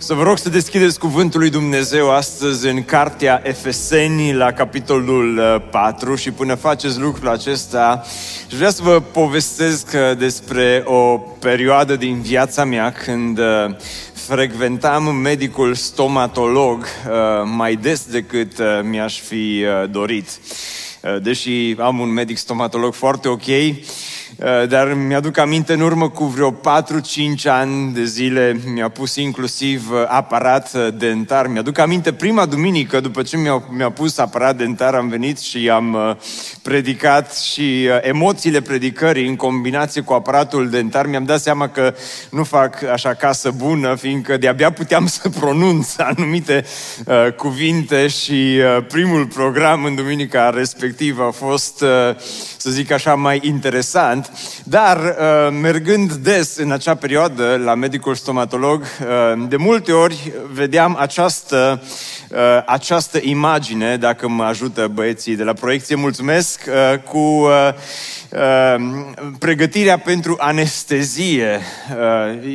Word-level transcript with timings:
Să 0.00 0.14
vă 0.14 0.22
rog 0.22 0.38
să 0.38 0.48
deschideți 0.48 0.98
cuvântul 0.98 1.40
lui 1.40 1.50
Dumnezeu 1.50 2.10
astăzi 2.10 2.66
în 2.66 2.84
Cartea 2.84 3.40
Efeseni 3.44 4.34
la 4.34 4.52
capitolul 4.52 5.60
4 5.70 6.12
uh, 6.12 6.18
și 6.18 6.30
până 6.30 6.54
faceți 6.54 6.98
lucrul 6.98 7.28
acesta, 7.28 8.04
aș 8.46 8.56
vrea 8.56 8.70
să 8.70 8.82
vă 8.82 9.00
povestesc 9.00 9.88
uh, 9.94 10.16
despre 10.16 10.82
o 10.84 11.18
perioadă 11.18 11.96
din 11.96 12.20
viața 12.20 12.64
mea 12.64 12.92
când 12.92 13.38
uh, 13.38 13.44
frecventam 14.12 15.14
medicul 15.14 15.74
stomatolog 15.74 16.86
mai 17.44 17.76
des 17.76 18.06
decât 18.10 18.52
mi-aș 18.82 19.20
fi 19.20 19.64
dorit. 19.90 20.28
Deși 21.22 21.74
am 21.78 21.98
un 21.98 22.08
medic 22.08 22.36
stomatolog 22.36 22.94
foarte 22.94 23.28
ok, 23.28 23.46
Eh, 23.46 23.74
dar 24.68 24.92
mi-aduc 24.92 25.38
aminte 25.38 25.72
în 25.72 25.80
urmă 25.80 26.08
cu 26.08 26.24
vreo 26.24 26.52
4-5 26.52 26.54
ani 27.44 27.92
de 27.92 28.04
zile 28.04 28.60
mi-a 28.72 28.88
pus 28.88 29.16
inclusiv 29.16 29.90
eh, 29.92 30.04
aparat 30.08 30.74
eh, 30.74 30.88
dentar. 30.94 31.46
Mi-aduc 31.46 31.78
aminte 31.78 32.12
prima 32.12 32.46
duminică 32.46 33.00
după 33.00 33.22
ce 33.22 33.36
mi-a, 33.36 33.62
mi-a 33.70 33.90
pus 33.90 34.18
aparat 34.18 34.56
dentar 34.56 34.94
am 34.94 35.08
venit 35.08 35.38
și 35.38 35.70
am 35.70 36.18
predicat 36.62 37.36
și 37.36 37.88
emoțiile 38.00 38.60
predicării 38.60 39.28
în 39.28 39.36
combinație 39.36 40.00
cu 40.00 40.12
aparatul 40.12 40.70
dentar 40.70 41.06
mi-am 41.06 41.24
dat 41.24 41.40
seama 41.40 41.68
că 41.68 41.94
nu 42.30 42.44
fac 42.44 42.82
așa 42.82 43.14
casă 43.14 43.50
bună 43.50 43.94
fiindcă 43.94 44.36
de-abia 44.36 44.72
puteam 44.72 45.06
să 45.16 45.28
pronunț 45.28 45.96
anumite 45.96 46.64
uh, 47.06 47.32
cuvinte 47.36 48.06
și 48.06 48.58
uh, 48.58 48.84
primul 48.88 49.26
program 49.26 49.84
în 49.84 49.94
duminica 49.94 50.50
respectivă 50.50 51.22
a 51.24 51.30
fost, 51.30 51.80
uh, 51.80 51.88
să 52.56 52.70
zic 52.70 52.90
așa, 52.90 53.14
mai 53.14 53.40
interesant 53.42 54.27
dar 54.64 54.96
uh, 54.98 55.58
mergând 55.60 56.12
des 56.12 56.56
în 56.56 56.72
acea 56.72 56.94
perioadă 56.94 57.60
la 57.64 57.74
medicul 57.74 58.14
stomatolog, 58.14 58.82
uh, 58.82 59.46
de 59.48 59.56
multe 59.56 59.92
ori 59.92 60.32
vedeam 60.52 60.96
această, 61.00 61.82
uh, 62.30 62.38
această 62.66 63.18
imagine, 63.22 63.96
dacă 63.96 64.28
mă 64.28 64.44
ajută 64.44 64.88
băieții 64.92 65.36
de 65.36 65.42
la 65.42 65.52
proiecție, 65.52 65.94
mulțumesc, 65.94 66.60
cu 67.10 67.48
pregătirea 69.38 69.98
pentru 69.98 70.36
anestezie. 70.38 71.60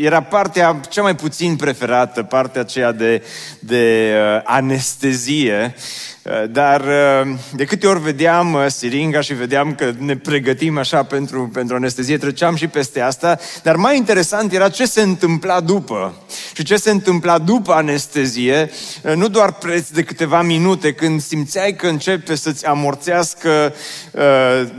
Era 0.01 0.21
partea 0.21 0.79
cea 0.89 1.01
mai 1.01 1.15
puțin 1.15 1.55
preferată, 1.55 2.23
partea 2.23 2.61
aceea 2.61 2.91
de, 2.91 3.23
de 3.59 4.13
anestezie. 4.43 5.75
Eh, 6.23 6.43
dar 6.49 6.81
eh, 6.87 7.35
de 7.55 7.65
câte 7.65 7.87
ori 7.87 8.01
vedeam 8.01 8.55
eh, 8.55 8.71
siringa 8.71 9.21
și 9.21 9.33
vedeam 9.33 9.75
că 9.75 9.93
ne 9.97 10.17
pregătim 10.17 10.77
așa 10.77 11.03
pentru, 11.03 11.49
pentru 11.53 11.75
anestezie, 11.75 12.17
treceam 12.17 12.55
și 12.55 12.67
peste 12.67 13.01
asta, 13.01 13.39
dar 13.63 13.75
mai 13.75 13.97
interesant 13.97 14.53
era 14.53 14.69
ce 14.69 14.85
se 14.85 15.01
întâmpla 15.01 15.59
după. 15.59 16.13
Și 16.53 16.63
ce 16.63 16.75
se 16.75 16.91
întâmpla 16.91 17.37
după 17.37 17.73
anestezie, 17.73 18.69
nu 19.15 19.27
doar 19.27 19.53
preț 19.53 19.89
de 19.89 20.03
câteva 20.03 20.41
minute, 20.41 20.93
când 20.93 21.21
simțeai 21.21 21.75
că 21.75 21.87
începe 21.87 22.35
să-ți 22.35 22.65
amorțească 22.65 23.73
uh, 24.11 24.21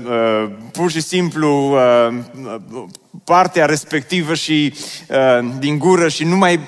uh, 0.04 0.50
pur 0.72 0.91
și 0.91 1.00
simplu 1.00 1.71
uh, 1.71 2.84
partea 3.25 3.64
respectivă 3.64 4.34
și 4.34 4.75
uh, 5.08 5.48
din 5.58 5.78
gură 5.78 6.08
și 6.08 6.25
nu 6.25 6.36
mai, 6.36 6.60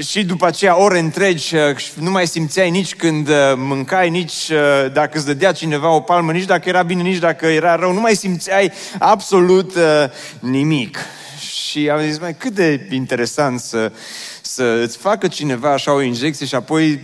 și 0.00 0.24
după 0.24 0.46
aceea 0.46 0.78
ore 0.78 0.98
întregi 0.98 1.56
uh, 1.56 1.92
nu 1.94 2.10
mai 2.10 2.26
simțeai 2.26 2.70
nici 2.70 2.94
când 2.94 3.28
uh, 3.28 3.34
mâncai, 3.56 4.10
nici 4.10 4.48
uh, 4.50 4.92
dacă 4.92 5.10
îți 5.16 5.26
dădea 5.26 5.52
cineva 5.52 5.90
o 5.90 6.00
palmă, 6.00 6.32
nici 6.32 6.44
dacă 6.44 6.68
era 6.68 6.82
bine, 6.82 7.02
nici 7.02 7.18
dacă 7.18 7.46
era 7.46 7.76
rău, 7.76 7.92
nu 7.92 8.00
mai 8.00 8.14
simțeai 8.14 8.72
absolut 8.98 9.74
uh, 9.74 9.82
nimic. 10.40 10.98
Și 11.40 11.88
am 11.88 12.00
zis, 12.00 12.18
mai 12.18 12.34
cât 12.34 12.54
de 12.54 12.86
interesant 12.90 13.60
să, 13.60 13.92
să 14.42 14.80
îți 14.82 14.96
facă 14.96 15.28
cineva 15.28 15.72
așa 15.72 15.92
o 15.94 16.02
injecție 16.02 16.46
și 16.46 16.54
apoi 16.54 17.00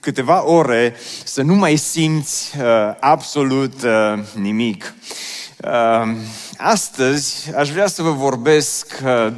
câteva 0.00 0.46
ore 0.46 0.94
să 1.24 1.42
nu 1.42 1.54
mai 1.54 1.76
simți 1.76 2.52
uh, 2.58 2.64
absolut 3.00 3.82
uh, 3.82 4.18
nimic. 4.34 4.94
Uh, 4.96 5.39
astăzi 6.56 7.52
aș 7.56 7.70
vrea 7.70 7.86
să 7.86 8.02
vă 8.02 8.10
vorbesc 8.10 9.00
uh, 9.04 9.32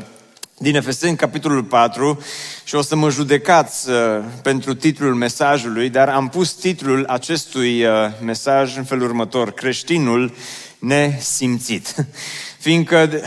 din 0.58 0.76
Efeseni, 0.76 1.16
capitolul 1.16 1.62
4, 1.62 2.22
și 2.64 2.74
o 2.74 2.82
să 2.82 2.96
mă 2.96 3.10
judecați 3.10 3.90
uh, 3.90 3.96
pentru 4.42 4.74
titlul 4.74 5.14
mesajului, 5.14 5.88
dar 5.88 6.08
am 6.08 6.28
pus 6.28 6.52
titlul 6.52 7.04
acestui 7.06 7.84
uh, 7.84 7.92
mesaj 8.20 8.76
în 8.76 8.84
felul 8.84 9.08
următor, 9.08 9.52
creștinul 9.52 10.34
nesimțit. 10.78 11.94
Fiindcă 12.64 13.06
de, 13.06 13.22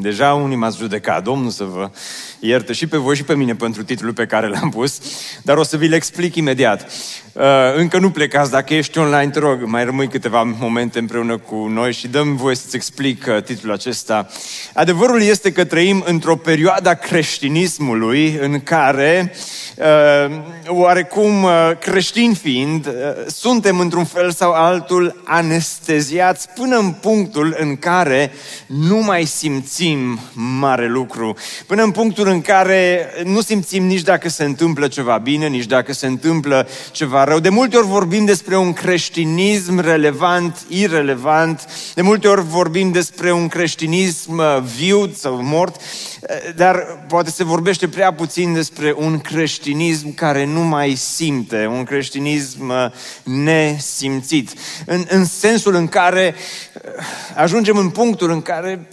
deja 0.00 0.34
unii 0.34 0.56
m-ați 0.56 0.78
judecat, 0.78 1.22
Domnul 1.22 1.50
să 1.50 1.64
vă 1.64 1.90
ierte 2.40 2.72
și 2.72 2.86
pe 2.86 2.96
voi 2.96 3.16
și 3.16 3.24
pe 3.24 3.34
mine 3.34 3.54
pentru 3.54 3.84
titlul 3.84 4.12
pe 4.12 4.26
care 4.26 4.48
l-am 4.48 4.70
pus, 4.70 5.00
dar 5.42 5.56
o 5.56 5.62
să 5.62 5.76
vi-l 5.76 5.92
explic 5.92 6.34
imediat. 6.34 6.90
Uh, 7.32 7.42
încă 7.76 7.98
nu 7.98 8.10
plecați, 8.10 8.50
dacă 8.50 8.74
ești 8.74 8.98
online, 8.98 9.30
te 9.30 9.38
rog, 9.38 9.62
mai 9.64 9.84
rămâi 9.84 10.08
câteva 10.08 10.42
momente 10.42 10.98
împreună 10.98 11.38
cu 11.38 11.54
noi 11.54 11.92
și 11.92 12.08
dăm 12.08 12.36
voie 12.36 12.54
să-ți 12.54 12.76
explic 12.76 13.26
uh, 13.28 13.42
titlul 13.42 13.72
acesta. 13.72 14.28
Adevărul 14.74 15.22
este 15.22 15.52
că 15.52 15.64
trăim 15.64 16.04
într-o 16.06 16.36
perioadă 16.36 16.88
a 16.88 16.94
creștinismului 16.94 18.38
în 18.40 18.60
care, 18.60 19.34
uh, 19.76 20.36
oarecum 20.66 21.46
creștini 21.80 22.34
fiind, 22.34 22.88
suntem 23.26 23.78
într-un 23.78 24.04
fel 24.04 24.30
sau 24.30 24.52
altul 24.52 25.22
anesteziați 25.24 26.48
până 26.54 26.76
în 26.76 26.92
punctul 26.92 27.56
în 27.58 27.76
care 27.76 28.32
nu 28.66 28.96
mai 28.96 29.24
simțim 29.24 29.75
mare 30.32 30.88
lucru, 30.88 31.36
până 31.66 31.82
în 31.82 31.90
punctul 31.90 32.28
în 32.28 32.40
care 32.40 33.10
nu 33.24 33.40
simțim 33.40 33.84
nici 33.84 34.00
dacă 34.00 34.28
se 34.28 34.44
întâmplă 34.44 34.88
ceva 34.88 35.18
bine, 35.18 35.46
nici 35.46 35.66
dacă 35.66 35.92
se 35.92 36.06
întâmplă 36.06 36.68
ceva 36.90 37.24
rău. 37.24 37.38
De 37.38 37.48
multe 37.48 37.76
ori 37.76 37.86
vorbim 37.86 38.24
despre 38.24 38.56
un 38.56 38.72
creștinism 38.72 39.80
relevant, 39.80 40.66
irelevant, 40.68 41.66
de 41.94 42.02
multe 42.02 42.28
ori 42.28 42.42
vorbim 42.42 42.92
despre 42.92 43.32
un 43.32 43.48
creștinism 43.48 44.38
uh, 44.38 44.62
viu 44.76 45.10
sau 45.14 45.42
mort, 45.42 45.76
uh, 45.76 46.54
dar 46.56 47.04
poate 47.08 47.30
se 47.30 47.44
vorbește 47.44 47.88
prea 47.88 48.12
puțin 48.12 48.52
despre 48.52 48.94
un 48.96 49.18
creștinism 49.18 50.14
care 50.14 50.44
nu 50.44 50.60
mai 50.60 50.94
simte, 50.94 51.66
un 51.66 51.84
creștinism 51.84 52.68
uh, 52.68 52.86
nesimțit. 53.24 54.52
În, 54.86 55.04
în 55.08 55.24
sensul 55.24 55.74
în 55.74 55.86
care 55.88 56.34
ajungem 57.34 57.76
în 57.76 57.90
punctul 57.90 58.30
în 58.30 58.42
care 58.42 58.88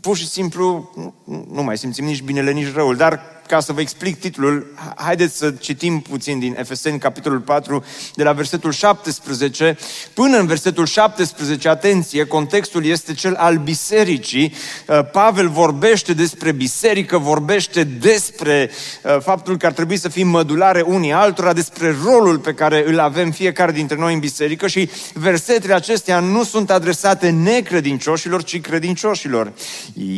pur 0.00 0.16
și 0.16 0.23
simplu 0.26 0.90
nu, 0.94 1.46
nu 1.52 1.62
mai 1.62 1.78
simțim 1.78 2.04
nici 2.04 2.22
binele, 2.22 2.52
nici 2.52 2.74
răul, 2.74 2.96
dar 2.96 3.20
ca 3.46 3.60
să 3.60 3.72
vă 3.72 3.80
explic 3.80 4.20
titlul, 4.20 4.74
haideți 4.96 5.36
să 5.36 5.50
citim 5.50 6.00
puțin 6.00 6.38
din 6.38 6.56
Efeseni, 6.58 6.98
capitolul 6.98 7.38
4, 7.38 7.84
de 8.14 8.22
la 8.22 8.32
versetul 8.32 8.72
17 8.72 9.76
până 10.14 10.38
în 10.38 10.46
versetul 10.46 10.86
17. 10.86 11.68
Atenție, 11.68 12.24
contextul 12.24 12.84
este 12.84 13.14
cel 13.14 13.34
al 13.34 13.56
bisericii. 13.56 14.52
Uh, 14.88 15.10
Pavel 15.12 15.48
vorbește 15.48 16.12
despre 16.14 16.52
biserică, 16.52 17.18
vorbește 17.18 17.84
despre 17.84 18.70
uh, 19.02 19.16
faptul 19.20 19.56
că 19.56 19.66
ar 19.66 19.72
trebui 19.72 19.96
să 19.96 20.08
fim 20.08 20.28
mădulare 20.28 20.80
unii 20.80 21.12
altora, 21.12 21.52
despre 21.52 21.96
rolul 22.04 22.38
pe 22.38 22.54
care 22.54 22.84
îl 22.86 22.98
avem 22.98 23.30
fiecare 23.30 23.72
dintre 23.72 23.96
noi 23.96 24.12
în 24.14 24.18
biserică 24.18 24.66
și 24.66 24.90
versetele 25.12 25.74
acestea 25.74 26.20
nu 26.20 26.44
sunt 26.44 26.70
adresate 26.70 27.30
necredincioșilor, 27.30 28.42
ci 28.44 28.60
credincioșilor. 28.60 29.52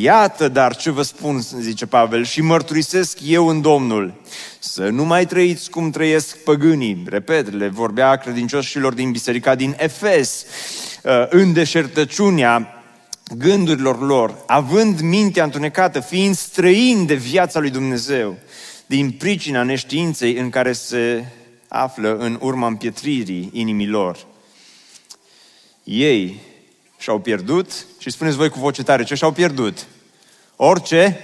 Iată 0.01 0.49
dar 0.49 0.77
ce 0.77 0.91
vă 0.91 1.03
spun, 1.03 1.41
zice 1.61 1.87
Pavel, 1.87 2.25
și 2.25 2.41
mărturisesc 2.41 3.16
eu 3.25 3.47
în 3.47 3.61
Domnul. 3.61 4.15
Să 4.59 4.89
nu 4.89 5.05
mai 5.05 5.27
trăiți 5.27 5.71
cum 5.71 5.91
trăiesc 5.91 6.37
păgânii. 6.37 7.03
Repet, 7.07 7.53
le 7.53 7.69
vorbea 7.69 8.17
credincioșilor 8.17 8.95
din 8.95 9.11
biserica 9.11 9.55
din 9.55 9.75
Efes, 9.79 10.47
uh, 11.03 11.27
în 11.29 11.53
deșertăciunea 11.53 12.85
gândurilor 13.37 14.07
lor, 14.07 14.37
având 14.47 15.01
mintea 15.01 15.45
întunecată, 15.45 16.01
fiind 16.01 16.37
străini 16.37 17.07
de 17.07 17.15
viața 17.15 17.61
lui 17.61 17.71
Dumnezeu, 17.71 18.37
din 18.87 19.11
pricina 19.11 19.63
neștiinței 19.63 20.37
în 20.37 20.51
care 20.51 20.73
se 20.73 21.25
află 21.69 22.17
în 22.17 22.39
urma 22.41 22.67
împietririi 22.67 23.51
inimilor. 23.53 24.27
Ei 25.85 26.41
și-au 26.99 27.19
pierdut, 27.19 27.87
și 27.99 28.11
spuneți 28.11 28.37
voi 28.37 28.49
cu 28.49 28.59
voce 28.59 28.83
tare, 28.83 29.05
ce 29.05 29.15
și-au 29.15 29.33
pierdut? 29.33 29.87
Orice 30.57 31.21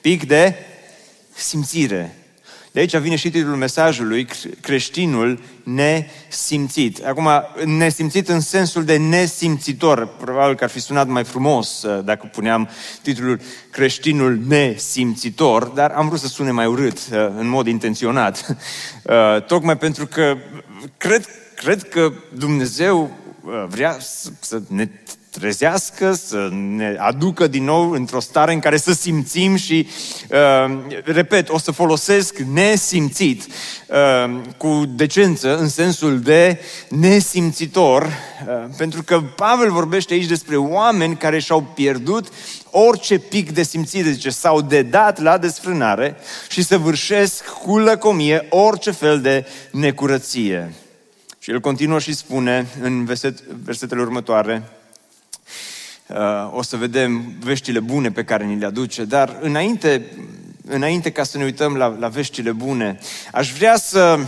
pic 0.00 0.26
de 0.26 0.54
simțire. 1.36 2.14
De 2.76 2.82
aici 2.82 2.96
vine 2.96 3.16
și 3.16 3.30
titlul 3.30 3.56
mesajului, 3.56 4.26
creștinul 4.60 5.40
nesimțit. 5.62 7.04
Acum, 7.04 7.28
nesimțit 7.64 8.28
în 8.28 8.40
sensul 8.40 8.84
de 8.84 8.96
nesimțitor. 8.96 10.06
Probabil 10.06 10.56
că 10.56 10.64
ar 10.64 10.70
fi 10.70 10.80
sunat 10.80 11.06
mai 11.06 11.24
frumos 11.24 11.82
uh, 11.82 12.04
dacă 12.04 12.30
puneam 12.32 12.68
titlul 13.02 13.40
creștinul 13.70 14.40
nesimțitor, 14.46 15.64
dar 15.64 15.90
am 15.90 16.08
vrut 16.08 16.20
să 16.20 16.26
sune 16.26 16.50
mai 16.50 16.66
urât, 16.66 16.98
uh, 17.12 17.18
în 17.38 17.48
mod 17.48 17.66
intenționat. 17.66 18.44
Uh, 19.06 19.42
tocmai 19.42 19.76
pentru 19.76 20.06
că 20.06 20.36
cred, 20.96 21.26
cred 21.56 21.88
că 21.88 22.12
Dumnezeu 22.32 23.10
vrea 23.68 23.96
să 24.40 24.60
ne 24.68 24.88
trezească, 25.38 26.12
să 26.12 26.48
ne 26.52 26.96
aducă 26.98 27.46
din 27.46 27.64
nou 27.64 27.90
într-o 27.90 28.20
stare 28.20 28.52
în 28.52 28.58
care 28.58 28.76
să 28.76 28.92
simțim 28.92 29.56
și, 29.56 29.88
uh, 30.30 30.78
repet, 31.04 31.48
o 31.48 31.58
să 31.58 31.70
folosesc 31.70 32.38
nesimțit 32.38 33.46
uh, 33.86 34.40
cu 34.56 34.82
decență 34.86 35.58
în 35.58 35.68
sensul 35.68 36.20
de 36.20 36.60
nesimțitor, 36.88 38.02
uh, 38.02 38.74
pentru 38.76 39.02
că 39.02 39.20
Pavel 39.20 39.70
vorbește 39.70 40.12
aici 40.12 40.26
despre 40.26 40.56
oameni 40.56 41.16
care 41.16 41.38
și-au 41.38 41.62
pierdut 41.74 42.28
orice 42.70 43.18
pic 43.18 43.52
de 43.52 43.62
simțire, 43.62 44.10
zice, 44.10 44.30
s-au 44.30 44.60
dedat 44.60 45.20
la 45.20 45.38
desfrânare 45.38 46.16
și 46.48 46.62
să 46.62 46.78
vârșesc 46.78 47.44
cu 47.44 47.78
lăcomie 47.78 48.46
orice 48.48 48.90
fel 48.90 49.20
de 49.20 49.46
necurăție. 49.70 50.74
Și 51.38 51.50
el 51.50 51.60
continuă 51.60 51.98
și 51.98 52.14
spune 52.14 52.66
în 52.82 53.04
verset, 53.04 53.42
versetele 53.42 54.00
următoare, 54.00 54.62
Uh, 54.62 54.85
o 56.50 56.62
să 56.62 56.76
vedem 56.76 57.34
veștile 57.40 57.80
bune 57.80 58.10
pe 58.10 58.24
care 58.24 58.44
ni 58.44 58.58
le 58.58 58.66
aduce, 58.66 59.04
dar 59.04 59.38
înainte, 59.40 60.06
înainte 60.66 61.10
ca 61.10 61.22
să 61.22 61.38
ne 61.38 61.44
uităm 61.44 61.74
la, 61.74 61.96
la 61.98 62.08
veștile 62.08 62.52
bune, 62.52 62.98
aș 63.32 63.52
vrea 63.52 63.76
să 63.76 64.18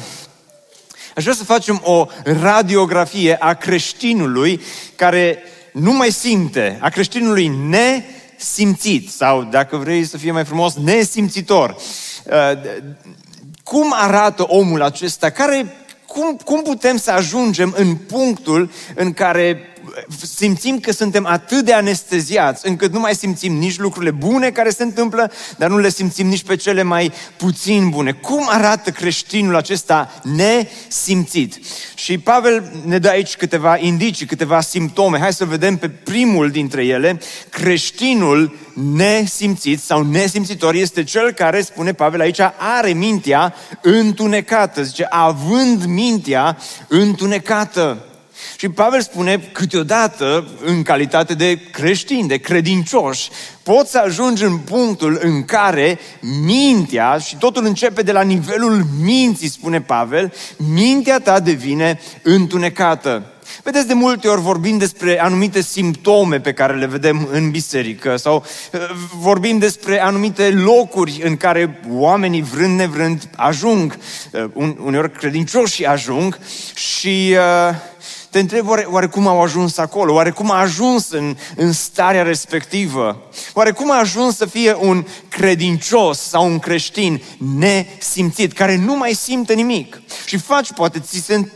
Aș 1.19 1.25
vrea 1.25 1.37
să 1.37 1.45
facem 1.45 1.81
o 1.85 2.07
radiografie 2.25 3.37
a 3.39 3.55
creștinului 3.55 4.61
care 4.97 5.39
nu 5.73 5.93
mai 5.93 6.11
simte, 6.11 6.79
a 6.81 6.89
creștinului 6.89 7.47
nesimțit 7.69 9.11
sau, 9.11 9.43
dacă 9.43 9.77
vrei 9.77 10.05
să 10.05 10.17
fie 10.17 10.33
mai 10.33 10.45
frumos, 10.45 10.75
nesimțitor. 10.75 11.77
Uh, 12.25 12.61
cum 13.63 13.95
arată 13.97 14.43
omul 14.43 14.83
acesta? 14.83 15.31
Care, 15.31 15.75
cum, 16.07 16.37
cum 16.45 16.63
putem 16.63 16.97
să 16.97 17.11
ajungem 17.11 17.75
în 17.77 17.95
punctul 17.95 18.71
în 18.95 19.13
care 19.13 19.68
simțim 20.23 20.79
că 20.79 20.93
suntem 20.93 21.27
atât 21.27 21.65
de 21.65 21.73
anesteziați 21.73 22.69
încât 22.69 22.93
nu 22.93 23.01
mai 23.01 23.15
simțim 23.15 23.55
nici 23.55 23.79
lucrurile 23.79 24.11
bune 24.11 24.51
care 24.51 24.71
se 24.71 24.83
întâmplă, 24.83 25.33
dar 25.57 25.71
nu 25.71 25.79
le 25.79 25.89
simțim 25.89 26.27
nici 26.27 26.43
pe 26.43 26.57
cele 26.57 26.83
mai 26.83 27.13
puțin 27.37 27.89
bune. 27.89 28.13
Cum 28.13 28.47
arată 28.49 28.91
creștinul 28.91 29.57
acesta 29.57 30.21
nesimțit? 30.23 31.59
Și 31.95 32.19
Pavel 32.19 32.73
ne 32.85 32.99
dă 32.99 33.09
aici 33.09 33.37
câteva 33.37 33.77
indicii, 33.79 34.27
câteva 34.27 34.61
simptome. 34.61 35.19
Hai 35.19 35.33
să 35.33 35.45
vedem 35.45 35.77
pe 35.77 35.89
primul 35.89 36.51
dintre 36.51 36.85
ele. 36.85 37.21
Creștinul 37.51 38.57
nesimțit 38.95 39.81
sau 39.81 40.03
nesimțitor 40.03 40.75
este 40.75 41.05
cel 41.05 41.33
care, 41.33 41.61
spune 41.61 41.93
Pavel 41.93 42.21
aici, 42.21 42.41
are 42.57 42.93
mintea 42.93 43.55
întunecată. 43.83 44.83
Zice, 44.83 45.07
având 45.11 45.85
mintea 45.85 46.59
întunecată. 46.89 48.08
Și 48.57 48.69
Pavel 48.69 49.01
spune, 49.01 49.51
câteodată, 49.53 50.49
în 50.65 50.83
calitate 50.83 51.35
de 51.35 51.61
creștin, 51.71 52.27
de 52.27 52.37
credincioși, 52.37 53.31
poți 53.63 53.91
să 53.91 53.99
ajungi 53.99 54.45
în 54.45 54.59
punctul 54.59 55.19
în 55.23 55.45
care 55.45 55.99
mintea, 56.21 57.19
și 57.19 57.37
totul 57.37 57.65
începe 57.65 58.03
de 58.03 58.13
la 58.13 58.23
nivelul 58.23 58.83
minții, 59.03 59.49
spune 59.49 59.81
Pavel, 59.81 60.33
mintea 60.57 61.21
ta 61.21 61.41
devine 61.41 62.01
întunecată. 62.23 63.33
Vedeți, 63.63 63.87
de 63.87 63.95
multe 63.95 64.29
ori 64.29 64.41
vorbim 64.41 64.79
despre 64.79 65.21
anumite 65.21 65.61
simptome 65.61 66.41
pe 66.41 66.53
care 66.53 66.75
le 66.75 66.87
vedem 66.87 67.29
în 67.33 67.51
biserică 67.51 68.17
sau 68.17 68.45
uh, 68.73 68.81
vorbim 69.15 69.59
despre 69.59 70.03
anumite 70.03 70.51
locuri 70.51 71.21
în 71.25 71.37
care 71.37 71.81
oamenii 71.91 72.43
vrând 72.43 72.79
nevrând 72.79 73.29
ajung, 73.37 73.99
uh, 74.33 74.75
uneori 74.85 75.13
credincioși 75.13 75.85
ajung 75.85 76.39
și 76.75 77.37
uh, 77.69 77.75
te 78.31 78.39
întreb 78.39 78.69
oare, 78.69 78.87
oare 78.91 79.07
cum 79.07 79.27
au 79.27 79.43
ajuns 79.43 79.79
acolo, 79.79 80.13
oare 80.13 80.31
cum 80.31 80.51
a 80.51 80.61
ajuns 80.61 81.11
în, 81.11 81.37
în 81.57 81.73
starea 81.73 82.23
respectivă, 82.23 83.23
oare 83.53 83.71
cum 83.71 83.91
a 83.91 83.99
ajuns 83.99 84.37
să 84.37 84.47
fie 84.47 84.77
un 84.79 85.07
credincios 85.29 86.21
sau 86.21 86.47
un 86.47 86.59
creștin 86.59 87.23
nesimțit, 87.39 88.53
care 88.53 88.77
nu 88.77 88.97
mai 88.97 89.13
simte 89.13 89.55
nimic. 89.55 90.03
Și 90.27 90.37
faci, 90.37 90.73
poate 90.73 91.01
ți 91.01 91.21
se 91.21 91.51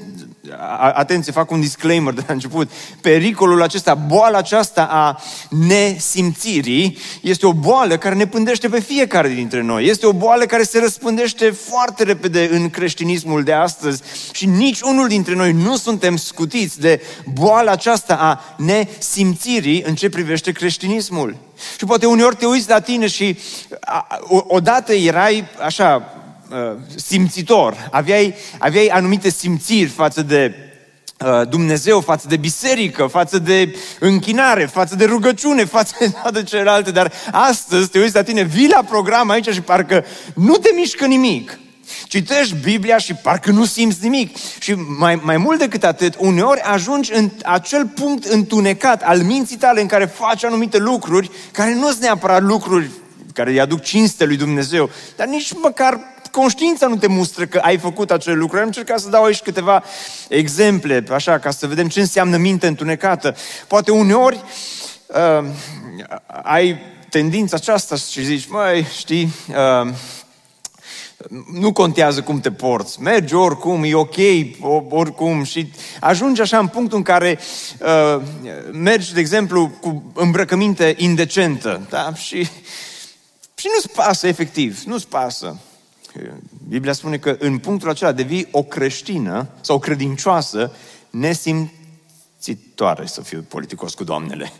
atenție, 0.95 1.33
fac 1.33 1.51
un 1.51 1.61
disclaimer 1.61 2.13
de 2.13 2.23
la 2.27 2.33
început, 2.33 2.71
pericolul 3.01 3.63
acesta, 3.63 3.95
boala 3.95 4.39
aceasta 4.39 4.89
a 4.91 5.23
nesimțirii 5.49 6.99
este 7.21 7.47
o 7.47 7.53
boală 7.53 7.97
care 7.97 8.15
ne 8.15 8.27
pândește 8.27 8.69
pe 8.69 8.81
fiecare 8.81 9.29
dintre 9.29 9.63
noi. 9.63 9.87
Este 9.87 10.07
o 10.07 10.13
boală 10.13 10.45
care 10.45 10.63
se 10.63 10.79
răspândește 10.79 11.51
foarte 11.51 12.03
repede 12.03 12.49
în 12.53 12.71
creștinismul 12.71 13.43
de 13.43 13.53
astăzi 13.53 14.03
și 14.33 14.47
nici 14.47 14.81
unul 14.81 15.09
dintre 15.09 15.35
noi 15.35 15.53
nu 15.53 15.77
suntem 15.77 16.17
scutiți 16.17 16.81
de 16.81 17.03
boala 17.35 17.71
aceasta 17.71 18.15
a 18.15 18.55
nesimțirii 18.57 19.83
în 19.83 19.95
ce 19.95 20.09
privește 20.09 20.53
creștinismul. 20.53 21.37
Și 21.79 21.85
poate 21.85 22.07
uneori 22.07 22.37
te 22.37 22.47
uiți 22.47 22.69
la 22.69 22.81
tine 22.81 23.07
și 23.07 23.39
odată 24.47 24.93
erai 24.93 25.45
așa 25.65 26.22
Uh, 26.53 26.79
simțitor, 26.95 27.89
aveai, 27.91 28.35
aveai 28.59 28.87
anumite 28.87 29.31
simțiri 29.31 29.89
față 29.89 30.23
de 30.23 30.55
uh, 31.25 31.49
Dumnezeu, 31.49 32.01
față 32.01 32.27
de 32.29 32.37
biserică, 32.37 33.07
față 33.07 33.39
de 33.39 33.77
închinare, 34.01 34.67
față 34.67 34.97
de 34.97 35.05
rugăciune, 35.05 35.65
față 35.77 35.95
de 35.99 36.13
toate 36.23 36.43
celelalte, 36.43 36.91
dar 36.91 37.13
astăzi 37.31 37.89
te 37.89 37.99
uiți 37.99 38.15
la 38.15 38.23
tine, 38.23 38.43
vii 38.43 38.69
la 38.69 38.85
program 38.89 39.31
aici 39.31 39.49
și 39.49 39.61
parcă 39.61 40.05
nu 40.35 40.55
te 40.55 40.71
mișcă 40.75 41.07
nimic. 41.07 41.59
Citești 42.07 42.55
Biblia 42.63 42.99
și 42.99 43.15
parcă 43.15 43.51
nu 43.51 43.65
simți 43.65 44.03
nimic. 44.03 44.37
Și 44.59 44.75
mai, 44.75 45.21
mai 45.23 45.37
mult 45.37 45.59
decât 45.59 45.85
atât, 45.85 46.15
uneori 46.19 46.61
ajungi 46.61 47.13
în 47.13 47.31
acel 47.45 47.87
punct 47.87 48.25
întunecat 48.25 49.03
al 49.03 49.19
minții 49.19 49.57
tale 49.57 49.81
în 49.81 49.87
care 49.87 50.05
faci 50.05 50.45
anumite 50.45 50.79
lucruri 50.79 51.31
care 51.53 51.75
nu 51.75 51.89
sunt 51.89 52.01
neapărat 52.01 52.43
lucruri 52.43 52.91
care 53.35 53.51
îi 53.51 53.61
aduc 53.61 53.83
cinste 53.83 54.25
lui 54.25 54.37
Dumnezeu, 54.37 54.91
dar 55.17 55.27
nici 55.27 55.53
măcar 55.53 56.12
conștiința 56.33 56.87
nu 56.87 56.97
te 56.97 57.07
mustră 57.07 57.47
că 57.47 57.59
ai 57.59 57.79
făcut 57.79 58.11
acele 58.11 58.35
lucruri. 58.35 58.61
Am 58.61 58.67
încercat 58.67 59.01
să 59.01 59.09
dau 59.09 59.25
aici 59.25 59.41
câteva 59.41 59.83
exemple, 60.29 61.05
așa, 61.11 61.39
ca 61.39 61.51
să 61.51 61.67
vedem 61.67 61.89
ce 61.89 62.01
înseamnă 62.01 62.37
minte 62.37 62.67
întunecată. 62.67 63.37
Poate 63.67 63.91
uneori 63.91 64.43
uh, 65.07 65.49
ai 66.43 66.79
tendința 67.09 67.57
aceasta 67.57 67.97
și 67.97 68.25
zici, 68.25 68.47
măi, 68.49 68.87
știi, 68.99 69.35
uh, 69.49 69.93
nu 71.53 71.73
contează 71.73 72.23
cum 72.23 72.41
te 72.41 72.53
porți, 72.53 73.01
mergi 73.01 73.35
oricum, 73.35 73.83
e 73.85 73.95
ok, 73.95 74.17
oricum 74.89 75.45
și 75.45 75.73
ajungi 76.01 76.41
așa 76.41 76.59
în 76.59 76.67
punctul 76.67 76.97
în 76.97 77.05
care 77.05 77.39
uh, 77.81 78.23
mergi, 78.73 79.13
de 79.13 79.21
exemplu, 79.21 79.69
cu 79.81 80.13
îmbrăcăminte 80.15 80.95
indecentă, 80.99 81.87
da? 81.91 82.15
Și, 82.15 82.45
și 83.55 83.69
nu-ți 83.75 83.91
pasă, 83.95 84.27
efectiv, 84.27 84.83
nu-ți 84.85 85.09
pasă. 85.09 85.57
Biblia 86.69 86.93
spune 86.93 87.17
că 87.17 87.37
în 87.39 87.59
punctul 87.59 87.91
acela 87.91 88.13
devii 88.13 88.49
o 88.51 88.63
creștină 88.63 89.49
sau 89.61 89.77
o 89.77 89.79
credincioasă 89.79 90.73
nesimțitoare, 91.11 93.07
să 93.07 93.21
fiu 93.21 93.45
politicos 93.49 93.95
cu 93.95 94.05
doamnele. 94.05 94.53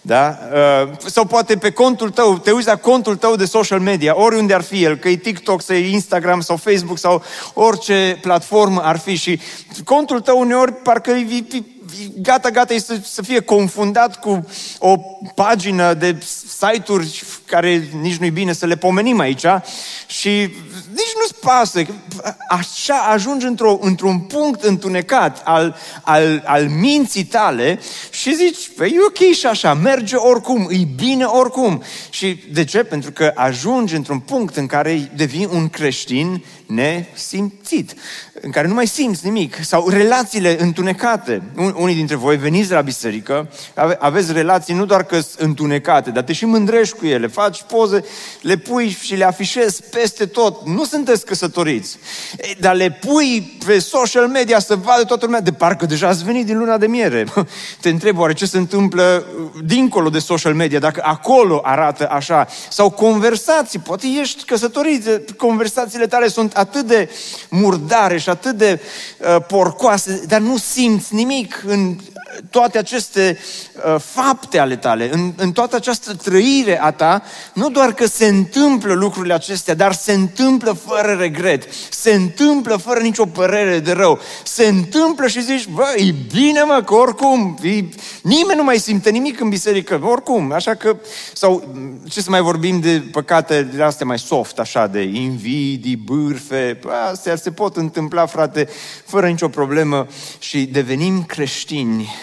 Da? 0.00 0.38
Uh, 0.52 0.90
sau 1.06 1.24
poate 1.24 1.56
pe 1.56 1.70
contul 1.70 2.10
tău, 2.10 2.38
te 2.38 2.50
uiți 2.50 2.66
la 2.66 2.76
contul 2.76 3.16
tău 3.16 3.36
de 3.36 3.44
social 3.44 3.80
media, 3.80 4.16
oriunde 4.16 4.54
ar 4.54 4.62
fi 4.62 4.82
el, 4.82 4.96
că 4.96 5.08
e 5.08 5.16
TikTok, 5.16 5.62
să 5.62 5.74
e 5.74 5.90
Instagram 5.90 6.40
sau 6.40 6.56
Facebook 6.56 6.98
sau 6.98 7.22
orice 7.54 8.18
platformă 8.20 8.80
ar 8.80 8.98
fi 8.98 9.14
și 9.14 9.40
contul 9.84 10.20
tău 10.20 10.40
uneori 10.40 10.72
parcă 10.72 11.10
e 11.10 11.44
gata, 12.22 12.50
gata, 12.50 12.74
să, 12.78 12.98
să 13.02 13.22
fie 13.22 13.40
confundat 13.40 14.20
cu 14.20 14.46
o 14.78 14.96
pagină 15.34 15.94
de 15.94 16.16
site-uri 16.46 17.22
care 17.44 17.88
nici 18.00 18.16
nu-i 18.16 18.30
bine 18.30 18.52
să 18.52 18.66
le 18.66 18.76
pomenim 18.76 19.18
aici 19.18 19.44
și 20.06 20.28
nici 20.90 21.14
nu-ți 21.20 21.34
pasă. 21.40 21.82
Așa 22.48 22.94
ajungi 22.94 23.46
într-o, 23.46 23.78
într-un 23.80 24.18
punct 24.18 24.62
întunecat 24.62 25.40
al, 25.44 25.76
al, 26.02 26.42
al 26.46 26.68
minții 26.68 27.24
tale 27.24 27.80
și 28.10 28.34
zici, 28.34 28.70
păi 28.76 28.88
e 28.88 29.04
ok 29.06 29.34
și 29.36 29.46
așa, 29.46 29.74
merge 29.74 30.16
oricum, 30.16 30.68
e 30.70 30.76
bine 30.94 31.24
oricum. 31.24 31.82
Și 32.10 32.42
de 32.52 32.64
ce? 32.64 32.82
Pentru 32.82 33.12
că 33.12 33.32
ajungi 33.34 33.94
într-un 33.94 34.18
punct 34.18 34.56
în 34.56 34.66
care 34.66 35.10
devii 35.14 35.48
un 35.52 35.68
creștin 35.68 36.44
nesimțit, 36.70 37.94
în 38.40 38.50
care 38.50 38.66
nu 38.66 38.74
mai 38.74 38.86
simți 38.86 39.24
nimic, 39.24 39.64
sau 39.64 39.88
relațiile 39.88 40.62
întunecate. 40.62 41.42
Unii 41.74 41.94
dintre 41.94 42.16
voi 42.16 42.36
veniți 42.36 42.70
la 42.70 42.80
biserică, 42.80 43.48
aveți 43.98 44.32
relații 44.32 44.74
nu 44.74 44.84
doar 44.84 45.04
că 45.04 45.20
sunt 45.20 45.40
întunecate, 45.40 46.10
dar 46.10 46.22
te 46.22 46.32
și 46.32 46.44
mândrești 46.44 46.96
cu 46.96 47.06
ele, 47.06 47.26
faci 47.26 47.62
poze, 47.62 48.04
le 48.40 48.56
pui 48.56 48.88
și 48.88 49.14
le 49.14 49.24
afișezi 49.24 49.82
peste 49.90 50.26
tot. 50.26 50.66
Nu 50.66 50.84
sunt 50.84 51.00
sunteți 51.04 51.26
căsătoriți, 51.26 51.98
dar 52.58 52.74
le 52.74 52.90
pui 52.90 53.58
pe 53.66 53.78
social 53.78 54.26
media 54.26 54.58
să 54.58 54.76
vadă 54.76 55.04
toată 55.04 55.24
lumea, 55.24 55.40
de 55.40 55.52
parcă 55.52 55.86
deja 55.86 56.08
ați 56.08 56.24
venit 56.24 56.46
din 56.46 56.58
luna 56.58 56.78
de 56.78 56.86
miere. 56.86 57.26
Te 57.80 57.88
întreb 57.88 58.18
oare 58.18 58.32
ce 58.32 58.46
se 58.46 58.58
întâmplă 58.58 59.26
dincolo 59.64 60.08
de 60.08 60.18
social 60.18 60.54
media, 60.54 60.78
dacă 60.78 61.02
acolo 61.04 61.60
arată 61.64 62.08
așa, 62.10 62.46
sau 62.70 62.90
conversații, 62.90 63.78
poate 63.78 64.06
ești 64.20 64.44
căsătorit, 64.44 65.30
conversațiile 65.36 66.06
tale 66.06 66.28
sunt 66.28 66.56
atât 66.60 66.86
de 66.86 67.10
murdare 67.48 68.18
și 68.18 68.28
atât 68.28 68.56
de 68.56 68.80
uh, 69.18 69.44
porcoase, 69.46 70.24
dar 70.26 70.40
nu 70.40 70.56
simți 70.56 71.14
nimic 71.14 71.62
în 71.66 71.96
toate 72.50 72.78
aceste 72.78 73.38
uh, 73.86 74.00
fapte 74.00 74.58
ale 74.58 74.76
tale, 74.76 75.12
în, 75.12 75.32
în 75.36 75.52
toată 75.52 75.76
această 75.76 76.14
trăire 76.14 76.82
a 76.82 76.90
ta, 76.90 77.22
nu 77.54 77.68
doar 77.70 77.92
că 77.92 78.06
se 78.06 78.26
întâmplă 78.26 78.92
lucrurile 78.92 79.34
acestea, 79.34 79.74
dar 79.74 79.92
se 79.92 80.12
întâmplă 80.12 80.72
fără 80.72 81.12
regret, 81.12 81.64
se 81.90 82.14
întâmplă 82.14 82.76
fără 82.76 83.00
nicio 83.00 83.26
părere 83.26 83.78
de 83.78 83.92
rău, 83.92 84.18
se 84.44 84.66
întâmplă 84.66 85.26
și 85.26 85.42
zici, 85.42 85.66
bă, 85.66 85.94
e 85.96 86.14
bine 86.32 86.62
mă, 86.62 86.82
că 86.86 86.94
oricum, 86.94 87.58
e, 87.62 87.84
nimeni 88.22 88.58
nu 88.58 88.64
mai 88.64 88.78
simte 88.78 89.10
nimic 89.10 89.40
în 89.40 89.48
biserică, 89.48 90.00
oricum, 90.02 90.52
așa 90.52 90.74
că, 90.74 90.96
sau 91.32 91.74
ce 92.08 92.22
să 92.22 92.30
mai 92.30 92.40
vorbim 92.40 92.80
de 92.80 93.02
păcate 93.12 93.62
de 93.62 93.82
astea 93.82 94.06
mai 94.06 94.18
soft, 94.18 94.58
așa, 94.58 94.86
de 94.86 95.02
invidii, 95.02 95.96
bârfe, 95.96 96.78
astea 97.10 97.36
se 97.36 97.50
pot 97.50 97.76
întâmpla, 97.76 98.26
frate, 98.26 98.68
fără 99.04 99.26
nicio 99.26 99.48
problemă 99.48 100.06
și 100.38 100.64
devenim 100.64 101.22
creștini 101.22 102.00
Uh, 102.00 102.19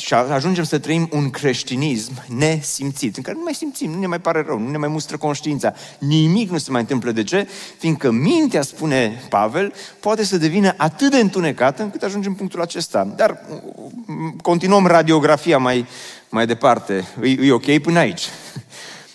și 0.00 0.14
ajungem 0.14 0.64
să 0.64 0.78
trăim 0.78 1.08
un 1.12 1.30
creștinism 1.30 2.12
nesimțit, 2.26 3.16
în 3.16 3.22
care 3.22 3.36
nu 3.36 3.42
mai 3.42 3.54
simțim, 3.54 3.90
nu 3.90 3.98
ne 3.98 4.06
mai 4.06 4.20
pare 4.20 4.44
rău, 4.46 4.58
nu 4.58 4.70
ne 4.70 4.76
mai 4.76 4.88
mustră 4.88 5.16
conștiința. 5.16 5.74
Nimic 5.98 6.50
nu 6.50 6.58
se 6.58 6.70
mai 6.70 6.80
întâmplă. 6.80 7.10
De 7.10 7.22
ce? 7.22 7.48
Fiindcă 7.78 8.10
mintea, 8.10 8.62
spune 8.62 9.22
Pavel, 9.28 9.72
poate 10.00 10.24
să 10.24 10.36
devină 10.36 10.74
atât 10.76 11.10
de 11.10 11.18
întunecată 11.18 11.82
încât 11.82 12.02
ajungem 12.02 12.30
în 12.30 12.36
punctul 12.36 12.60
acesta. 12.60 13.12
Dar 13.16 13.40
continuăm 14.42 14.86
radiografia 14.86 15.58
mai, 15.58 15.86
mai 16.28 16.46
departe. 16.46 17.04
E, 17.22 17.28
e 17.28 17.52
ok 17.52 17.78
până 17.78 17.98
aici. 17.98 18.22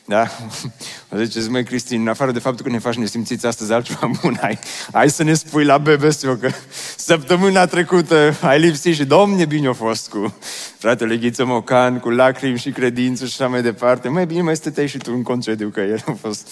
Da? 0.05 0.27
O 1.13 1.17
ziceți, 1.17 1.49
măi, 1.49 1.63
Cristin, 1.63 2.01
în 2.01 2.07
afară 2.07 2.31
de 2.31 2.39
faptul 2.39 2.65
că 2.65 2.71
ne 2.71 2.79
faci 2.79 2.95
nesimțiți 2.95 3.45
astăzi 3.45 3.73
altceva 3.73 4.11
bun, 4.21 4.37
hai, 4.41 4.59
hai 4.91 5.09
să 5.09 5.23
ne 5.23 5.33
spui 5.33 5.63
la 5.63 5.77
BBSO 5.77 6.35
că 6.35 6.49
săptămâna 6.95 7.65
trecută 7.65 8.35
ai 8.41 8.59
lipsit 8.59 8.95
și 8.95 9.05
domne 9.05 9.45
bine 9.45 9.67
a 9.67 9.73
fost 9.73 10.09
cu 10.09 10.35
fratele 10.77 11.17
Ghiță 11.17 11.45
Mocan, 11.45 11.99
cu 11.99 12.09
lacrimi 12.09 12.57
și 12.57 12.69
credință 12.69 13.25
și 13.25 13.41
așa 13.41 13.49
mai 13.49 13.61
departe. 13.61 14.07
Mai 14.07 14.25
bine 14.25 14.41
mai 14.41 14.55
stăteai 14.55 14.87
și 14.87 14.97
tu 14.97 15.11
în 15.13 15.23
concediu, 15.23 15.69
că 15.69 15.79
el 15.79 16.03
a 16.05 16.17
fost... 16.21 16.47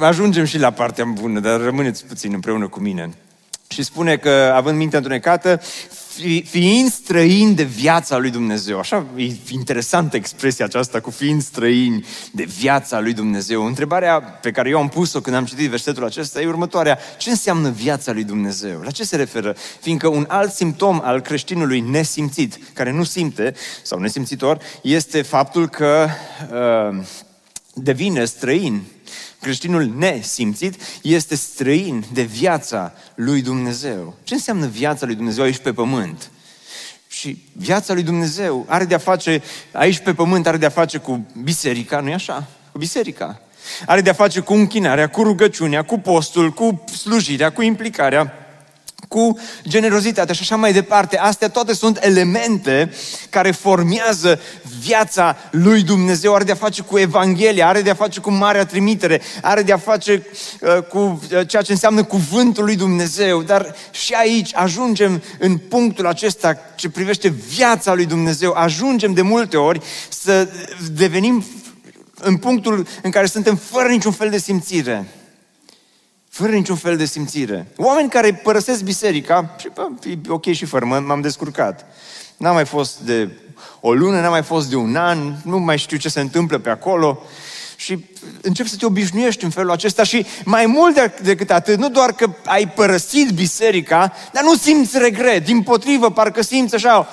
Ajungem 0.00 0.44
și 0.44 0.58
la 0.58 0.70
partea 0.70 1.04
bună, 1.04 1.40
dar 1.40 1.60
rămâneți 1.60 2.04
puțin 2.04 2.32
împreună 2.32 2.68
cu 2.68 2.80
mine. 2.80 3.10
Și 3.68 3.82
spune 3.82 4.16
că, 4.16 4.52
având 4.54 4.78
mintea 4.78 4.98
întunecată, 4.98 5.60
fiind 6.44 6.90
străini 6.90 7.54
de 7.54 7.62
viața 7.62 8.18
lui 8.18 8.30
Dumnezeu. 8.30 8.78
Așa 8.78 9.06
e 9.16 9.32
interesantă 9.50 10.16
expresia 10.16 10.64
aceasta 10.64 11.00
cu 11.00 11.10
fiind 11.10 11.42
străini 11.42 12.04
de 12.32 12.44
viața 12.44 13.00
lui 13.00 13.12
Dumnezeu. 13.12 13.66
Întrebarea 13.66 14.20
pe 14.20 14.50
care 14.50 14.68
eu 14.68 14.78
am 14.78 14.88
pus-o 14.88 15.20
când 15.20 15.36
am 15.36 15.44
citit 15.44 15.70
versetul 15.70 16.04
acesta 16.04 16.40
e 16.40 16.46
următoarea. 16.46 16.98
Ce 17.18 17.30
înseamnă 17.30 17.70
viața 17.70 18.12
lui 18.12 18.24
Dumnezeu? 18.24 18.80
La 18.80 18.90
ce 18.90 19.04
se 19.04 19.16
referă? 19.16 19.56
Fiindcă 19.80 20.08
un 20.08 20.24
alt 20.28 20.52
simptom 20.52 21.00
al 21.04 21.20
creștinului 21.20 21.80
nesimțit, 21.80 22.58
care 22.72 22.90
nu 22.90 23.04
simte, 23.04 23.54
sau 23.82 23.98
nesimțitor, 23.98 24.58
este 24.82 25.22
faptul 25.22 25.68
că 25.68 26.08
uh, 26.52 27.04
devine 27.74 28.24
străin 28.24 28.82
creștinul 29.44 29.92
nesimțit 29.96 30.82
este 31.02 31.34
străin 31.34 32.04
de 32.12 32.22
viața 32.22 32.92
lui 33.14 33.42
Dumnezeu. 33.42 34.14
Ce 34.22 34.34
înseamnă 34.34 34.66
viața 34.66 35.06
lui 35.06 35.14
Dumnezeu 35.14 35.44
aici 35.44 35.58
pe 35.58 35.72
pământ? 35.72 36.30
Și 37.08 37.42
viața 37.52 37.92
lui 37.92 38.02
Dumnezeu 38.02 38.64
are 38.68 38.84
de-a 38.84 38.98
face, 38.98 39.42
aici 39.72 39.98
pe 39.98 40.14
pământ 40.14 40.46
are 40.46 40.56
de-a 40.56 40.68
face 40.68 40.98
cu 40.98 41.26
biserica, 41.42 42.00
nu-i 42.00 42.12
așa? 42.12 42.46
Cu 42.72 42.78
biserica. 42.78 43.40
Are 43.86 44.00
de-a 44.00 44.12
face 44.12 44.40
cu 44.40 44.52
închinarea, 44.52 45.08
cu 45.08 45.22
rugăciunea, 45.22 45.82
cu 45.82 45.98
postul, 45.98 46.52
cu 46.52 46.84
slujirea, 46.96 47.52
cu 47.52 47.62
implicarea 47.62 48.32
cu 49.08 49.38
generozitatea 49.68 50.34
și 50.34 50.40
așa 50.42 50.56
mai 50.56 50.72
departe. 50.72 51.18
Astea 51.18 51.48
toate 51.48 51.74
sunt 51.74 51.98
elemente 52.04 52.90
care 53.30 53.50
formează 53.50 54.40
viața 54.80 55.36
lui 55.50 55.82
Dumnezeu. 55.82 56.34
Are 56.34 56.44
de-a 56.44 56.54
face 56.54 56.82
cu 56.82 56.98
Evanghelia, 56.98 57.68
are 57.68 57.82
de-a 57.82 57.94
face 57.94 58.20
cu 58.20 58.30
Marea 58.30 58.66
Trimitere, 58.66 59.20
are 59.42 59.62
de-a 59.62 59.76
face 59.76 60.26
uh, 60.60 60.82
cu 60.82 60.98
uh, 60.98 61.48
ceea 61.48 61.62
ce 61.62 61.72
înseamnă 61.72 62.04
cuvântul 62.04 62.64
lui 62.64 62.76
Dumnezeu. 62.76 63.42
Dar 63.42 63.74
și 63.90 64.12
aici 64.12 64.50
ajungem 64.54 65.22
în 65.38 65.56
punctul 65.56 66.06
acesta 66.06 66.58
ce 66.74 66.88
privește 66.88 67.28
viața 67.28 67.94
lui 67.94 68.06
Dumnezeu. 68.06 68.52
Ajungem 68.52 69.12
de 69.12 69.22
multe 69.22 69.56
ori 69.56 69.80
să 70.08 70.48
devenim 70.92 71.44
în 72.14 72.36
punctul 72.36 72.86
în 73.02 73.10
care 73.10 73.26
suntem 73.26 73.56
fără 73.56 73.88
niciun 73.88 74.12
fel 74.12 74.30
de 74.30 74.38
simțire 74.38 75.08
fără 76.34 76.52
niciun 76.52 76.76
fel 76.76 76.96
de 76.96 77.04
simțire. 77.04 77.66
Oameni 77.76 78.08
care 78.08 78.34
părăsesc 78.34 78.82
biserica 78.82 79.54
și 79.58 79.68
bă, 79.74 79.88
e 80.04 80.18
ok 80.28 80.44
și 80.44 80.64
fără, 80.64 80.84
m-am 80.84 81.20
descurcat. 81.20 81.86
N-am 82.36 82.54
mai 82.54 82.64
fost 82.64 82.98
de 82.98 83.30
o 83.80 83.92
lună, 83.92 84.20
n-am 84.20 84.30
mai 84.30 84.42
fost 84.42 84.68
de 84.68 84.76
un 84.76 84.96
an, 84.96 85.32
nu 85.44 85.58
mai 85.58 85.78
știu 85.78 85.96
ce 85.96 86.08
se 86.08 86.20
întâmplă 86.20 86.58
pe 86.58 86.70
acolo 86.70 87.22
și 87.84 88.04
începi 88.40 88.68
să 88.68 88.76
te 88.76 88.86
obișnuiești 88.86 89.44
în 89.44 89.50
felul 89.50 89.70
acesta 89.70 90.02
și 90.02 90.26
mai 90.44 90.66
mult 90.66 91.12
decât 91.22 91.50
atât, 91.50 91.78
nu 91.78 91.88
doar 91.88 92.12
că 92.12 92.26
ai 92.44 92.68
părăsit 92.68 93.30
biserica, 93.30 94.12
dar 94.32 94.42
nu 94.42 94.54
simți 94.54 94.98
regret, 94.98 95.44
din 95.44 95.62
potrivă, 95.62 96.10
parcă 96.10 96.42
simți 96.42 96.74
așa 96.74 97.08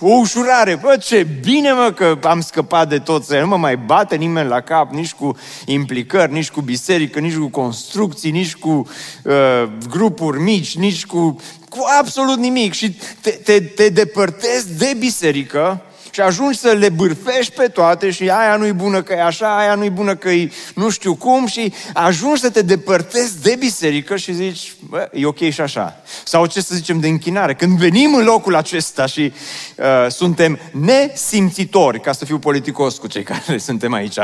o 0.00 0.08
ușurare. 0.08 0.76
Bă, 0.76 0.96
ce 0.96 1.26
bine 1.40 1.72
mă 1.72 1.92
că 1.92 2.18
am 2.22 2.40
scăpat 2.40 2.88
de 2.88 2.98
tot, 2.98 3.24
să 3.24 3.38
nu 3.38 3.46
mă 3.46 3.56
mai 3.56 3.76
bate 3.76 4.16
nimeni 4.16 4.48
la 4.48 4.60
cap, 4.60 4.92
nici 4.92 5.12
cu 5.12 5.36
implicări, 5.66 6.32
nici 6.32 6.50
cu 6.50 6.60
biserică, 6.60 7.20
nici 7.20 7.36
cu 7.36 7.48
construcții, 7.48 8.30
nici 8.30 8.54
cu 8.54 8.88
uh, 9.22 9.68
grupuri 9.90 10.40
mici, 10.40 10.76
nici 10.76 11.06
cu, 11.06 11.40
cu 11.68 11.78
absolut 11.98 12.38
nimic. 12.38 12.72
Și 12.72 12.98
te, 13.20 13.30
te, 13.30 13.60
te 13.60 13.88
depărtezi 13.88 14.76
de 14.78 14.96
biserică 14.98 15.82
și 16.14 16.20
ajungi 16.20 16.58
să 16.58 16.68
le 16.68 16.88
bârfești 16.88 17.52
pe 17.52 17.68
toate 17.68 18.10
și 18.10 18.30
aia 18.30 18.56
nu-i 18.56 18.72
bună 18.72 19.02
că 19.02 19.12
e 19.12 19.22
așa, 19.22 19.58
aia 19.58 19.74
nu-i 19.74 19.90
bună 19.90 20.16
că 20.16 20.30
e 20.30 20.50
nu 20.74 20.90
știu 20.90 21.14
cum 21.14 21.46
și 21.46 21.72
ajungi 21.92 22.40
să 22.40 22.50
te 22.50 22.62
depărtezi 22.62 23.42
de 23.42 23.56
biserică 23.58 24.16
și 24.16 24.32
zici, 24.32 24.74
bă, 24.88 25.08
e 25.12 25.26
ok 25.26 25.38
și 25.50 25.60
așa. 25.60 26.02
Sau 26.24 26.46
ce 26.46 26.60
să 26.60 26.74
zicem 26.74 27.00
de 27.00 27.08
închinare. 27.08 27.54
Când 27.54 27.78
venim 27.78 28.14
în 28.14 28.24
locul 28.24 28.54
acesta 28.54 29.06
și 29.06 29.32
uh, 29.76 30.10
suntem 30.10 30.58
nesimțitori, 30.72 32.00
ca 32.00 32.12
să 32.12 32.24
fiu 32.24 32.38
politicos 32.38 32.96
cu 32.96 33.06
cei 33.06 33.22
care 33.32 33.58
suntem 33.58 33.92
aici, 33.92 34.16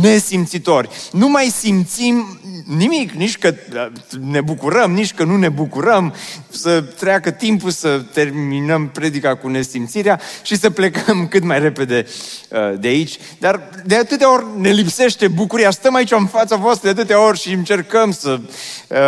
nesimțitori, 0.00 0.88
nu 1.12 1.28
mai 1.28 1.44
simțim 1.44 2.40
nimic, 2.76 3.10
nici 3.12 3.38
că 3.38 3.54
uh, 3.74 3.86
ne 4.20 4.40
bucurăm, 4.40 4.92
nici 4.92 5.14
că 5.14 5.24
nu 5.24 5.36
ne 5.36 5.48
bucurăm, 5.48 6.14
să 6.48 6.80
treacă 6.80 7.30
timpul 7.30 7.70
să 7.70 8.02
terminăm 8.12 8.88
predica 8.88 9.36
cu 9.36 9.48
nesimțirea 9.48 10.20
și 10.42 10.56
să 10.56 10.70
plecăm 10.70 11.26
cât 11.38 11.46
mai 11.46 11.60
repede 11.60 12.06
uh, 12.48 12.78
de 12.80 12.88
aici. 12.88 13.18
Dar 13.38 13.70
de 13.84 13.96
atâtea 13.96 14.32
ori 14.32 14.44
ne 14.56 14.70
lipsește 14.70 15.28
bucuria. 15.28 15.70
Stăm 15.70 15.94
aici 15.94 16.12
în 16.12 16.26
fața 16.26 16.56
voastră 16.56 16.92
de 16.92 17.00
atâtea 17.00 17.24
ori 17.24 17.38
și 17.38 17.52
încercăm 17.52 18.12
să 18.12 18.40
uh, 18.88 18.98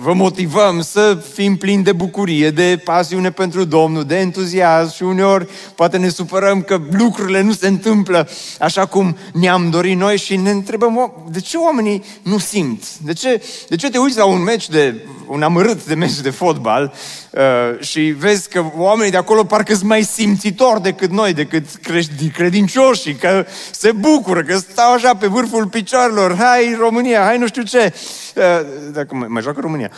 vă 0.00 0.12
motivăm 0.12 0.82
să 0.82 1.18
fim 1.32 1.56
plini 1.56 1.82
de 1.82 1.92
bucurie, 1.92 2.50
de 2.50 2.80
pasiune 2.84 3.30
pentru 3.30 3.64
Domnul, 3.64 4.04
de 4.04 4.16
entuziasm 4.16 4.94
și 4.94 5.02
uneori 5.02 5.48
poate 5.74 5.96
ne 5.96 6.08
supărăm 6.08 6.62
că 6.62 6.80
lucrurile 6.90 7.40
nu 7.40 7.52
se 7.52 7.66
întâmplă 7.66 8.28
așa 8.58 8.86
cum 8.86 9.16
ne-am 9.32 9.70
dorit 9.70 9.96
noi 9.96 10.18
și 10.18 10.36
ne 10.36 10.50
întrebăm 10.50 11.12
de 11.30 11.40
ce 11.40 11.56
oamenii 11.56 12.04
nu 12.22 12.38
simt? 12.38 12.98
De 12.98 13.12
ce, 13.12 13.42
de 13.68 13.76
ce 13.76 13.90
te 13.90 13.98
uiți 13.98 14.18
la 14.18 14.24
un 14.24 14.42
meci 14.42 14.68
de, 14.68 14.94
un 15.26 15.42
amărât 15.42 15.86
de 15.86 15.94
meci 15.94 16.20
de 16.20 16.30
fotbal 16.30 16.92
uh, 17.30 17.40
și 17.80 18.00
vezi 18.00 18.48
că 18.48 18.64
oamenii 18.76 19.10
de 19.10 19.16
acolo 19.16 19.44
parcă 19.44 19.74
sunt 19.74 19.88
mai 19.88 20.02
simțitori 20.02 20.82
decât 20.82 21.10
noi, 21.10 21.32
decât 21.32 21.64
credincioșii, 22.32 23.14
că 23.14 23.46
se 23.70 23.92
bucură, 23.92 24.42
că 24.42 24.56
stau 24.58 24.92
așa 24.92 25.16
pe 25.16 25.26
vârful 25.26 25.66
picioarelor, 25.66 26.36
hai 26.36 26.76
România, 26.78 27.22
hai 27.24 27.38
nu 27.38 27.46
știu 27.46 27.62
ce. 27.62 27.94
Uh, 28.34 28.42
dacă 28.92 29.14
mai, 29.14 29.28
mai 29.28 29.42
joacă 29.42 29.60
România. 29.60 29.90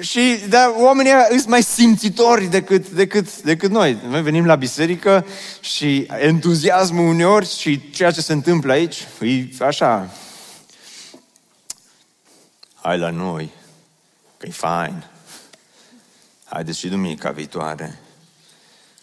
Și 0.00 0.36
da, 0.48 0.74
oamenii 0.78 1.12
sunt 1.28 1.48
mai 1.48 1.62
simțitori 1.62 2.44
decât, 2.44 2.88
decât, 2.88 3.42
decât 3.42 3.70
noi. 3.70 3.98
Noi 4.08 4.22
venim 4.22 4.46
la 4.46 4.54
biserică 4.54 5.26
și 5.60 6.08
entuziasmul 6.18 7.08
uneori 7.08 7.56
și 7.58 7.90
ceea 7.90 8.10
ce 8.10 8.20
se 8.20 8.32
întâmplă 8.32 8.72
aici 8.72 9.06
e 9.20 9.64
așa. 9.64 10.10
Hai 12.74 12.98
la 12.98 13.10
noi, 13.10 13.50
că 14.36 14.46
e 14.46 14.50
fain. 14.50 15.04
Haideți 16.44 16.78
și 16.78 16.88
duminica 16.88 17.30
viitoare, 17.30 17.98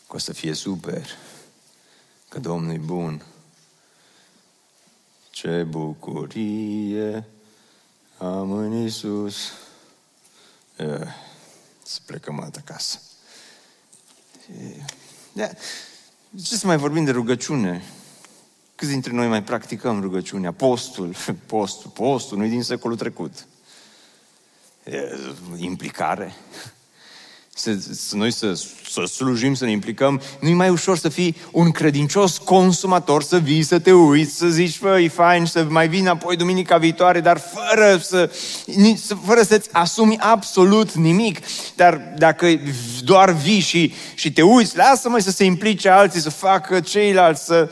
că 0.08 0.15
o 0.15 0.17
să 0.17 0.34
fie 0.34 0.53
super, 0.53 1.05
că 2.36 2.42
Domnul 2.42 2.74
e 2.74 2.77
bun. 2.77 3.25
Ce 5.30 5.63
bucurie 5.63 7.27
Am 8.18 8.51
în 8.51 8.72
Iisus. 8.72 9.51
Uh, 10.77 11.08
să 11.84 12.00
plecăm 12.06 12.39
altă 12.39 12.62
casă. 12.65 13.00
Da. 15.34 15.48
Ce 16.44 16.56
să 16.56 16.68
mai 16.68 16.77
vorbim 16.77 17.04
de 17.04 17.12
rugăciune? 17.12 17.84
Câți 18.75 18.92
dintre 18.92 19.12
noi 19.12 19.27
mai 19.27 19.44
practicăm 19.44 20.01
rugăciunea? 20.01 20.51
Postul, 20.51 21.15
postul, 21.46 21.92
postul, 21.92 22.38
nu-i 22.38 22.50
din 22.50 22.63
secolul 22.63 22.98
trecut. 22.98 23.48
E, 24.84 25.20
implicare 25.58 26.36
să, 27.57 27.77
să 27.91 28.15
noi 28.15 28.31
să, 28.31 28.53
să 28.89 29.03
slujim, 29.05 29.53
să 29.53 29.65
ne 29.65 29.71
implicăm, 29.71 30.21
nu 30.39 30.50
e 30.50 30.53
mai 30.53 30.69
ușor 30.69 30.97
să 30.97 31.09
fii 31.09 31.35
un 31.51 31.71
credincios 31.71 32.38
consumator, 32.38 33.24
să 33.24 33.38
vii, 33.38 33.63
să 33.63 33.79
te 33.79 33.91
uiți, 33.91 34.38
să 34.38 34.47
zici, 34.47 34.77
fă, 34.77 35.00
e 35.00 35.07
fain, 35.07 35.45
să 35.45 35.65
mai 35.69 35.88
vin 35.88 36.07
apoi 36.07 36.35
duminica 36.35 36.77
viitoare, 36.77 37.19
dar 37.19 37.41
fără, 37.53 37.97
să, 37.97 38.31
fără 39.25 39.41
să-ți 39.41 39.69
asumi 39.71 40.17
absolut 40.19 40.93
nimic. 40.93 41.39
Dar 41.75 42.13
dacă 42.17 42.47
doar 43.03 43.31
vii 43.31 43.59
și, 43.59 43.93
și 44.15 44.31
te 44.31 44.41
uiți, 44.41 44.77
lasă-mă 44.77 45.19
să 45.19 45.31
se 45.31 45.43
implice 45.43 45.89
alții, 45.89 46.21
să 46.21 46.29
facă 46.29 46.79
ceilalți, 46.79 47.45
să... 47.45 47.69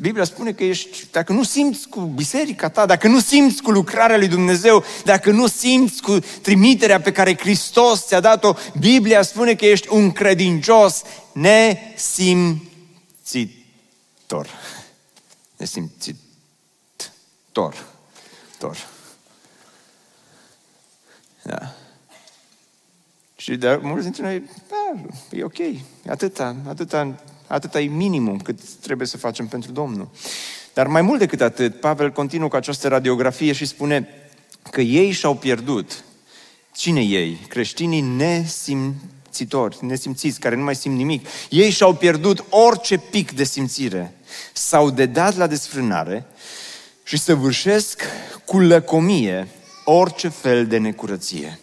Biblia 0.00 0.24
spune 0.24 0.52
că 0.52 0.64
ești, 0.64 1.06
dacă 1.10 1.32
nu 1.32 1.42
simți 1.42 1.88
cu 1.88 2.00
biserica 2.00 2.68
ta, 2.68 2.86
dacă 2.86 3.08
nu 3.08 3.20
simți 3.20 3.62
cu 3.62 3.70
lucrarea 3.70 4.16
lui 4.16 4.28
Dumnezeu, 4.28 4.84
dacă 5.04 5.30
nu 5.30 5.46
simți 5.46 6.02
cu 6.02 6.18
trimiterea 6.18 7.00
pe 7.00 7.12
care 7.12 7.38
Hristos 7.38 8.06
ți-a 8.06 8.20
dat-o, 8.20 8.54
Biblia 8.78 9.22
spune 9.22 9.54
că 9.54 9.66
ești 9.66 9.88
un 9.90 10.12
credincios 10.12 11.02
nesimțitor. 11.32 12.68
Nesimțitor. 15.56 16.26
Tor. 18.58 18.88
Da. 21.42 21.74
Și 23.36 23.56
de 23.56 23.78
mulți 23.82 24.02
dintre 24.02 24.22
noi, 24.22 24.42
da, 24.68 24.92
e 25.30 25.44
ok, 25.44 25.56
atâta, 26.08 26.56
atâta, 26.68 27.14
atâta 27.48 27.80
e 27.80 27.86
minimum 27.86 28.38
cât 28.38 28.58
trebuie 28.80 29.06
să 29.06 29.16
facem 29.16 29.46
pentru 29.46 29.72
Domnul. 29.72 30.08
Dar 30.74 30.86
mai 30.86 31.02
mult 31.02 31.18
decât 31.18 31.40
atât, 31.40 31.80
Pavel 31.80 32.12
continuă 32.12 32.48
cu 32.48 32.56
această 32.56 32.88
radiografie 32.88 33.52
și 33.52 33.66
spune 33.66 34.08
că 34.70 34.80
ei 34.80 35.10
și-au 35.10 35.34
pierdut 35.34 36.04
Cine 36.78 37.00
ei? 37.00 37.38
Creștinii 37.48 38.00
nesimțitori, 38.00 39.76
nesimțiți, 39.80 40.40
care 40.40 40.56
nu 40.56 40.62
mai 40.62 40.76
simt 40.76 40.96
nimic. 40.96 41.26
Ei 41.50 41.70
și-au 41.70 41.94
pierdut 41.94 42.44
orice 42.50 42.98
pic 42.98 43.32
de 43.32 43.44
simțire. 43.44 44.14
S-au 44.52 44.90
dedat 44.90 45.36
la 45.36 45.46
desfrânare 45.46 46.26
și 47.02 47.18
săvârșesc 47.18 48.02
cu 48.44 48.58
lăcomie 48.58 49.48
orice 49.84 50.28
fel 50.28 50.66
de 50.66 50.78
necurăție. 50.78 51.58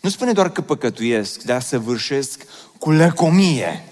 Nu 0.00 0.08
spune 0.08 0.32
doar 0.32 0.50
că 0.52 0.60
păcătuiesc, 0.60 1.42
dar 1.42 1.62
săvârșesc 1.62 2.44
cu 2.78 2.90
lăcomie. 2.90 3.84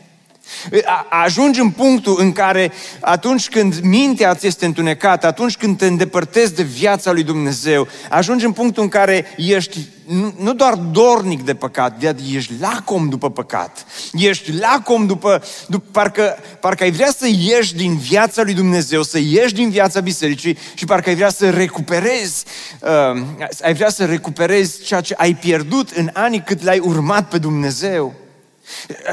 Ajungi 1.08 1.60
în 1.60 1.70
punctul 1.70 2.16
în 2.18 2.32
care 2.32 2.72
atunci 3.00 3.48
când 3.48 3.80
mintea 3.80 4.34
ți 4.34 4.46
este 4.46 4.66
întunecată, 4.66 5.26
atunci 5.26 5.56
când 5.56 5.78
te 5.78 5.86
îndepărtezi 5.86 6.54
de 6.54 6.62
viața 6.62 7.12
lui 7.12 7.22
Dumnezeu, 7.22 7.88
ajungi 8.10 8.44
în 8.44 8.52
punctul 8.52 8.82
în 8.82 8.88
care 8.88 9.26
ești 9.36 9.78
nu, 10.06 10.34
nu 10.38 10.54
doar 10.54 10.74
dornic 10.74 11.42
de 11.44 11.54
păcat, 11.54 11.98
dar 12.02 12.14
ești 12.34 12.52
lacom 12.60 13.08
după 13.08 13.30
păcat. 13.30 13.86
Ești 14.12 14.52
lacom 14.52 15.06
după, 15.06 15.42
după 15.68 15.86
parcă, 15.90 16.36
parcă 16.60 16.82
ai 16.82 16.90
vrea 16.90 17.10
să 17.16 17.26
ieși 17.26 17.74
din 17.74 17.96
viața 17.96 18.42
lui 18.42 18.54
Dumnezeu, 18.54 19.02
să 19.02 19.18
ieși 19.18 19.54
din 19.54 19.70
viața 19.70 20.00
bisericii 20.00 20.58
și 20.74 20.84
parcă 20.84 21.08
ai 21.08 21.14
vrea 21.14 21.30
să 21.30 21.50
recuperezi, 21.50 22.44
uh, 22.80 23.22
ai 23.62 23.74
vrea 23.74 23.88
să 23.88 24.04
recuperezi 24.04 24.82
ceea 24.82 25.00
ce 25.00 25.14
ai 25.16 25.34
pierdut 25.34 25.90
în 25.90 26.10
anii 26.12 26.42
cât 26.42 26.62
l-ai 26.62 26.78
urmat 26.78 27.28
pe 27.28 27.38
Dumnezeu. 27.38 28.23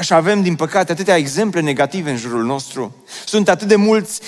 Și 0.00 0.12
avem, 0.12 0.42
din 0.42 0.54
păcate, 0.54 0.92
atâtea 0.92 1.16
exemple 1.16 1.60
negative 1.60 2.10
în 2.10 2.16
jurul 2.16 2.44
nostru. 2.44 2.94
Sunt 3.24 3.48
atât 3.48 3.68
de 3.68 3.76
mulți, 3.76 4.20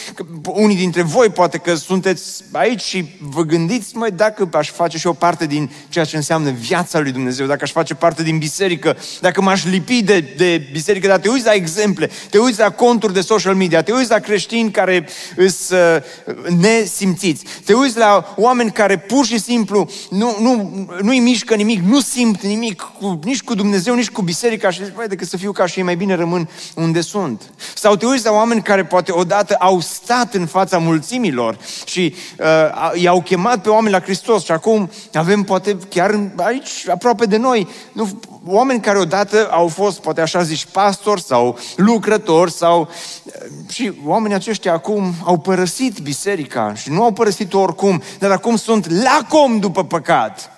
unii 0.42 0.76
dintre 0.76 1.02
voi 1.02 1.28
poate 1.28 1.58
că 1.58 1.74
sunteți 1.74 2.44
aici 2.52 2.82
și 2.82 3.04
vă 3.20 3.42
gândiți, 3.42 3.96
mai 3.96 4.10
dacă 4.10 4.48
aș 4.52 4.70
face 4.70 4.98
și 4.98 5.06
o 5.06 5.12
parte 5.12 5.46
din 5.46 5.70
ceea 5.88 6.04
ce 6.04 6.16
înseamnă 6.16 6.50
viața 6.50 6.98
lui 6.98 7.12
Dumnezeu, 7.12 7.46
dacă 7.46 7.60
aș 7.62 7.70
face 7.70 7.94
parte 7.94 8.22
din 8.22 8.38
biserică, 8.38 8.96
dacă 9.20 9.42
m-aș 9.42 9.64
lipi 9.64 10.02
de, 10.02 10.20
de 10.36 10.68
biserică, 10.72 11.06
dar 11.06 11.18
te 11.18 11.28
uiți 11.28 11.44
la 11.44 11.52
exemple, 11.52 12.10
te 12.30 12.38
uiți 12.38 12.58
la 12.58 12.70
conturi 12.70 13.12
de 13.12 13.20
social 13.20 13.54
media, 13.54 13.82
te 13.82 13.92
uiți 13.92 14.10
la 14.10 14.18
creștini 14.18 14.70
care 14.70 15.08
sunt 15.36 15.80
uh, 16.26 16.56
nesimțiți, 16.58 17.44
te 17.64 17.74
uiți 17.74 17.98
la 17.98 18.34
oameni 18.36 18.72
care 18.72 18.98
pur 18.98 19.26
și 19.26 19.38
simplu 19.40 19.90
nu, 20.10 20.36
nu, 20.40 20.86
nu-i 21.02 21.18
mișcă 21.18 21.54
nimic, 21.54 21.80
nu 21.80 22.00
simt 22.00 22.42
nimic, 22.42 22.80
cu, 22.80 23.18
nici 23.24 23.42
cu 23.42 23.54
Dumnezeu, 23.54 23.94
nici 23.94 24.10
cu 24.10 24.22
biserica 24.22 24.70
și 24.70 24.84
zici, 24.84 24.94
decât 25.14 25.28
să 25.28 25.36
fiu 25.36 25.52
ca 25.52 25.66
și 25.66 25.78
ei, 25.78 25.84
mai 25.84 25.96
bine 25.96 26.14
rămân 26.14 26.48
unde 26.74 27.00
sunt. 27.00 27.42
Sau 27.74 27.96
te 27.96 28.06
uiți 28.06 28.24
la 28.24 28.32
oameni 28.32 28.62
care 28.62 28.84
poate 28.84 29.12
odată 29.12 29.54
au 29.58 29.80
stat 29.80 30.34
în 30.34 30.46
fața 30.46 30.78
mulțimilor 30.78 31.58
și 31.84 32.14
uh, 32.38 33.00
i-au 33.00 33.22
chemat 33.22 33.62
pe 33.62 33.68
oameni 33.68 33.92
la 33.92 34.00
Hristos 34.00 34.44
și 34.44 34.52
acum 34.52 34.90
avem 35.12 35.42
poate 35.42 35.76
chiar 35.88 36.30
aici, 36.36 36.88
aproape 36.88 37.24
de 37.24 37.36
noi, 37.36 37.68
nu, 37.92 38.20
oameni 38.46 38.80
care 38.80 38.98
odată 38.98 39.48
au 39.50 39.68
fost, 39.68 40.00
poate 40.00 40.20
așa 40.20 40.42
zici, 40.42 40.66
pastori 40.66 41.22
sau 41.22 41.58
lucrători 41.76 42.52
sau... 42.52 42.88
Uh, 43.24 43.32
și 43.68 43.92
oamenii 44.04 44.36
aceștia 44.36 44.72
acum 44.72 45.14
au 45.24 45.38
părăsit 45.38 45.98
biserica 45.98 46.74
și 46.74 46.90
nu 46.90 47.02
au 47.02 47.12
părăsit 47.12 47.54
oricum, 47.54 48.02
dar 48.18 48.30
acum 48.30 48.56
sunt 48.56 49.02
lacom 49.02 49.58
după 49.58 49.84
păcat. 49.84 50.50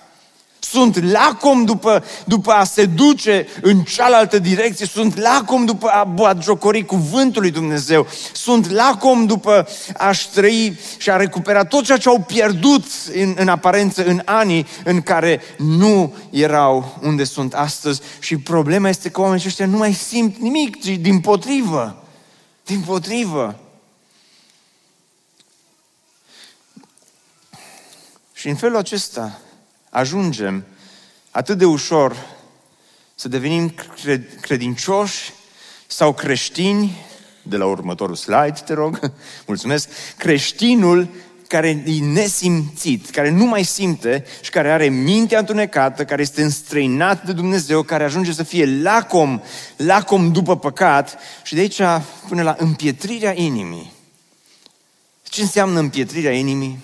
Sunt 0.69 1.11
lacom 1.11 1.65
după, 1.65 2.03
după 2.25 2.51
a 2.51 2.63
se 2.63 2.85
duce 2.85 3.47
în 3.61 3.83
cealaltă 3.83 4.39
direcție, 4.39 4.85
sunt 4.85 5.17
lacom 5.17 5.65
după 5.65 5.87
a 5.87 6.03
batjocori 6.03 6.85
cuvântul 6.85 7.41
lui 7.41 7.51
Dumnezeu, 7.51 8.07
sunt 8.33 8.69
lacom 8.69 9.25
după 9.25 9.67
a-și 9.97 10.29
trăi 10.29 10.79
și 10.97 11.09
a 11.09 11.15
recupera 11.15 11.65
tot 11.65 11.83
ceea 11.83 11.97
ce 11.97 12.09
au 12.09 12.19
pierdut 12.19 12.83
în, 13.13 13.35
în 13.37 13.47
aparență 13.47 14.05
în 14.05 14.21
anii 14.25 14.67
în 14.83 15.01
care 15.01 15.41
nu 15.57 16.15
erau 16.29 16.99
unde 17.03 17.23
sunt 17.23 17.53
astăzi. 17.53 18.01
Și 18.19 18.37
problema 18.37 18.89
este 18.89 19.09
că 19.09 19.21
oamenii 19.21 19.43
ăștia 19.47 19.65
nu 19.65 19.77
mai 19.77 19.93
simt 19.93 20.37
nimic, 20.37 20.81
ci 20.81 20.87
din 20.99 21.19
potrivă. 21.19 22.03
Din 22.65 22.79
potrivă. 22.79 23.59
Și 28.33 28.49
în 28.49 28.55
felul 28.55 28.77
acesta, 28.77 29.39
ajungem 29.89 30.65
atât 31.31 31.57
de 31.57 31.65
ușor 31.65 32.15
să 33.15 33.27
devenim 33.27 33.73
credincioși 34.41 35.33
sau 35.87 36.13
creștini, 36.13 37.05
de 37.41 37.57
la 37.57 37.65
următorul 37.65 38.15
slide, 38.15 38.61
te 38.65 38.73
rog, 38.73 38.99
mulțumesc, 39.47 39.89
creștinul 40.17 41.09
care 41.47 41.83
e 41.85 42.03
nesimțit, 42.03 43.09
care 43.09 43.29
nu 43.29 43.45
mai 43.45 43.63
simte 43.63 44.25
și 44.41 44.49
care 44.49 44.71
are 44.71 44.87
mintea 44.87 45.39
întunecată, 45.39 46.05
care 46.05 46.21
este 46.21 46.43
înstrăinat 46.43 47.25
de 47.25 47.31
Dumnezeu, 47.31 47.83
care 47.83 48.03
ajunge 48.03 48.33
să 48.33 48.43
fie 48.43 48.81
lacom, 48.81 49.41
lacom 49.77 50.31
după 50.31 50.57
păcat 50.57 51.19
și 51.43 51.53
de 51.53 51.59
aici 51.59 51.81
până 52.27 52.41
la 52.41 52.55
împietrirea 52.59 53.33
inimii. 53.35 53.91
Ce 55.23 55.41
înseamnă 55.41 55.79
împietrirea 55.79 56.31
inimii? 56.31 56.79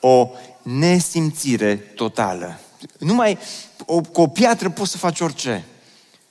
O 0.00 0.30
nesimțire 0.68 1.76
totală. 1.76 2.60
Numai 2.98 3.38
o, 3.86 4.00
cu 4.00 4.20
o 4.20 4.26
piatră 4.26 4.70
poți 4.70 4.90
să 4.90 4.96
faci 4.96 5.20
orice. 5.20 5.64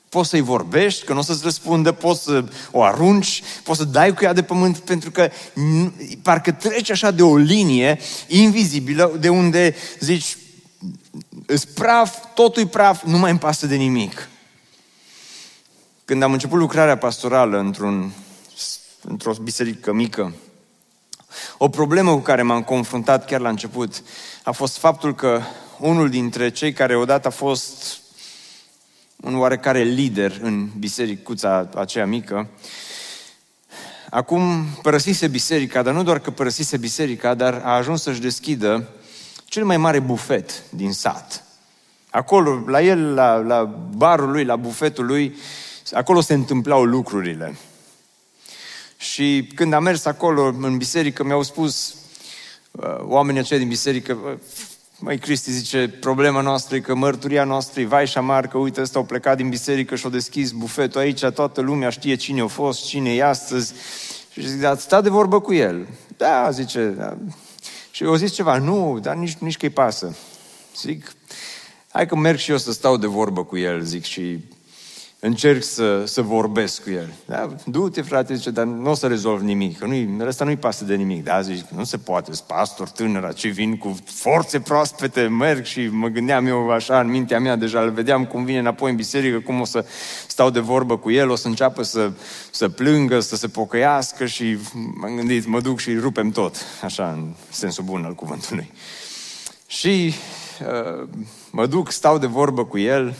Poți 0.10 0.30
să-i 0.30 0.42
vorbești, 0.42 1.06
că 1.06 1.14
nu 1.14 1.20
o 1.20 1.22
să-ți 1.22 1.44
răspundă, 1.44 1.92
poți 1.92 2.24
să 2.24 2.46
o 2.72 2.84
arunci, 2.84 3.44
poți 3.64 3.80
să 3.80 3.86
dai 3.86 4.14
cu 4.14 4.24
ea 4.24 4.34
de 4.34 4.44
pământ, 4.44 4.78
pentru 4.78 5.12
că 5.12 5.30
parcă 6.22 6.52
treci 6.52 6.90
așa 6.90 7.12
de 7.12 7.24
o 7.24 7.38
linie 7.38 8.00
invizibilă 8.28 9.18
de 9.20 9.30
unde 9.30 9.76
zici, 10.00 10.38
îți 11.46 11.68
praf, 11.68 12.18
totul 12.34 12.62
e 12.62 12.68
praf, 12.68 13.04
nu 13.04 13.18
mai 13.18 13.30
îmi 13.30 13.40
pasă 13.40 13.66
de 13.66 13.76
nimic. 13.76 14.30
Când 16.06 16.24
am 16.24 16.32
început 16.32 16.60
lucrarea 16.60 16.98
pastorală 16.98 17.60
într-un, 17.60 18.12
într-o 19.02 19.34
biserică 19.34 19.94
mică, 19.94 20.34
o 21.58 21.70
problemă 21.70 22.12
cu 22.12 22.20
care 22.20 22.42
m-am 22.42 22.64
confruntat 22.64 23.26
chiar 23.26 23.40
la 23.40 23.50
început 23.50 24.04
a 24.44 24.52
fost 24.52 24.78
faptul 24.78 25.16
că 25.16 25.42
unul 25.80 26.10
dintre 26.10 26.50
cei 26.50 26.74
care 26.74 26.96
odată 26.96 27.28
a 27.28 27.32
fost 27.32 28.00
un 29.16 29.38
oarecare 29.38 29.82
lider 29.82 30.40
în 30.42 30.70
bisericuța 30.80 31.70
aceea 31.76 32.06
mică, 32.06 32.48
acum 34.10 34.66
părăsise 34.82 35.28
biserica, 35.28 35.82
dar 35.82 35.94
nu 35.94 36.04
doar 36.04 36.20
că 36.20 36.32
părăsise 36.32 36.78
biserica, 36.78 37.34
dar 37.34 37.62
a 37.64 37.76
ajuns 37.76 38.02
să-și 38.02 38.22
deschidă 38.22 38.88
cel 39.46 39.66
mai 39.66 39.78
mare 39.78 40.00
bufet 40.00 40.64
din 40.70 40.92
sat. 40.92 41.44
Acolo, 42.10 42.64
la 42.68 42.82
el, 42.82 43.14
la, 43.14 43.36
la 43.36 43.64
barul 43.96 44.32
lui, 44.32 44.44
la 44.44 44.56
bufetul 44.56 45.06
lui, 45.06 45.36
acolo 45.92 46.22
se 46.22 46.34
întâmplau 46.34 46.84
lucrurile. 46.84 47.58
Și 49.18 49.50
când 49.56 49.74
am 49.74 49.84
mers 49.84 50.06
acolo 50.06 50.54
în 50.62 50.78
biserică, 50.78 51.24
mi-au 51.24 51.44
spus 51.44 51.96
uh, 52.72 52.98
oamenii 53.00 53.40
aceia 53.40 53.60
din 53.60 53.68
biserică, 53.68 54.40
Măi, 55.00 55.18
Cristi 55.18 55.52
zice, 55.52 55.88
problema 55.88 56.42
noastră 56.42 56.76
e 56.76 56.80
că 56.80 56.96
mărturia 56.96 57.44
noastră 57.44 57.82
e 57.82 57.86
vai 57.86 58.06
și 58.06 58.12
șamar, 58.12 58.48
că 58.48 58.58
uite, 58.58 58.82
ăsta 58.82 59.00
au 59.00 59.06
plecat 59.06 59.38
din 59.38 59.50
biserică 59.50 59.96
și 59.96 60.06
au 60.06 60.12
deschis 60.12 60.52
bufetul 60.52 61.00
aici, 61.00 61.26
toată 61.26 61.62
lumea 61.62 61.90
știe 61.90 62.16
cine 62.16 62.42
a 62.42 62.48
fost, 62.48 62.86
cine 62.86 63.14
e 63.14 63.24
astăzi. 63.24 63.74
Și 64.32 64.48
zic, 64.48 64.60
dar 64.60 64.78
sta 64.78 65.02
de 65.02 65.10
vorbă 65.10 65.42
cu 65.42 65.54
el. 65.54 65.88
Da, 66.18 66.50
zice, 66.52 66.86
da. 66.98 67.18
Și 67.92 68.04
eu 68.04 68.16
zis 68.16 68.32
ceva, 68.32 68.58
nu, 68.58 69.00
dar 69.02 69.16
nici, 69.16 69.36
nici 69.40 69.58
că-i 69.58 69.70
pasă. 69.70 70.16
Zic, 70.76 71.12
hai 71.92 72.06
că 72.06 72.16
merg 72.16 72.38
și 72.38 72.52
eu 72.52 72.58
să 72.58 72.72
stau 72.72 72.98
de 72.98 73.08
vorbă 73.08 73.44
cu 73.44 73.58
el, 73.58 73.82
zic, 73.82 74.04
și 74.04 74.40
încerc 75.28 75.64
să, 75.64 76.04
să 76.06 76.22
vorbesc 76.22 76.84
cu 76.84 76.90
el. 76.90 77.14
Da? 77.26 77.56
Du-te, 77.66 78.02
frate, 78.02 78.36
zice, 78.36 78.50
dar 78.50 78.66
nu 78.66 78.90
o 78.90 78.94
să 78.94 79.08
rezolv 79.08 79.42
nimic, 79.42 79.78
că 79.78 79.86
nu 79.86 80.26
ăsta 80.28 80.46
nu-i 80.46 80.56
pasă 80.56 80.84
de 80.84 80.96
nimic. 80.96 81.24
Da? 81.24 81.42
Zic, 81.42 81.68
nu 81.70 81.84
se 81.84 81.98
poate, 81.98 82.34
sunt 82.34 82.48
pastor 82.48 82.90
tânăr, 82.90 83.34
ce 83.34 83.48
vin 83.48 83.78
cu 83.78 83.98
forțe 84.06 84.60
proaspete, 84.60 85.22
merg 85.22 85.66
și 85.66 85.88
mă 85.92 86.08
gândeam 86.08 86.46
eu 86.46 86.70
așa 86.70 87.00
în 87.00 87.10
mintea 87.10 87.40
mea, 87.40 87.56
deja 87.56 87.82
îl 87.82 87.92
vedeam 87.92 88.26
cum 88.26 88.44
vine 88.44 88.60
înapoi 88.60 88.90
în 88.90 88.96
biserică, 88.96 89.40
cum 89.40 89.62
o 89.62 89.66
să 89.66 89.86
stau 90.28 90.50
de 90.50 90.60
vorbă 90.60 90.98
cu 90.98 91.12
el, 91.12 91.30
o 91.30 91.36
să 91.36 91.48
înceapă 91.48 91.84
să, 91.84 92.12
să 92.52 92.70
plângă, 92.70 93.20
să 93.20 93.36
se 93.36 93.48
pocăiască 93.48 94.26
și 94.26 94.58
m-am 94.96 95.16
gândit, 95.16 95.46
mă 95.46 95.62
duc 95.62 95.80
și 95.80 95.98
rupem 95.98 96.30
tot, 96.30 96.56
așa, 96.84 97.12
în 97.12 97.34
sensul 97.50 97.84
bun 97.84 98.04
al 98.06 98.14
cuvântului. 98.14 98.72
Și 99.68 100.14
uh, 100.62 101.08
mă 101.52 101.66
duc, 101.66 101.92
stau 101.92 102.18
de 102.18 102.28
vorbă 102.28 102.66
cu 102.66 102.78
el, 102.78 103.16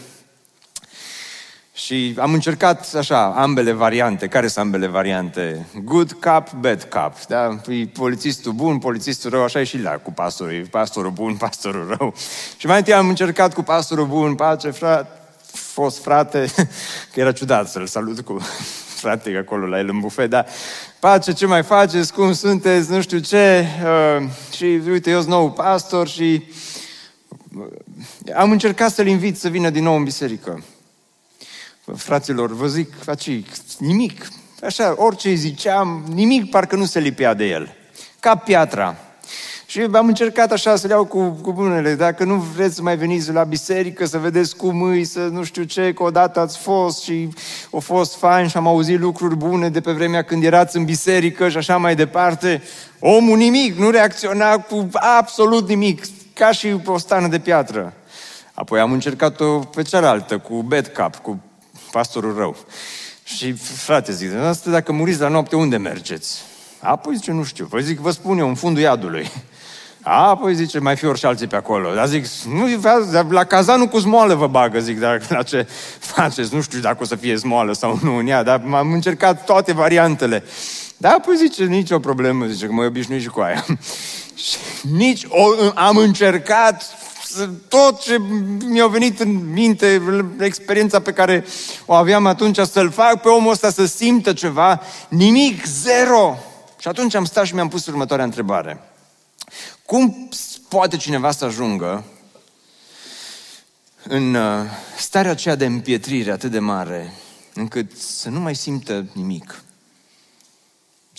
și 1.78 2.16
am 2.20 2.34
încercat 2.34 2.94
așa, 2.94 3.26
ambele 3.26 3.72
variante. 3.72 4.28
Care 4.28 4.48
sunt 4.48 4.66
ambele 4.66 4.88
variante? 4.88 5.66
Good 5.84 6.12
cup, 6.12 6.52
bad 6.60 6.84
cup. 6.84 7.26
Da? 7.28 7.60
E 7.68 7.86
polițistul 7.86 8.52
bun, 8.52 8.78
polițistul 8.78 9.30
rău, 9.30 9.44
așa 9.44 9.60
e 9.60 9.64
și 9.64 9.78
la 9.78 9.92
cu 9.92 10.12
pastorul. 10.12 10.68
Pastorul 10.72 11.12
bun, 11.12 11.36
pastorul 11.46 11.96
rău. 11.98 12.14
Și 12.58 12.66
mai 12.66 12.78
întâi 12.78 12.94
am 12.94 13.08
încercat 13.08 13.54
cu 13.54 13.62
pastorul 13.62 14.06
bun, 14.06 14.36
pace, 14.36 14.70
frate, 14.70 15.10
fost 15.52 16.04
frate, 16.04 16.46
că 17.14 17.20
era 17.20 17.32
ciudat 17.32 17.70
să-l 17.70 17.88
salut 17.88 18.22
cu 18.22 18.38
frate 19.02 19.38
acolo 19.38 19.66
la 19.66 19.78
el 19.78 19.90
în 19.90 20.00
bufet, 20.00 20.30
dar 20.30 20.46
pace, 21.00 21.34
ce 21.34 21.46
mai 21.46 21.64
faceți, 21.64 22.14
cum 22.14 22.34
sunteți, 22.34 22.92
nu 22.92 23.02
știu 23.02 23.20
ce. 23.20 23.66
Uh, 23.84 24.30
și 24.56 24.82
uite, 24.90 25.10
eu 25.10 25.20
sunt 25.20 25.32
nou 25.32 25.52
pastor 25.52 26.08
și 26.08 26.44
uh, 27.58 28.34
am 28.36 28.52
încercat 28.52 28.92
să-l 28.92 29.08
invit 29.08 29.38
să 29.38 29.50
vină 29.50 29.70
din 29.70 29.84
nou 29.84 29.96
în 29.96 30.04
biserică 30.04 30.64
fraților, 31.96 32.54
vă 32.54 32.68
zic, 32.68 32.94
faci 33.04 33.30
nimic. 33.80 34.28
Așa, 34.64 34.94
orice 34.98 35.30
îi 35.30 35.36
ziceam, 35.36 36.04
nimic 36.14 36.50
parcă 36.50 36.76
nu 36.76 36.86
se 36.86 37.00
lipea 37.00 37.34
de 37.34 37.46
el. 37.46 37.76
Ca 38.20 38.36
piatra. 38.36 38.96
Și 39.66 39.88
am 39.94 40.08
încercat 40.08 40.52
așa 40.52 40.76
să 40.76 40.88
le 40.88 40.94
iau 40.94 41.06
cu, 41.06 41.30
cu 41.42 41.54
bunele. 41.54 41.96
Dacă 41.96 42.24
nu 42.24 42.36
vreți 42.36 42.76
să 42.76 42.82
mai 42.82 42.98
veniți 42.98 43.32
la 43.32 43.44
biserică, 43.44 44.06
să 44.06 44.18
vedeți 44.18 44.56
cum 44.56 44.82
îi, 44.82 45.06
să 45.06 45.20
nu 45.20 45.44
știu 45.44 45.64
ce, 45.64 45.94
că 45.94 46.04
odată 46.04 46.40
ați 46.40 46.58
fost 46.58 47.04
și 47.04 47.30
au 47.72 47.80
fost 47.80 48.16
fain 48.16 48.48
și 48.48 48.58
am 48.58 48.68
auzit 48.68 49.00
lucruri 49.00 49.36
bune 49.36 49.70
de 49.70 49.82
pe 49.82 49.92
vremea 49.92 50.22
când 50.22 50.44
erați 50.44 50.78
în 50.78 50.86
biserică 50.86 51.50
și 51.50 51.58
așa 51.58 51.78
mai 51.78 51.96
departe. 51.96 52.62
Omul 53.00 53.38
nimic, 53.38 53.78
nu 53.78 53.90
reacționa 53.90 54.58
cu 54.58 54.90
absolut 54.92 55.68
nimic, 55.68 56.04
ca 56.34 56.52
și 56.52 56.76
o 56.86 56.98
stană 56.98 57.28
de 57.28 57.40
piatră. 57.40 57.94
Apoi 58.54 58.80
am 58.80 58.92
încercat-o 58.92 59.60
pe 59.60 59.82
cealaltă, 59.82 60.38
cu 60.38 60.62
bad 60.62 60.88
cap, 60.88 61.16
cu 61.16 61.40
pastorul 61.92 62.36
rău. 62.38 62.56
Și 63.24 63.52
frate, 63.54 64.12
zic, 64.12 64.34
asta 64.34 64.70
dacă 64.70 64.92
muriți 64.92 65.20
la 65.20 65.28
noapte, 65.28 65.56
unde 65.56 65.78
mergeți? 65.78 66.42
Apoi 66.80 67.16
zice, 67.16 67.32
nu 67.32 67.44
știu. 67.44 67.66
Păi 67.66 67.84
zic, 67.84 68.00
vă 68.00 68.12
spun 68.12 68.38
eu, 68.38 68.48
în 68.48 68.56
fundul 68.56 68.82
iadului. 68.82 69.32
Apoi 70.02 70.56
zice, 70.56 70.80
mai 70.80 70.96
fi 70.96 71.06
ori 71.06 71.20
și 71.20 71.26
alții 71.26 71.48
pe 71.48 71.56
acolo. 71.56 71.94
Dar 71.94 72.08
zic, 72.08 72.26
nu, 72.28 72.68
la 73.30 73.44
cazanul 73.44 73.88
cu 73.88 74.00
smoală 74.00 74.34
vă 74.34 74.48
bagă, 74.48 74.80
zic, 74.80 75.00
dar 75.00 75.22
la 75.30 75.44
ce 75.44 75.68
faceți? 76.00 76.54
Nu 76.54 76.62
știu 76.62 76.80
dacă 76.80 76.98
o 77.02 77.06
să 77.06 77.16
fie 77.16 77.38
smoală 77.38 77.74
sau 77.74 78.00
nu 78.04 78.16
în 78.16 78.28
ea, 78.28 78.44
dar 78.44 78.64
am 78.74 78.92
încercat 78.92 79.46
toate 79.46 79.74
variantele. 79.74 80.44
Da, 80.98 81.10
apoi 81.10 81.36
zice, 81.38 81.64
nicio 81.64 82.00
problemă, 82.00 82.46
zice, 82.46 82.66
că 82.66 82.72
mă 82.72 82.84
obișnui 82.84 83.20
și 83.20 83.28
cu 83.28 83.40
aia. 83.40 83.66
Și 84.36 84.58
nici 84.92 85.26
o, 85.30 85.46
am 85.76 85.98
încercat 85.98 86.84
tot 87.68 88.02
ce 88.02 88.18
mi-a 88.66 88.88
venit 88.88 89.20
în 89.20 89.52
minte, 89.54 90.02
experiența 90.40 91.02
pe 91.02 91.14
care 91.14 91.46
o 91.86 91.94
aveam 91.94 92.26
atunci, 92.26 92.58
să-l 92.58 92.92
fac 92.92 93.22
pe 93.22 93.28
omul 93.28 93.52
ăsta 93.52 93.72
să 93.72 93.86
simtă 93.86 94.34
ceva, 94.34 94.82
nimic, 95.10 95.66
zero. 95.66 96.38
Și 96.80 96.88
atunci 96.88 97.16
am 97.16 97.26
stat 97.26 97.46
și 97.46 97.54
mi-am 97.54 97.68
pus 97.68 97.86
următoarea 97.86 98.26
întrebare. 98.26 98.80
Cum 99.86 100.30
poate 100.68 100.98
cineva 100.98 101.32
să 101.32 101.46
ajungă 101.46 102.04
în 104.04 104.34
uh, 104.34 104.66
starea 104.98 105.32
aceea 105.32 105.56
de 105.56 105.66
împietrire 105.66 106.32
atât 106.32 106.52
de 106.52 106.60
mare, 106.60 107.14
încât 107.54 107.92
să 107.98 108.30
nu 108.30 108.40
mai 108.40 108.56
simtă 108.56 109.06
nimic? 109.14 109.62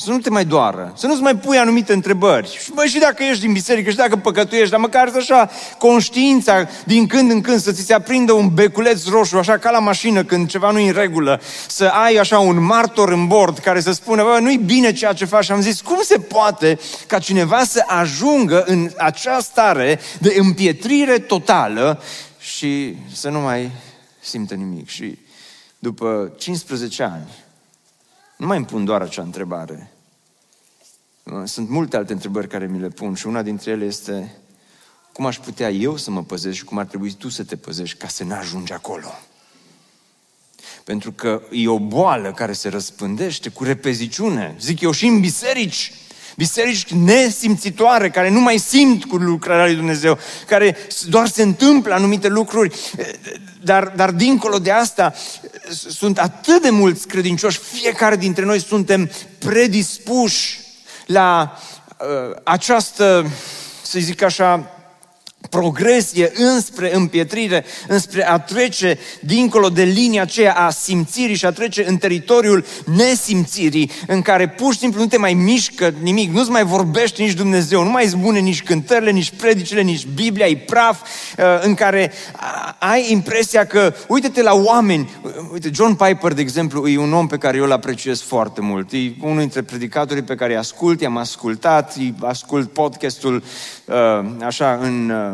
Să 0.01 0.11
nu 0.11 0.19
te 0.19 0.31
mai 0.31 0.45
doară, 0.45 0.93
să 0.97 1.07
nu-ți 1.07 1.21
mai 1.21 1.37
pui 1.37 1.59
anumite 1.59 1.93
întrebări. 1.93 2.59
Și, 2.63 2.71
bă, 2.75 2.85
și 2.85 2.99
dacă 2.99 3.23
ești 3.23 3.41
din 3.41 3.53
biserică, 3.53 3.91
și 3.91 3.97
dacă 3.97 4.17
păcătuiești, 4.17 4.71
dar 4.71 4.81
măcar 4.81 5.13
așa 5.17 5.51
conștiința 5.79 6.69
din 6.85 7.07
când 7.07 7.31
în 7.31 7.41
când 7.41 7.61
să 7.61 7.73
ți 7.73 7.83
se 7.83 7.95
aprindă 7.95 8.33
un 8.33 8.49
beculeț 8.55 9.09
roșu, 9.09 9.39
așa 9.39 9.59
ca 9.59 9.71
la 9.71 9.79
mașină 9.79 10.25
când 10.25 10.49
ceva 10.49 10.71
nu 10.71 10.79
e 10.79 10.87
în 10.87 10.95
regulă, 10.95 11.41
să 11.69 11.85
ai 11.85 12.15
așa 12.15 12.39
un 12.39 12.65
martor 12.65 13.13
în 13.13 13.27
bord 13.27 13.59
care 13.59 13.81
să 13.81 13.93
spună, 13.93 14.23
bă, 14.23 14.39
nu-i 14.41 14.57
bine 14.57 14.93
ceea 14.93 15.13
ce 15.13 15.25
faci. 15.25 15.45
Și 15.45 15.53
am 15.53 15.61
zis, 15.61 15.81
cum 15.81 15.99
se 16.03 16.19
poate 16.19 16.79
ca 17.07 17.19
cineva 17.19 17.65
să 17.65 17.85
ajungă 17.87 18.63
în 18.63 18.91
acea 18.97 19.41
stare 19.41 20.01
de 20.19 20.35
împietrire 20.39 21.19
totală 21.19 22.03
și 22.41 22.97
să 23.13 23.29
nu 23.29 23.41
mai 23.41 23.71
simtă 24.21 24.55
nimic? 24.55 24.89
Și 24.89 25.19
după 25.79 26.33
15 26.39 27.03
ani, 27.03 27.29
nu 28.39 28.47
mai 28.47 28.57
îmi 28.57 28.67
pun 28.67 28.85
doar 28.85 29.03
acea 29.03 29.23
întrebare. 29.23 29.93
Sunt 31.45 31.69
multe 31.69 31.97
alte 31.97 32.13
întrebări 32.13 32.49
care 32.49 32.67
mi 32.67 32.81
le 32.81 32.89
pun 32.89 33.15
și 33.15 33.27
una 33.27 33.43
dintre 33.43 33.71
ele 33.71 33.85
este 33.85 34.37
cum 35.13 35.27
aș 35.27 35.39
putea 35.39 35.71
eu 35.71 35.97
să 35.97 36.11
mă 36.11 36.23
păzesc 36.23 36.57
și 36.57 36.65
cum 36.65 36.79
ar 36.79 36.87
trebui 36.87 37.13
tu 37.13 37.29
să 37.29 37.45
te 37.45 37.57
păzești 37.57 37.99
ca 37.99 38.09
să 38.09 38.25
ne 38.25 38.35
ajungi 38.35 38.73
acolo. 38.73 39.09
Pentru 40.85 41.13
că 41.13 41.43
e 41.51 41.69
o 41.69 41.79
boală 41.79 42.33
care 42.33 42.53
se 42.53 42.69
răspândește 42.69 43.49
cu 43.49 43.65
repeziciune. 43.65 44.57
Zic 44.61 44.81
eu 44.81 44.91
și 44.91 45.07
în 45.07 45.21
biserici 45.21 45.93
biserici 46.39 46.93
nesimțitoare, 46.93 48.11
care 48.11 48.31
nu 48.31 48.41
mai 48.41 48.59
simt 48.59 49.05
cu 49.05 49.17
lucrarea 49.17 49.65
lui 49.65 49.75
Dumnezeu, 49.75 50.19
care 50.47 50.77
doar 51.07 51.29
se 51.29 51.43
întâmplă 51.43 51.95
anumite 51.95 52.29
lucruri, 52.29 52.79
dar, 53.63 53.93
dar 53.97 54.11
dincolo 54.11 54.59
de 54.59 54.71
asta 54.71 55.15
sunt 55.71 56.19
atât 56.19 56.63
de 56.63 56.71
mulți 56.71 57.07
credincioși, 57.07 57.59
fiecare 57.59 58.17
dintre 58.17 58.45
noi 58.45 58.61
suntem 58.61 59.11
predispuși 59.39 60.61
la 61.07 61.59
uh, 61.99 62.37
această, 62.45 63.27
să 63.83 63.99
zic 63.99 64.23
așa, 64.23 64.78
progresie 65.51 66.33
înspre 66.35 66.95
împietrire, 66.95 67.65
înspre 67.89 68.29
a 68.29 68.39
trece 68.39 68.99
dincolo 69.21 69.69
de 69.69 69.83
linia 69.83 70.23
aceea 70.23 70.55
a 70.55 70.71
simțirii 70.71 71.37
și 71.37 71.47
a 71.47 71.51
trece 71.51 71.89
în 71.89 71.97
teritoriul 71.97 72.65
nesimțirii, 72.97 73.91
în 74.07 74.23
care 74.23 74.49
pur 74.49 74.73
și 74.73 74.79
simplu 74.79 75.01
nu 75.01 75.07
te 75.07 75.19
mai 75.19 75.35
mișcă 75.35 75.95
nimic, 76.03 76.33
nu-ți 76.33 76.51
mai 76.51 76.65
vorbește 76.65 77.23
nici 77.23 77.33
Dumnezeu, 77.33 77.85
nu 77.85 77.91
mai 77.91 78.05
îți 78.05 78.17
bune 78.17 78.39
nici 78.39 78.63
cântările, 78.63 79.11
nici 79.11 79.33
predicile, 79.37 79.83
nici 79.83 80.07
Biblia, 80.15 80.47
e 80.47 80.57
praf, 80.57 81.01
uh, 81.01 81.45
în 81.61 81.75
care 81.75 82.13
ai 82.79 83.13
impresia 83.13 83.65
că, 83.65 83.95
uite-te 84.09 84.43
la 84.43 84.55
oameni, 84.55 85.11
uite, 85.53 85.71
John 85.73 85.95
Piper, 85.95 86.33
de 86.33 86.41
exemplu, 86.41 86.89
e 86.89 86.99
un 86.99 87.13
om 87.13 87.27
pe 87.27 87.39
care 87.39 87.57
eu 87.57 87.65
îl 87.65 87.73
apreciez 87.73 88.21
foarte 88.21 88.61
mult, 88.61 88.93
e 88.93 89.13
unul 89.21 89.39
dintre 89.39 89.63
predicatorii 89.63 90.23
pe 90.23 90.35
care 90.35 90.53
îi 90.53 90.59
ascult, 90.59 91.01
i-am 91.01 91.17
ascultat, 91.17 91.97
îi 91.97 92.15
ascult 92.21 92.73
podcastul 92.73 93.43
uh, 93.85 93.95
așa 94.45 94.79
în 94.83 95.11
uh, 95.11 95.28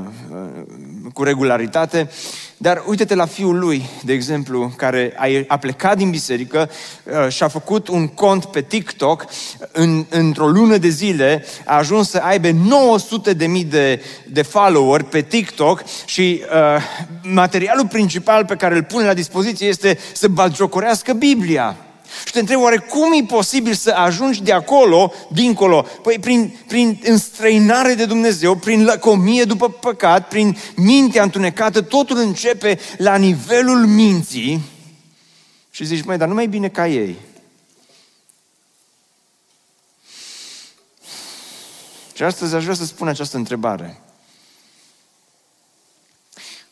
cu 1.13 1.23
regularitate, 1.23 2.11
dar 2.57 2.83
uite-te 2.87 3.15
la 3.15 3.27
fiul 3.27 3.59
lui, 3.59 3.85
de 4.05 4.13
exemplu, 4.13 4.73
care 4.77 5.13
a, 5.49 5.57
plecat 5.57 5.97
din 5.97 6.11
biserică 6.11 6.71
uh, 7.05 7.29
și 7.29 7.43
a 7.43 7.49
făcut 7.49 7.89
un 7.89 8.09
cont 8.09 8.45
pe 8.45 8.61
TikTok, 8.61 9.25
în, 9.73 10.05
într-o 10.09 10.49
lună 10.49 10.77
de 10.77 10.89
zile 10.89 11.45
a 11.65 11.77
ajuns 11.77 12.11
să 12.11 12.19
aibă 12.19 12.51
900 12.51 13.33
de 13.33 13.47
mii 13.47 13.65
de, 13.65 14.03
de 14.27 14.43
follower 14.43 15.03
pe 15.03 15.21
TikTok 15.21 15.85
și 16.05 16.43
uh, 16.43 16.83
materialul 17.23 17.87
principal 17.87 18.45
pe 18.45 18.57
care 18.57 18.75
îl 18.75 18.83
pune 18.83 19.07
la 19.07 19.15
dispoziție 19.15 19.67
este 19.67 19.99
să 20.13 20.29
batjocorească 20.29 21.13
Biblia. 21.13 21.77
Și 22.25 22.33
te 22.33 22.39
întreb, 22.39 22.61
oare 22.61 22.79
cum 22.79 23.13
e 23.13 23.25
posibil 23.25 23.75
să 23.75 23.91
ajungi 23.91 24.43
de 24.43 24.53
acolo, 24.53 25.13
dincolo? 25.29 25.87
Păi 26.03 26.19
prin, 26.19 26.57
prin 26.67 27.01
înstrăinare 27.05 27.95
de 27.95 28.07
Dumnezeu, 28.07 28.55
prin 28.55 28.85
lăcomie 28.85 29.45
după 29.45 29.71
păcat, 29.71 30.29
prin 30.29 30.57
mintea 30.77 31.23
întunecată, 31.23 31.83
totul 31.83 32.17
începe 32.17 32.79
la 32.97 33.17
nivelul 33.17 33.87
minții 33.87 34.61
și 35.71 35.85
zici, 35.85 36.05
măi, 36.05 36.17
dar 36.17 36.29
nu 36.29 36.35
mai 36.35 36.47
bine 36.47 36.69
ca 36.69 36.89
ei. 36.89 37.17
Și 42.15 42.23
astăzi 42.23 42.55
aș 42.55 42.63
vrea 42.63 42.75
să 42.75 42.85
spun 42.85 43.09
această 43.09 43.37
întrebare. 43.37 44.01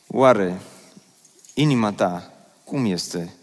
Oare 0.06 0.60
inima 1.54 1.92
ta 1.92 2.32
cum 2.64 2.84
este? 2.84 3.34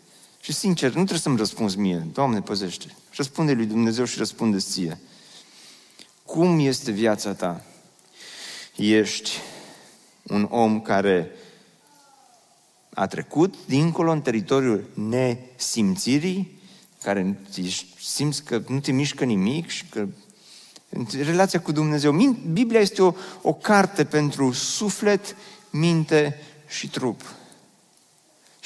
Și 0.50 0.56
sincer, 0.56 0.88
nu 0.88 0.96
trebuie 0.96 1.20
să-mi 1.20 1.38
răspunzi 1.38 1.78
mie, 1.78 2.08
Doamne, 2.14 2.42
păzește. 2.42 2.96
Răspunde 3.16 3.52
lui 3.52 3.66
Dumnezeu 3.66 4.06
și 4.06 4.18
răspunde 4.18 4.58
ție. 4.58 5.00
Cum 6.26 6.60
este 6.60 6.92
viața 6.92 7.34
ta? 7.34 7.66
Ești 8.76 9.32
un 10.24 10.48
om 10.50 10.82
care 10.82 11.32
a 12.94 13.08
trecut 13.08 13.56
dincolo 13.66 14.12
în 14.12 14.22
teritoriul 14.22 14.90
nesimțirii, 14.94 16.60
care 17.02 17.40
simți 18.00 18.44
că 18.44 18.62
nu 18.68 18.80
te 18.80 18.92
mișcă 18.92 19.24
nimic 19.24 19.68
și 19.68 19.86
că 19.86 20.08
relația 21.12 21.62
cu 21.62 21.72
Dumnezeu. 21.72 22.12
Biblia 22.52 22.80
este 22.80 23.02
o, 23.02 23.14
o 23.42 23.54
carte 23.54 24.06
pentru 24.06 24.52
suflet, 24.52 25.36
minte 25.70 26.40
și 26.68 26.90
trup. 26.90 27.22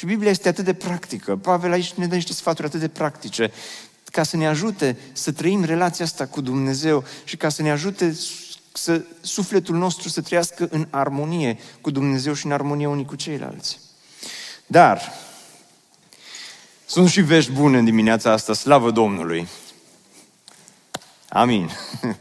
Și 0.04 0.10
Biblia 0.10 0.32
este 0.32 0.48
atât 0.48 0.66
de 0.66 0.74
practică. 0.74 1.36
Pavel 1.36 1.72
aici 1.72 1.94
ne 1.94 2.08
dă 2.08 2.16
niște 2.16 2.34
sfaturi 2.34 2.68
atât 2.68 2.80
de 2.80 2.88
practice 2.88 3.52
ca 4.12 4.24
să 4.24 4.38
ne 4.38 4.48
ajute 4.48 4.98
să 5.14 5.32
trăim 5.32 5.64
relația 5.64 6.06
asta 6.06 6.26
cu 6.26 6.42
Dumnezeu 6.42 7.04
și 7.24 7.38
ca 7.38 7.50
să 7.50 7.62
ne 7.62 7.72
ajute 7.72 8.18
să 8.74 9.04
sufletul 9.22 9.76
nostru 9.76 10.10
să 10.10 10.22
trăiască 10.22 10.68
în 10.72 10.88
armonie 10.90 11.58
cu 11.82 11.92
Dumnezeu 11.92 12.34
și 12.34 12.46
în 12.46 12.52
armonie 12.52 12.88
unii 12.88 13.06
cu 13.06 13.16
ceilalți. 13.16 13.80
Dar 14.66 15.14
sunt 16.86 17.10
și 17.10 17.22
vești 17.22 17.52
bune 17.52 17.78
în 17.78 17.86
dimineața 17.86 18.32
asta, 18.32 18.54
slavă 18.54 18.92
Domnului. 18.92 19.48
Amin. 21.30 21.70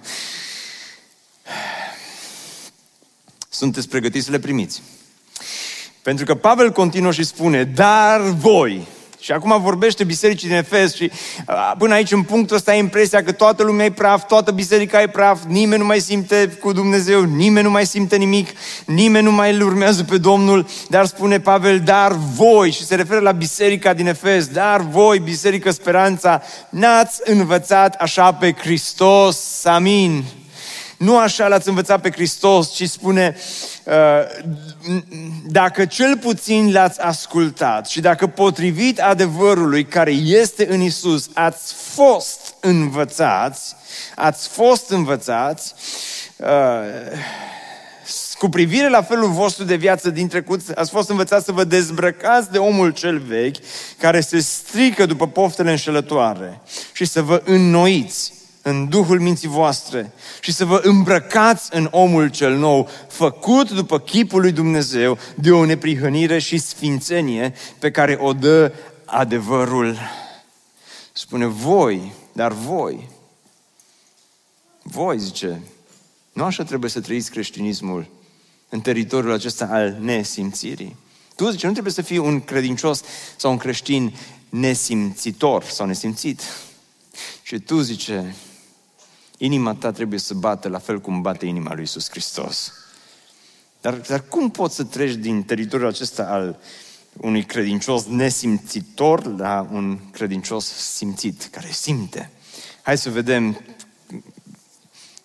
Sunteți 3.49 3.89
pregătiți 3.89 4.25
să 4.25 4.31
le 4.31 4.39
primiți. 4.39 4.83
Pentru 6.03 6.25
că 6.25 6.35
Pavel 6.35 6.71
continuă 6.71 7.13
și 7.13 7.25
spune, 7.25 7.65
dar 7.65 8.21
voi, 8.21 8.87
și 9.23 9.33
acum 9.33 9.63
vorbește 9.63 10.05
bisericii 10.05 10.49
din 10.49 10.57
Efes 10.57 10.95
și 10.95 11.11
până 11.79 11.95
aici 11.95 12.13
în 12.13 12.23
punctul 12.23 12.57
ăsta 12.57 12.71
ai 12.71 12.79
impresia 12.79 13.23
că 13.23 13.33
toată 13.33 13.63
lumea 13.63 13.85
e 13.85 13.91
praf, 13.91 14.27
toată 14.27 14.51
biserica 14.51 15.03
e 15.03 15.09
praf, 15.09 15.39
nimeni 15.47 15.81
nu 15.81 15.87
mai 15.87 16.01
simte 16.01 16.59
cu 16.61 16.73
Dumnezeu, 16.73 17.23
nimeni 17.23 17.67
nu 17.67 17.71
mai 17.71 17.87
simte 17.87 18.17
nimic, 18.17 18.49
nimeni 18.87 19.25
nu 19.25 19.33
mai 19.33 19.55
îl 19.55 19.63
urmează 19.63 20.05
pe 20.05 20.19
Domnul, 20.19 20.67
dar 20.89 21.07
spune 21.07 21.41
Pavel, 21.41 21.81
dar 21.81 22.13
voi, 22.35 22.71
și 22.71 22.85
se 22.85 22.95
referă 22.95 23.21
la 23.21 23.33
biserica 23.33 23.93
din 23.93 24.07
Efes, 24.07 24.47
dar 24.47 24.81
voi, 24.81 25.19
biserică 25.19 25.71
speranța, 25.71 26.43
n-ați 26.69 27.21
învățat 27.25 27.95
așa 27.95 28.33
pe 28.33 28.53
Hristos, 28.53 29.65
amin. 29.65 30.25
Nu 31.03 31.19
așa 31.19 31.49
l-ați 31.49 31.69
învățat 31.69 32.01
pe 32.01 32.11
Hristos, 32.11 32.75
ci 32.75 32.89
spune, 32.89 33.37
uh, 33.85 33.95
dacă 35.47 35.85
cel 35.85 36.19
puțin 36.19 36.73
l-ați 36.73 37.01
ascultat 37.01 37.89
și 37.89 38.01
dacă 38.01 38.27
potrivit 38.27 39.01
adevărului 39.01 39.85
care 39.85 40.11
este 40.11 40.67
în 40.73 40.81
Isus 40.81 41.29
ați 41.35 41.75
fost 41.75 42.55
învățați, 42.61 43.75
ați 44.15 44.49
fost 44.49 44.91
învățați, 44.91 45.75
uh, 46.37 46.49
cu 48.39 48.49
privire 48.49 48.89
la 48.89 49.03
felul 49.03 49.31
vostru 49.31 49.65
de 49.65 49.77
viață 49.77 50.11
din 50.11 50.29
trecut, 50.29 50.61
ați 50.75 50.91
fost 50.91 51.09
învățați 51.09 51.45
să 51.45 51.53
vă 51.53 51.65
dezbrăcați 51.65 52.51
de 52.51 52.59
omul 52.59 52.91
cel 52.91 53.19
vechi, 53.19 53.57
care 53.99 54.21
se 54.21 54.41
strică 54.41 55.07
după 55.07 55.29
poftele 55.29 55.71
înșelătoare 55.71 56.61
și 56.93 57.05
să 57.05 57.23
vă 57.23 57.43
înnoiți 57.45 58.33
în 58.63 58.89
Duhul 58.89 59.21
minții 59.21 59.49
voastre 59.49 60.13
și 60.41 60.53
să 60.53 60.65
vă 60.65 60.81
îmbrăcați 60.83 61.77
în 61.77 61.89
omul 61.91 62.31
cel 62.31 62.57
nou, 62.57 62.89
făcut 63.09 63.71
după 63.71 63.99
chipul 63.99 64.41
lui 64.41 64.53
Dumnezeu 64.53 65.19
de 65.35 65.51
o 65.51 65.65
neprihănire 65.65 66.39
și 66.39 66.59
sfințenie 66.59 67.55
pe 67.79 67.91
care 67.91 68.17
o 68.21 68.33
dă 68.33 68.73
adevărul. 69.05 69.99
Spune 71.13 71.47
voi, 71.47 72.13
dar 72.33 72.53
voi, 72.53 73.09
voi, 74.83 75.19
zice, 75.19 75.61
nu 76.33 76.45
așa 76.45 76.65
trebuie 76.65 76.91
să 76.91 77.01
trăiți 77.01 77.31
creștinismul 77.31 78.07
în 78.69 78.81
teritoriul 78.81 79.33
acesta 79.33 79.69
al 79.71 79.97
nesimțirii. 80.01 80.97
Tu, 81.37 81.51
zice, 81.51 81.67
nu 81.67 81.73
trebuie 81.73 81.93
să 81.93 82.03
fii 82.03 82.19
un 82.19 82.41
credincios 82.41 83.03
sau 83.37 83.51
un 83.51 83.57
creștin 83.57 84.15
nesimțitor 84.49 85.65
sau 85.65 85.87
nesimțit. 85.87 86.43
Și 87.43 87.59
tu, 87.59 87.81
zice, 87.81 88.35
inima 89.45 89.75
ta 89.75 89.93
trebuie 89.93 90.19
să 90.19 90.35
bată 90.35 90.69
la 90.69 90.79
fel 90.79 91.01
cum 91.01 91.23
bate 91.23 91.47
inima 91.47 91.75
lui 91.75 91.83
Isus 91.83 92.11
Hristos. 92.11 92.73
Dar, 93.81 93.95
dar 93.95 94.25
cum 94.29 94.51
poți 94.51 94.75
să 94.75 94.85
treci 94.85 95.15
din 95.15 95.43
teritoriul 95.43 95.89
acesta 95.89 96.23
al 96.23 96.61
unui 97.17 97.45
credincios 97.45 98.05
nesimțitor 98.05 99.37
la 99.37 99.69
un 99.73 99.99
credincios 100.11 100.67
simțit, 100.67 101.49
care 101.51 101.71
simte? 101.71 102.31
Hai 102.83 102.99
să 102.99 103.11
vedem 103.11 103.61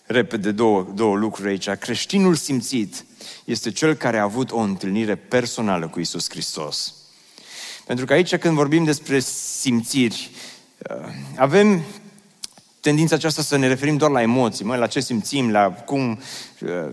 repede 0.06 0.52
două, 0.52 0.92
două 0.96 1.16
lucruri 1.16 1.50
aici. 1.50 1.70
Creștinul 1.70 2.36
simțit 2.36 3.06
este 3.46 3.72
cel 3.72 3.94
care 3.94 4.18
a 4.18 4.24
avut 4.24 4.52
o 4.52 4.60
întâlnire 4.60 5.16
personală 5.16 5.88
cu 5.88 6.00
Isus 6.00 6.30
Hristos. 6.30 6.94
Pentru 7.86 8.06
că 8.06 8.14
aici 8.14 8.36
când 8.36 8.56
vorbim 8.56 8.84
despre 8.84 9.20
simțiri, 9.60 10.32
avem 11.36 11.84
tendința 12.88 13.16
aceasta 13.16 13.42
să 13.42 13.58
ne 13.58 13.68
referim 13.68 13.98
doar 13.98 14.12
la 14.12 14.22
emoții, 14.22 14.66
mă, 14.66 14.76
la 14.76 14.88
ce 14.88 15.00
simțim, 15.00 15.52
la 15.52 15.70
cum 15.70 16.10
uh, 16.10 16.18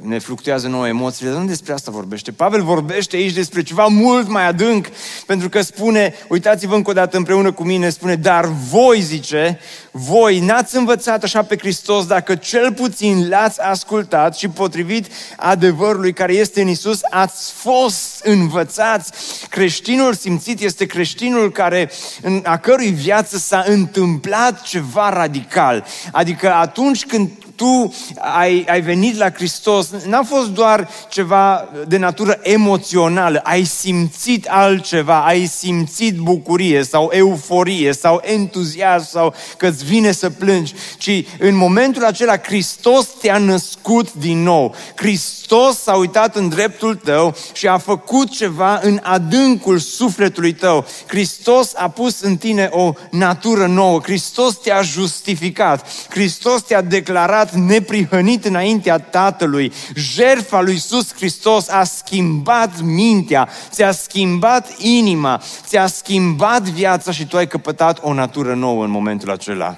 ne 0.01 0.19
fluctuează 0.19 0.69
nouă 0.69 0.89
emoțiile. 0.89 1.31
Dar 1.31 1.41
nu 1.41 1.47
despre 1.47 1.73
asta 1.73 1.91
vorbește. 1.91 2.33
Pavel 2.33 2.63
vorbește 2.63 3.17
aici 3.17 3.33
despre 3.33 3.63
ceva 3.63 3.87
mult 3.87 4.29
mai 4.29 4.47
adânc, 4.47 4.87
pentru 5.27 5.49
că 5.49 5.63
spune, 5.63 6.15
uitați-vă 6.29 6.75
încă 6.75 6.91
o 6.91 6.93
dată 6.93 7.17
împreună 7.17 7.53
cu 7.53 7.65
mine, 7.65 7.89
spune, 7.89 8.15
dar 8.15 8.45
voi, 8.71 9.01
zice, 9.01 9.59
voi 9.91 10.41
n-ați 10.41 10.77
învățat 10.77 11.23
așa 11.23 11.43
pe 11.43 11.57
Hristos 11.59 12.07
dacă 12.07 12.35
cel 12.35 12.73
puțin 12.73 13.29
l-ați 13.29 13.61
ascultat 13.61 14.37
și 14.37 14.49
potrivit 14.49 15.07
adevărului 15.37 16.13
care 16.13 16.33
este 16.33 16.61
în 16.61 16.69
Isus, 16.69 17.01
ați 17.11 17.53
fost 17.53 18.25
învățați. 18.25 19.13
Creștinul 19.49 20.15
simțit 20.15 20.61
este 20.61 20.87
creștinul 20.87 21.53
care, 21.53 21.91
în 22.23 22.41
a 22.45 22.57
cărui 22.57 22.91
viață 22.91 23.39
s-a 23.39 23.65
întâmplat 23.67 24.63
ceva 24.63 25.09
radical. 25.09 25.85
Adică 26.13 26.53
atunci 26.53 27.05
când 27.05 27.31
tu 27.57 27.95
ai, 28.19 28.65
ai 28.69 28.81
venit 28.81 29.17
la 29.17 29.31
Hristos, 29.31 29.89
n-a 30.07 30.23
fost 30.23 30.49
doar 30.49 30.89
ceva 31.09 31.69
de 31.89 31.97
natură 31.97 32.39
emoțională, 32.43 33.41
ai 33.43 33.65
simțit 33.65 34.47
altceva, 34.49 35.25
ai 35.25 35.47
simțit 35.47 36.17
bucurie 36.17 36.83
sau 36.83 37.11
euforie 37.13 37.93
sau 37.93 38.21
entuziasm 38.25 39.11
sau 39.11 39.35
că 39.57 39.67
îți 39.67 39.85
vine 39.85 40.13
să 40.13 40.31
plângi, 40.31 40.75
ci 40.99 41.25
în 41.39 41.57
momentul 41.57 42.05
acela 42.05 42.37
Hristos 42.37 43.09
te-a 43.21 43.39
născut 43.39 44.13
din 44.13 44.43
nou. 44.43 44.75
Hristos 44.97 45.83
s-a 45.83 45.97
uitat 45.97 46.37
în 46.37 46.49
dreptul 46.49 46.95
tău 46.95 47.37
și 47.53 47.67
a 47.67 47.79
făcut 47.79 48.31
ceva 48.31 48.81
în 48.83 49.01
adâncul 49.03 49.79
sufletului 49.79 50.53
tău. 50.53 50.87
Hristos 51.07 51.73
a 51.75 51.89
pus 51.89 52.21
în 52.21 52.37
tine 52.37 52.69
o 52.73 52.93
natură 53.11 53.67
nouă. 53.67 54.01
Hristos 54.01 54.57
te-a 54.57 54.83
justificat. 54.83 55.87
Hristos 56.09 56.63
te-a 56.63 56.83
declarat 56.83 57.44
arătat 57.45 57.61
neprihănit 57.61 58.45
înaintea 58.45 58.99
Tatălui. 58.99 59.73
Jertfa 59.95 60.61
lui 60.61 60.73
Iisus 60.73 61.15
Hristos 61.15 61.69
a 61.69 61.85
schimbat 61.85 62.81
mintea, 62.81 63.49
ți-a 63.71 63.93
schimbat 63.93 64.79
inima, 64.79 65.43
ți-a 65.67 65.87
schimbat 65.87 66.63
viața 66.63 67.13
și 67.13 67.27
tu 67.27 67.37
ai 67.37 67.47
căpătat 67.47 67.99
o 68.03 68.13
natură 68.13 68.55
nouă 68.55 68.85
în 68.85 68.91
momentul 68.91 69.31
acela. 69.31 69.77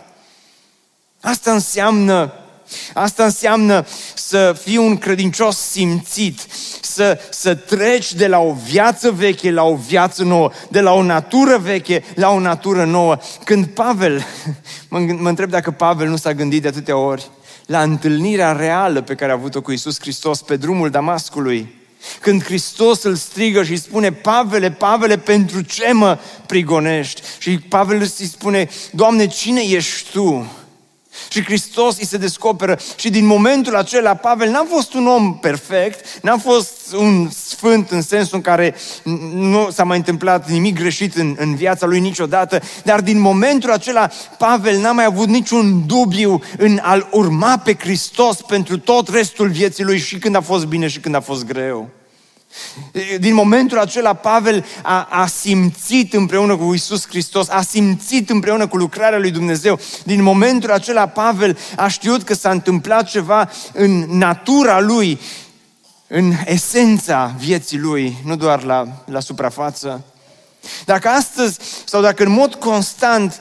Asta 1.21 1.53
înseamnă 1.53 2.33
Asta 2.95 3.25
înseamnă 3.25 3.87
să 4.15 4.57
fii 4.63 4.77
un 4.77 4.97
credincios 4.97 5.57
simțit, 5.59 6.47
să, 6.81 7.19
să 7.31 7.55
treci 7.55 8.13
de 8.13 8.27
la 8.27 8.39
o 8.39 8.53
viață 8.53 9.11
veche 9.11 9.51
la 9.51 9.63
o 9.63 9.75
viață 9.75 10.25
nouă, 10.25 10.51
de 10.69 10.81
la 10.81 10.93
o 10.93 11.03
natură 11.03 11.59
veche 11.59 12.05
la 12.15 12.31
o 12.31 12.39
natură 12.39 12.85
nouă. 12.85 13.17
Când 13.45 13.67
Pavel, 13.67 14.27
mă, 14.91 14.99
mă 14.99 15.29
întreb 15.29 15.51
dacă 15.51 15.71
Pavel 15.71 16.09
nu 16.09 16.17
s-a 16.17 16.35
gândit 16.35 16.63
de 16.63 16.69
atâtea 16.69 16.97
ori, 16.97 17.31
la 17.67 17.83
întâlnirea 17.83 18.53
reală 18.53 19.03
pe 19.03 19.15
care 19.15 19.31
a 19.31 19.35
avut-o 19.35 19.63
cu 19.63 19.73
Isus 19.73 20.01
Hristos 20.01 20.43
pe 20.43 20.57
drumul 20.57 20.91
Damascului. 20.91 21.75
Când 22.21 22.45
Hristos 22.45 23.03
îl 23.03 23.15
strigă 23.15 23.63
și 23.63 23.71
îi 23.71 23.77
spune, 23.77 24.13
Pavele, 24.13 24.71
Pavele, 24.71 25.19
pentru 25.19 25.61
ce 25.61 25.93
mă 25.93 26.19
prigonești? 26.47 27.23
Și 27.39 27.59
Pavel 27.59 28.01
îi 28.01 28.27
spune, 28.27 28.69
Doamne, 28.93 29.27
cine 29.27 29.61
ești 29.61 30.11
Tu? 30.11 30.47
Și 31.29 31.45
Hristos 31.45 31.99
îi 31.99 32.07
se 32.07 32.17
descoperă 32.17 32.79
și 32.97 33.11
din 33.11 33.27
momentul 33.27 33.77
acela 33.77 34.15
Pavel 34.15 34.51
n-a 34.51 34.67
fost 34.69 34.95
un 34.95 35.07
om 35.07 35.39
perfect, 35.39 36.23
n-a 36.23 36.37
fost 36.37 36.95
un 36.95 37.29
sfânt 37.31 37.91
în 37.91 38.03
sensul 38.03 38.37
în 38.37 38.43
care 38.43 38.75
nu 39.35 39.69
s-a 39.71 39.85
mai 39.85 39.97
întâmplat 39.97 40.51
nimic 40.51 40.79
greșit 40.79 41.17
în, 41.17 41.37
în 41.39 41.55
viața 41.55 41.87
lui 41.87 42.01
niciodată, 42.01 42.61
dar 42.85 43.01
din 43.01 43.21
momentul 43.21 43.71
acela 43.71 44.11
Pavel 44.39 44.79
n-a 44.79 44.93
mai 44.93 45.05
avut 45.05 45.29
niciun 45.29 45.87
dubiu 45.87 46.41
în 46.59 46.79
a-L 46.83 47.09
urma 47.11 47.59
pe 47.59 47.75
Hristos 47.79 48.41
pentru 48.41 48.79
tot 48.79 49.09
restul 49.09 49.49
vieții 49.49 49.85
lui 49.85 49.99
și 49.99 50.19
când 50.19 50.37
a 50.37 50.41
fost 50.41 50.67
bine 50.67 50.89
și 50.89 51.01
când 51.01 51.15
a 51.15 51.21
fost 51.21 51.45
greu. 51.45 51.96
Din 53.19 53.35
momentul 53.35 53.79
acela, 53.79 54.15
Pavel 54.15 54.65
a, 54.83 55.09
a 55.11 55.27
simțit 55.27 56.15
împreună 56.15 56.57
cu 56.57 56.75
Isus 56.75 57.07
Hristos, 57.09 57.49
a 57.49 57.63
simțit 57.63 58.31
împreună 58.31 58.67
cu 58.67 58.77
lucrarea 58.77 59.19
lui 59.19 59.31
Dumnezeu. 59.31 59.79
Din 60.05 60.23
momentul 60.23 60.71
acela, 60.71 61.07
Pavel 61.07 61.59
a 61.77 61.89
știut 61.89 62.23
că 62.23 62.35
s-a 62.35 62.51
întâmplat 62.51 63.09
ceva 63.09 63.51
în 63.73 64.19
natura 64.19 64.81
lui, 64.81 65.21
în 66.07 66.33
esența 66.45 67.35
vieții 67.39 67.79
lui, 67.79 68.17
nu 68.25 68.37
doar 68.37 68.63
la, 68.63 69.05
la 69.05 69.21
suprafață. 69.21 70.05
Dacă 70.85 71.09
astăzi 71.09 71.59
sau 71.85 72.03
dacă 72.03 72.23
în 72.23 72.31
mod 72.31 72.55
constant 72.55 73.41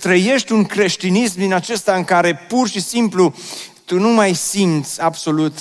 trăiești 0.00 0.52
un 0.52 0.64
creștinism 0.64 1.38
din 1.38 1.54
acesta 1.54 1.94
în 1.94 2.04
care 2.04 2.34
pur 2.48 2.68
și 2.68 2.80
simplu 2.80 3.34
tu 3.84 3.98
nu 3.98 4.08
mai 4.08 4.34
simți 4.34 5.00
absolut 5.00 5.58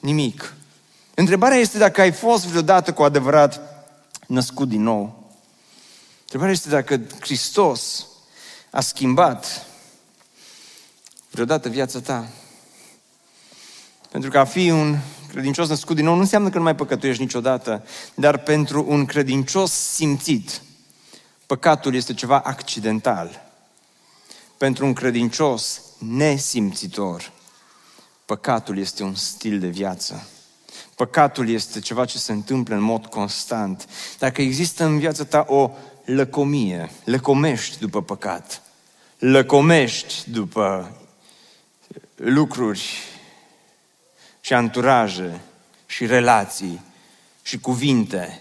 nimic, 0.00 0.55
Întrebarea 1.18 1.56
este 1.56 1.78
dacă 1.78 2.00
ai 2.00 2.12
fost 2.12 2.46
vreodată 2.46 2.92
cu 2.92 3.02
adevărat 3.02 3.60
născut 4.26 4.68
din 4.68 4.82
nou. 4.82 5.32
Întrebarea 6.20 6.52
este 6.52 6.68
dacă 6.68 7.00
Hristos 7.20 8.06
a 8.70 8.80
schimbat 8.80 9.66
vreodată 11.30 11.68
viața 11.68 12.00
ta. 12.00 12.28
Pentru 14.10 14.30
că 14.30 14.38
a 14.38 14.44
fi 14.44 14.70
un 14.70 14.96
credincios 15.28 15.68
născut 15.68 15.96
din 15.96 16.04
nou 16.04 16.14
nu 16.14 16.20
înseamnă 16.20 16.50
că 16.50 16.56
nu 16.56 16.62
mai 16.62 16.74
păcătuiești 16.74 17.22
niciodată, 17.22 17.84
dar 18.14 18.38
pentru 18.38 18.84
un 18.88 19.04
credincios 19.04 19.72
simțit, 19.72 20.62
păcatul 21.46 21.94
este 21.94 22.14
ceva 22.14 22.38
accidental. 22.38 23.50
Pentru 24.56 24.86
un 24.86 24.92
credincios 24.92 25.80
nesimțitor, 25.98 27.32
păcatul 28.24 28.78
este 28.78 29.02
un 29.02 29.14
stil 29.14 29.58
de 29.58 29.68
viață. 29.68 30.28
Păcatul 30.96 31.48
este 31.48 31.80
ceva 31.80 32.04
ce 32.04 32.18
se 32.18 32.32
întâmplă 32.32 32.74
în 32.74 32.80
mod 32.80 33.06
constant. 33.06 33.88
Dacă 34.18 34.42
există 34.42 34.84
în 34.84 34.98
viața 34.98 35.24
ta 35.24 35.44
o 35.48 35.70
lăcomie, 36.04 36.90
lăcomești 37.04 37.78
după 37.78 38.02
păcat, 38.02 38.62
lăcomești 39.18 40.30
după 40.30 40.96
lucruri 42.14 42.82
și 44.40 44.54
anturaje 44.54 45.40
și 45.86 46.06
relații 46.06 46.80
și 47.42 47.58
cuvinte 47.58 48.40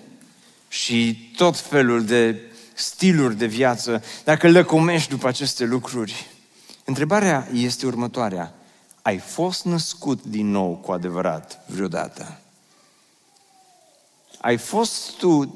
și 0.67 1.31
tot 1.37 1.59
felul 1.59 2.05
de 2.05 2.41
stiluri 2.73 3.37
de 3.37 3.45
viață, 3.45 4.03
dacă 4.23 4.49
lăcomești 4.49 5.09
după 5.09 5.27
aceste 5.27 5.63
lucruri, 5.65 6.27
întrebarea 6.83 7.47
este 7.53 7.85
următoarea. 7.85 8.53
Ai 9.01 9.17
fost 9.17 9.65
născut 9.65 10.23
din 10.23 10.51
nou 10.51 10.75
cu 10.75 10.91
adevărat 10.91 11.63
vreodată? 11.67 12.39
Ai 14.45 14.58
fost 14.58 15.17
tu 15.17 15.55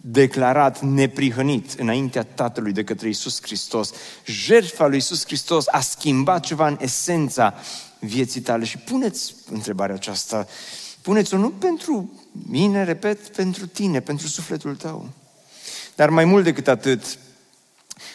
declarat 0.00 0.82
neprihănit 0.82 1.72
înaintea 1.72 2.22
Tatălui 2.22 2.72
de 2.72 2.84
către 2.84 3.08
Isus 3.08 3.42
Hristos. 3.42 3.92
Jertfa 4.26 4.86
lui 4.86 4.96
Isus 4.96 5.24
Hristos 5.24 5.64
a 5.70 5.80
schimbat 5.80 6.44
ceva 6.44 6.68
în 6.68 6.78
esența 6.80 7.54
vieții 7.98 8.40
tale 8.40 8.64
și 8.64 8.78
puneți 8.78 9.34
întrebarea 9.50 9.94
aceasta, 9.94 10.46
puneți-o 11.02 11.36
nu 11.36 11.50
pentru 11.50 12.12
mine, 12.48 12.84
repet, 12.84 13.28
pentru 13.28 13.66
tine, 13.66 14.00
pentru 14.00 14.26
sufletul 14.26 14.76
tău. 14.76 15.08
Dar 15.94 16.10
mai 16.10 16.24
mult 16.24 16.44
decât 16.44 16.68
atât, 16.68 17.18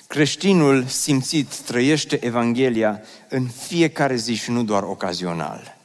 creștinul 0.08 0.86
simțit 0.86 1.56
trăiește 1.56 2.26
Evanghelia 2.26 3.02
în 3.30 3.48
fiecare 3.48 4.16
zi 4.16 4.34
și 4.34 4.52
nu 4.52 4.64
doar 4.64 4.84
ocazional. 4.84 5.81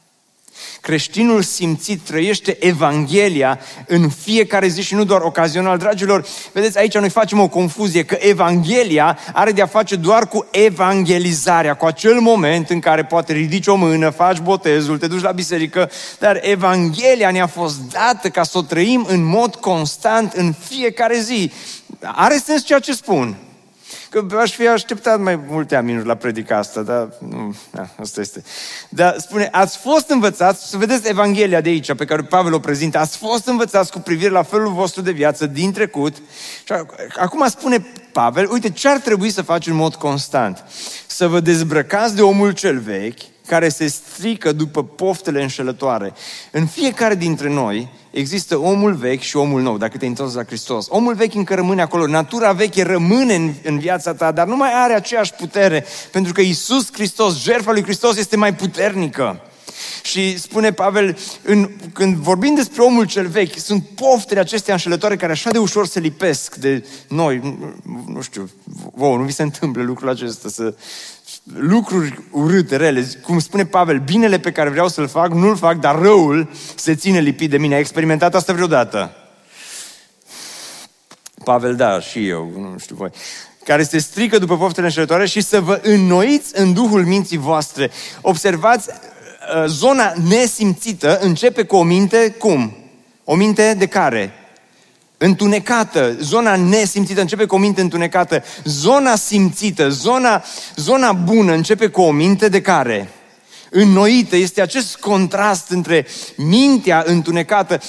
Creștinul 0.81 1.41
simțit 1.41 1.99
trăiește 1.99 2.57
Evanghelia 2.59 3.59
în 3.87 4.09
fiecare 4.09 4.67
zi 4.67 4.81
și 4.81 4.95
nu 4.95 5.03
doar 5.03 5.21
ocazional. 5.21 5.77
Dragilor, 5.77 6.25
vedeți, 6.53 6.77
aici 6.77 6.97
noi 6.97 7.09
facem 7.09 7.39
o 7.39 7.47
confuzie, 7.47 8.03
că 8.03 8.17
Evanghelia 8.19 9.17
are 9.33 9.51
de-a 9.51 9.65
face 9.65 9.95
doar 9.95 10.27
cu 10.27 10.47
evangelizarea, 10.51 11.73
cu 11.73 11.85
acel 11.85 12.19
moment 12.19 12.69
în 12.69 12.79
care 12.79 13.05
poate 13.05 13.33
ridici 13.33 13.67
o 13.67 13.75
mână, 13.75 14.09
faci 14.09 14.39
botezul, 14.39 14.97
te 14.97 15.07
duci 15.07 15.21
la 15.21 15.31
biserică, 15.31 15.91
dar 16.19 16.39
Evanghelia 16.41 17.31
ne-a 17.31 17.47
fost 17.47 17.79
dată 17.91 18.29
ca 18.29 18.43
să 18.43 18.57
o 18.57 18.61
trăim 18.61 19.05
în 19.09 19.23
mod 19.23 19.55
constant 19.55 20.33
în 20.33 20.53
fiecare 20.67 21.19
zi. 21.19 21.51
Are 22.01 22.37
sens 22.45 22.65
ceea 22.65 22.79
ce 22.79 22.93
spun. 22.93 23.37
Că 24.09 24.25
aș 24.39 24.51
fi 24.51 24.67
așteptat 24.67 25.19
mai 25.19 25.39
multe 25.47 25.75
aminuri 25.75 26.07
la 26.07 26.15
predica 26.15 26.57
asta, 26.57 26.81
dar 26.81 27.09
nu, 27.29 27.55
da, 27.71 27.87
asta 27.99 28.21
este. 28.21 28.43
Dar 28.89 29.15
spune, 29.17 29.49
ați 29.51 29.77
fost 29.77 30.09
învățați, 30.09 30.69
să 30.69 30.77
vedeți 30.77 31.09
Evanghelia 31.09 31.61
de 31.61 31.69
aici, 31.69 31.93
pe 31.93 32.05
care 32.05 32.21
Pavel 32.21 32.53
o 32.53 32.59
prezintă, 32.59 32.97
ați 32.97 33.17
fost 33.17 33.47
învățați 33.47 33.91
cu 33.91 33.99
privire 33.99 34.29
la 34.29 34.43
felul 34.43 34.73
vostru 34.73 35.01
de 35.01 35.11
viață 35.11 35.45
din 35.45 35.71
trecut. 35.71 36.15
Și 36.63 36.73
acum 37.19 37.47
spune 37.47 37.85
Pavel, 38.11 38.51
uite 38.51 38.69
ce 38.69 38.87
ar 38.87 38.97
trebui 38.97 39.29
să 39.29 39.41
faci 39.41 39.67
în 39.67 39.75
mod 39.75 39.95
constant. 39.95 40.63
Să 41.07 41.27
vă 41.27 41.39
dezbrăcați 41.39 42.15
de 42.15 42.21
omul 42.21 42.51
cel 42.51 42.79
vechi, 42.79 43.19
care 43.47 43.69
se 43.69 43.87
strică 43.87 44.51
după 44.51 44.83
poftele 44.83 45.41
înșelătoare. 45.41 46.13
În 46.51 46.65
fiecare 46.65 47.15
dintre 47.15 47.49
noi 47.49 47.91
există 48.17 48.57
omul 48.57 48.93
vechi 48.93 49.21
și 49.21 49.35
omul 49.35 49.61
nou, 49.61 49.77
dacă 49.77 49.97
te 49.97 50.05
întors 50.05 50.33
la 50.33 50.43
Hristos. 50.43 50.85
Omul 50.89 51.13
vechi 51.13 51.33
încă 51.33 51.55
rămâne 51.55 51.81
acolo, 51.81 52.07
natura 52.07 52.51
veche 52.51 52.83
rămâne 52.83 53.35
în, 53.35 53.53
în 53.63 53.79
viața 53.79 54.13
ta, 54.13 54.31
dar 54.31 54.47
nu 54.47 54.55
mai 54.55 54.71
are 54.73 54.93
aceeași 54.93 55.33
putere, 55.33 55.85
pentru 56.11 56.33
că 56.33 56.41
Isus 56.41 56.93
Hristos, 56.93 57.41
jertfa 57.41 57.71
lui 57.71 57.83
Hristos 57.83 58.17
este 58.17 58.35
mai 58.35 58.55
puternică. 58.55 59.41
Și 60.03 60.39
spune 60.39 60.71
Pavel, 60.71 61.17
în, 61.43 61.69
când 61.93 62.15
vorbim 62.15 62.55
despre 62.55 62.81
omul 62.81 63.05
cel 63.05 63.27
vechi, 63.27 63.57
sunt 63.57 63.83
poftele 63.95 64.39
acestea 64.39 64.73
înșelătoare 64.73 65.15
care 65.15 65.31
așa 65.31 65.51
de 65.51 65.57
ușor 65.57 65.87
se 65.87 65.99
lipesc 65.99 66.55
de 66.55 66.85
noi. 67.07 67.39
Nu, 67.83 68.03
nu 68.07 68.21
știu, 68.21 68.49
vouă, 68.93 69.17
nu 69.17 69.23
vi 69.23 69.31
se 69.31 69.43
întâmplă 69.43 69.83
lucrul 69.83 70.09
acesta 70.09 70.49
să, 70.49 70.75
lucruri 71.55 72.23
urâte, 72.31 72.75
rele, 72.75 73.07
cum 73.21 73.39
spune 73.39 73.65
Pavel, 73.65 73.99
binele 73.99 74.39
pe 74.39 74.51
care 74.51 74.69
vreau 74.69 74.87
să-l 74.87 75.07
fac, 75.07 75.33
nu-l 75.33 75.57
fac, 75.57 75.79
dar 75.79 75.99
răul 75.99 76.49
se 76.75 76.95
ține 76.95 77.19
lipit 77.19 77.49
de 77.49 77.57
mine. 77.57 77.73
Ai 77.73 77.79
experimentat 77.79 78.35
asta 78.35 78.53
vreodată? 78.53 79.11
Pavel, 81.43 81.75
da, 81.75 81.99
și 81.99 82.27
eu, 82.27 82.51
nu 82.57 82.77
știu 82.77 82.95
voi 82.95 83.11
care 83.67 83.83
se 83.83 83.97
strică 83.97 84.37
după 84.37 84.57
poftele 84.57 84.85
înșelătoare 84.85 85.25
și 85.25 85.41
să 85.41 85.61
vă 85.61 85.79
înnoiți 85.83 86.59
în 86.59 86.73
duhul 86.73 87.05
minții 87.05 87.37
voastre. 87.37 87.91
Observați, 88.21 88.89
uh, 88.89 89.63
zona 89.65 90.13
nesimțită 90.29 91.19
începe 91.19 91.63
cu 91.63 91.75
o 91.75 91.83
minte, 91.83 92.35
cum? 92.37 92.77
O 93.23 93.35
minte 93.35 93.73
de 93.77 93.87
care? 93.87 94.33
Întunecată, 95.17 96.15
zona 96.19 96.55
nesimțită 96.55 97.21
începe 97.21 97.45
cu 97.45 97.55
o 97.55 97.57
minte 97.57 97.81
întunecată, 97.81 98.43
zona 98.63 99.15
simțită, 99.15 99.89
zona, 99.89 100.43
zona 100.75 101.11
bună 101.11 101.53
începe 101.53 101.87
cu 101.87 102.01
o 102.01 102.11
minte 102.11 102.49
de 102.49 102.61
care? 102.61 103.11
Înnoită, 103.69 104.35
este 104.35 104.61
acest 104.61 104.95
contrast 104.95 105.69
între 105.69 106.05
mintea 106.35 107.03
întunecată. 107.05 107.81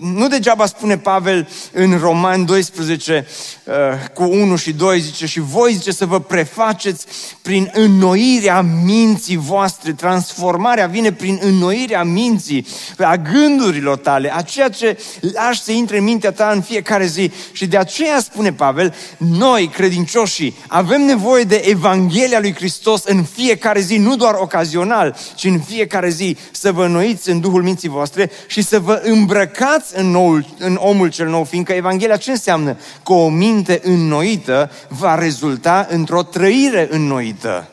Nu 0.00 0.28
degeaba 0.28 0.66
spune 0.66 0.98
Pavel 0.98 1.48
în 1.72 1.98
Roman 1.98 2.44
12 2.44 3.26
uh, 3.64 3.74
cu 4.14 4.22
1 4.22 4.56
și 4.56 4.72
2, 4.72 5.00
zice, 5.00 5.26
și 5.26 5.40
voi, 5.40 5.72
zice, 5.72 5.92
să 5.92 6.06
vă 6.06 6.20
prefaceți 6.20 7.06
prin 7.42 7.70
înnoirea 7.72 8.60
minții 8.84 9.36
voastre. 9.36 9.92
Transformarea 9.92 10.86
vine 10.86 11.12
prin 11.12 11.38
înnoirea 11.42 12.02
minții, 12.02 12.66
a 12.98 13.16
gândurilor 13.16 13.96
tale, 13.96 14.36
a 14.36 14.42
ceea 14.42 14.68
ce 14.68 14.98
lași 15.20 15.62
să 15.62 15.72
intre 15.72 15.98
în 15.98 16.04
mintea 16.04 16.32
ta 16.32 16.50
în 16.54 16.60
fiecare 16.60 17.06
zi. 17.06 17.30
Și 17.52 17.66
de 17.66 17.76
aceea 17.76 18.20
spune 18.20 18.52
Pavel, 18.52 18.94
noi, 19.16 19.70
credincioșii, 19.74 20.56
avem 20.68 21.02
nevoie 21.02 21.44
de 21.44 21.62
Evanghelia 21.64 22.40
lui 22.40 22.54
Hristos 22.54 23.04
în 23.04 23.22
fiecare 23.22 23.80
zi, 23.80 23.96
nu 23.96 24.16
doar 24.16 24.34
ocazional, 24.34 25.13
personal, 25.14 25.34
ci 25.34 25.44
în 25.44 25.60
fiecare 25.60 26.08
zi 26.08 26.36
să 26.52 26.72
vă 26.72 26.84
înnoiți 26.84 27.30
în 27.30 27.40
Duhul 27.40 27.62
minții 27.62 27.88
voastre 27.88 28.30
și 28.46 28.62
să 28.62 28.78
vă 28.78 29.00
îmbrăcați 29.04 29.98
în, 29.98 30.10
noul, 30.10 30.46
în 30.58 30.78
omul 30.80 31.10
cel 31.10 31.28
nou, 31.28 31.44
fiindcă 31.44 31.72
Evanghelia 31.72 32.16
ce 32.16 32.30
înseamnă? 32.30 32.76
Că 33.04 33.12
o 33.12 33.28
minte 33.28 33.80
înnoită 33.82 34.70
va 34.88 35.14
rezulta 35.14 35.86
într-o 35.90 36.22
trăire 36.22 36.88
înnoită. 36.90 37.68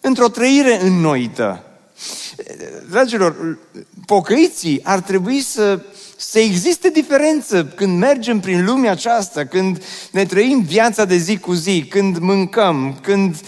Într-o 0.00 0.28
trăire 0.28 0.82
înnoită. 0.82 1.60
Dragilor, 2.90 3.58
pocăiții 4.06 4.80
ar 4.84 5.00
trebui 5.00 5.40
să 5.40 5.80
să 6.30 6.38
existe 6.38 6.88
diferență 6.88 7.64
când 7.64 7.98
mergem 7.98 8.40
prin 8.40 8.64
lumea 8.64 8.90
aceasta, 8.90 9.44
când 9.44 9.82
ne 10.10 10.24
trăim 10.24 10.62
viața 10.62 11.04
de 11.04 11.16
zi 11.16 11.38
cu 11.38 11.52
zi, 11.52 11.84
când 11.84 12.18
mâncăm, 12.18 12.98
când 13.02 13.40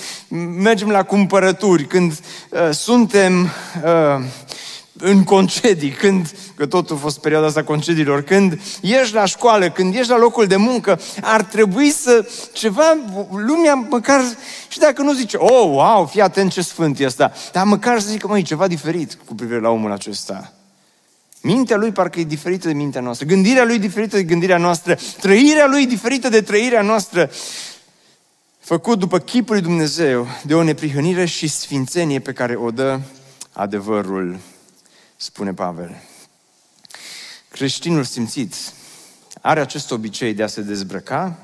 mergem 0.59 0.89
la 0.89 1.03
cumpărături, 1.03 1.87
când 1.87 2.13
uh, 2.13 2.69
suntem 2.71 3.43
uh, 3.85 4.25
în 4.99 5.25
concedii, 5.25 5.91
când, 5.91 6.31
că 6.55 6.67
tot 6.67 6.91
a 6.91 6.95
fost 6.95 7.21
perioada 7.21 7.47
asta 7.47 7.63
concediilor, 7.63 8.23
când 8.23 8.61
ești 8.81 9.15
la 9.15 9.25
școală, 9.25 9.71
când 9.71 9.95
ești 9.95 10.11
la 10.11 10.19
locul 10.19 10.47
de 10.47 10.57
muncă, 10.57 11.01
ar 11.21 11.43
trebui 11.43 11.91
să 11.91 12.29
ceva, 12.53 12.97
lumea 13.31 13.75
măcar, 13.75 14.21
și 14.69 14.79
dacă 14.79 15.03
nu 15.03 15.13
zice, 15.13 15.37
oh, 15.37 15.69
wow, 15.71 16.07
fii 16.07 16.21
atent 16.21 16.53
ce 16.53 16.63
sfânt 16.63 17.01
e 17.01 17.05
ăsta, 17.05 17.33
dar 17.53 17.65
măcar 17.65 18.01
să 18.01 18.09
zică, 18.09 18.27
măi, 18.27 18.43
ceva 18.43 18.67
diferit 18.67 19.19
cu 19.27 19.35
privire 19.35 19.61
la 19.61 19.69
omul 19.69 19.93
acesta. 19.93 20.53
Mintea 21.49 21.77
lui 21.77 21.93
parcă 21.93 22.21
e 22.21 22.25
diferită 22.25 22.67
de 22.67 22.75
mintea 22.75 23.01
noastră, 23.01 23.27
gândirea 23.27 23.65
lui 23.65 23.75
e 23.75 23.79
diferită 23.79 24.17
de 24.17 24.23
gândirea 24.23 24.59
noastră, 24.59 24.99
trăirea 25.21 25.67
lui 25.67 25.83
e 25.83 25.87
diferită 25.87 26.29
de 26.29 26.43
trăirea 26.43 26.83
noastră. 26.83 27.31
Făcut 28.61 28.99
după 28.99 29.19
chipul 29.19 29.55
lui 29.55 29.65
Dumnezeu, 29.65 30.27
de 30.43 30.55
o 30.55 30.63
neprihănire 30.63 31.25
și 31.25 31.49
sfințenie 31.49 32.19
pe 32.19 32.33
care 32.33 32.55
o 32.55 32.71
dă 32.71 33.01
adevărul, 33.53 34.39
spune 35.17 35.53
Pavel. 35.53 36.03
Creștinul 37.49 38.05
simțit 38.05 38.55
are 39.41 39.61
acest 39.61 39.91
obicei 39.91 40.35
de 40.35 40.43
a 40.43 40.47
se 40.47 40.61
dezbrăca 40.61 41.39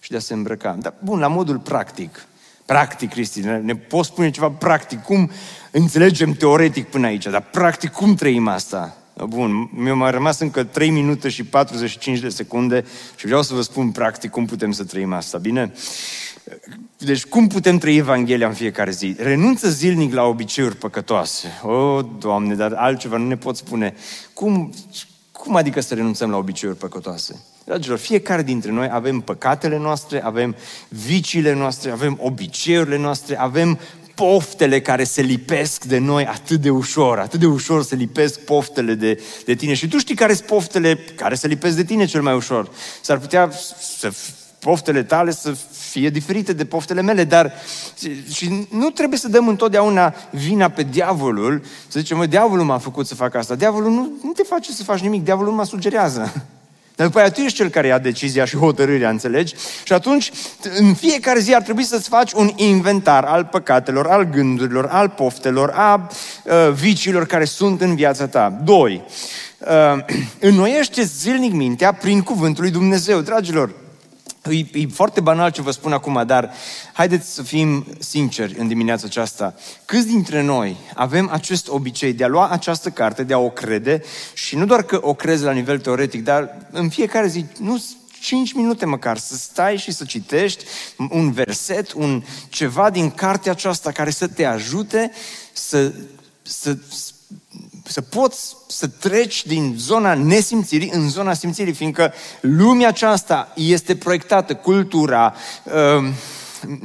și 0.00 0.10
de 0.10 0.16
a 0.16 0.20
se 0.20 0.32
îmbrăca. 0.32 0.76
Dar, 0.80 0.94
bun, 1.02 1.18
la 1.18 1.28
modul 1.28 1.58
practic. 1.58 2.26
Practic, 2.64 3.10
Cristi, 3.10 3.40
ne, 3.40 3.58
ne 3.58 3.76
poți 3.76 4.08
spune 4.08 4.30
ceva 4.30 4.50
practic, 4.50 5.02
cum 5.02 5.30
înțelegem 5.70 6.32
teoretic 6.32 6.88
până 6.88 7.06
aici, 7.06 7.24
dar 7.24 7.42
practic 7.42 7.90
cum 7.90 8.14
trăim 8.14 8.48
asta? 8.48 8.98
Bun, 9.22 9.70
mi-au 9.72 9.96
mai 9.96 10.10
rămas 10.10 10.38
încă 10.38 10.64
3 10.64 10.90
minute 10.90 11.28
și 11.28 11.44
45 11.44 12.18
de 12.18 12.28
secunde 12.28 12.84
și 13.16 13.26
vreau 13.26 13.42
să 13.42 13.54
vă 13.54 13.60
spun 13.60 13.90
practic 13.90 14.30
cum 14.30 14.46
putem 14.46 14.72
să 14.72 14.84
trăim 14.84 15.12
asta, 15.12 15.38
bine? 15.38 15.72
Deci 16.98 17.24
cum 17.24 17.46
putem 17.46 17.78
trăi 17.78 17.96
Evanghelia 17.96 18.46
în 18.46 18.54
fiecare 18.54 18.90
zi? 18.90 19.16
Renunță 19.18 19.70
zilnic 19.70 20.12
la 20.12 20.22
obiceiuri 20.22 20.76
păcătoase. 20.76 21.48
O, 21.62 22.02
Doamne, 22.02 22.54
dar 22.54 22.72
altceva 22.72 23.16
nu 23.16 23.26
ne 23.26 23.36
pot 23.36 23.56
spune. 23.56 23.94
Cum, 24.32 24.72
cum 25.32 25.56
adică 25.56 25.80
să 25.80 25.94
renunțăm 25.94 26.30
la 26.30 26.36
obiceiuri 26.36 26.78
păcătoase? 26.78 27.44
Dragilor, 27.64 27.98
fiecare 27.98 28.42
dintre 28.42 28.70
noi 28.70 28.88
avem 28.92 29.20
păcatele 29.20 29.78
noastre, 29.78 30.24
avem 30.24 30.56
viciile 30.88 31.54
noastre, 31.54 31.90
avem 31.90 32.18
obiceiurile 32.20 32.98
noastre, 32.98 33.38
avem 33.38 33.78
poftele 34.14 34.80
care 34.80 35.04
se 35.04 35.22
lipesc 35.22 35.84
de 35.84 35.98
noi 35.98 36.26
atât 36.26 36.60
de 36.60 36.70
ușor, 36.70 37.18
atât 37.18 37.40
de 37.40 37.46
ușor 37.46 37.82
se 37.82 37.94
lipesc 37.94 38.40
poftele 38.40 38.94
de, 38.94 39.22
de 39.44 39.54
tine. 39.54 39.74
Și 39.74 39.88
tu 39.88 39.98
știi 39.98 40.14
care 40.14 40.34
sunt 40.34 40.46
poftele 40.46 40.98
care 41.16 41.34
se 41.34 41.46
lipesc 41.46 41.76
de 41.76 41.84
tine 41.84 42.04
cel 42.04 42.22
mai 42.22 42.34
ușor. 42.34 42.70
S-ar 43.00 43.18
putea 43.18 43.50
să 43.98 44.12
poftele 44.58 45.02
tale 45.02 45.30
să 45.30 45.56
fie 45.90 46.10
diferite 46.10 46.52
de 46.52 46.64
poftele 46.64 47.02
mele, 47.02 47.24
dar 47.24 47.52
și 48.32 48.66
nu 48.70 48.90
trebuie 48.90 49.18
să 49.18 49.28
dăm 49.28 49.48
întotdeauna 49.48 50.14
vina 50.30 50.68
pe 50.68 50.82
diavolul, 50.82 51.62
să 51.88 51.98
zicem, 51.98 52.16
mă, 52.16 52.26
diavolul 52.26 52.64
m-a 52.64 52.78
făcut 52.78 53.06
să 53.06 53.14
fac 53.14 53.34
asta. 53.34 53.54
Diavolul 53.54 53.90
nu, 53.90 54.12
nu 54.22 54.32
te 54.32 54.42
face 54.42 54.72
să 54.72 54.84
faci 54.84 55.00
nimic, 55.00 55.24
diavolul 55.24 55.52
mă 55.52 55.64
sugerează. 55.64 56.32
Dar 56.96 57.06
după 57.06 57.18
aceea 57.18 57.32
tu 57.32 57.40
ești 57.40 57.56
cel 57.56 57.68
care 57.68 57.86
ia 57.86 57.98
decizia 57.98 58.44
și 58.44 58.56
hotărârea, 58.56 59.10
înțelegi? 59.10 59.54
Și 59.84 59.92
atunci, 59.92 60.30
în 60.78 60.94
fiecare 60.94 61.38
zi 61.38 61.54
ar 61.54 61.62
trebui 61.62 61.84
să-ți 61.84 62.08
faci 62.08 62.32
un 62.32 62.52
inventar 62.56 63.24
al 63.24 63.44
păcatelor, 63.44 64.06
al 64.06 64.24
gândurilor, 64.24 64.86
al 64.86 65.08
poftelor, 65.08 65.70
a 65.70 66.10
uh, 66.44 66.72
viciilor 66.72 67.26
care 67.26 67.44
sunt 67.44 67.80
în 67.80 67.94
viața 67.94 68.26
ta. 68.26 68.60
Doi, 68.64 69.04
uh, 69.58 70.04
înnoiește 70.48 71.02
zilnic 71.02 71.52
mintea 71.52 71.92
prin 71.92 72.22
cuvântul 72.22 72.62
lui 72.62 72.72
Dumnezeu. 72.72 73.20
Dragilor, 73.20 73.70
E, 74.50 74.66
e 74.72 74.86
foarte 74.86 75.20
banal 75.20 75.50
ce 75.50 75.62
vă 75.62 75.70
spun 75.70 75.92
acum, 75.92 76.22
dar 76.26 76.52
haideți 76.92 77.34
să 77.34 77.42
fim 77.42 77.86
sinceri 77.98 78.58
în 78.58 78.68
dimineața 78.68 79.04
aceasta. 79.06 79.54
Câți 79.84 80.06
dintre 80.06 80.42
noi 80.42 80.76
avem 80.94 81.28
acest 81.32 81.68
obicei 81.68 82.12
de 82.12 82.24
a 82.24 82.28
lua 82.28 82.48
această 82.48 82.90
carte, 82.90 83.22
de 83.22 83.34
a 83.34 83.38
o 83.38 83.50
crede 83.50 84.02
și 84.34 84.56
nu 84.56 84.66
doar 84.66 84.82
că 84.82 84.98
o 85.02 85.14
crezi 85.14 85.44
la 85.44 85.52
nivel 85.52 85.78
teoretic, 85.78 86.24
dar 86.24 86.56
în 86.70 86.88
fiecare 86.88 87.26
zi, 87.26 87.44
nu 87.58 87.84
5 88.20 88.52
minute 88.52 88.86
măcar, 88.86 89.18
să 89.18 89.36
stai 89.36 89.76
și 89.76 89.92
să 89.92 90.04
citești 90.04 90.64
un 91.10 91.32
verset, 91.32 91.92
un 91.92 92.22
ceva 92.48 92.90
din 92.90 93.10
cartea 93.10 93.52
aceasta 93.52 93.92
care 93.92 94.10
să 94.10 94.26
te 94.26 94.44
ajute 94.44 95.10
să, 95.52 95.92
să 96.42 96.76
să 97.84 98.00
poți 98.00 98.56
să 98.68 98.88
treci 98.88 99.46
din 99.46 99.74
zona 99.78 100.14
nesimțirii 100.14 100.90
în 100.90 101.08
zona 101.08 101.34
simțirii, 101.34 101.72
fiindcă 101.72 102.12
lumea 102.40 102.88
aceasta 102.88 103.52
este 103.54 103.96
proiectată, 103.96 104.54
cultura, 104.54 105.34
um, 105.96 106.12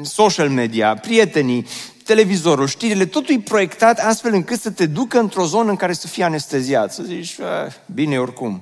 social 0.04 0.50
media, 0.50 0.96
prietenii, 0.96 1.66
televizorul, 2.04 2.68
știrile, 2.68 3.06
totul 3.06 3.36
e 3.36 3.40
proiectat 3.40 4.00
astfel 4.00 4.34
încât 4.34 4.60
să 4.60 4.72
te 4.72 4.86
ducă 4.86 5.20
într-o 5.20 5.46
zonă 5.46 5.70
în 5.70 5.76
care 5.76 5.94
să 5.94 6.08
fii 6.08 6.24
anesteziat, 6.24 6.94
să 6.94 7.04
zici, 7.04 7.40
ah, 7.40 7.74
bine 7.94 8.20
oricum. 8.20 8.62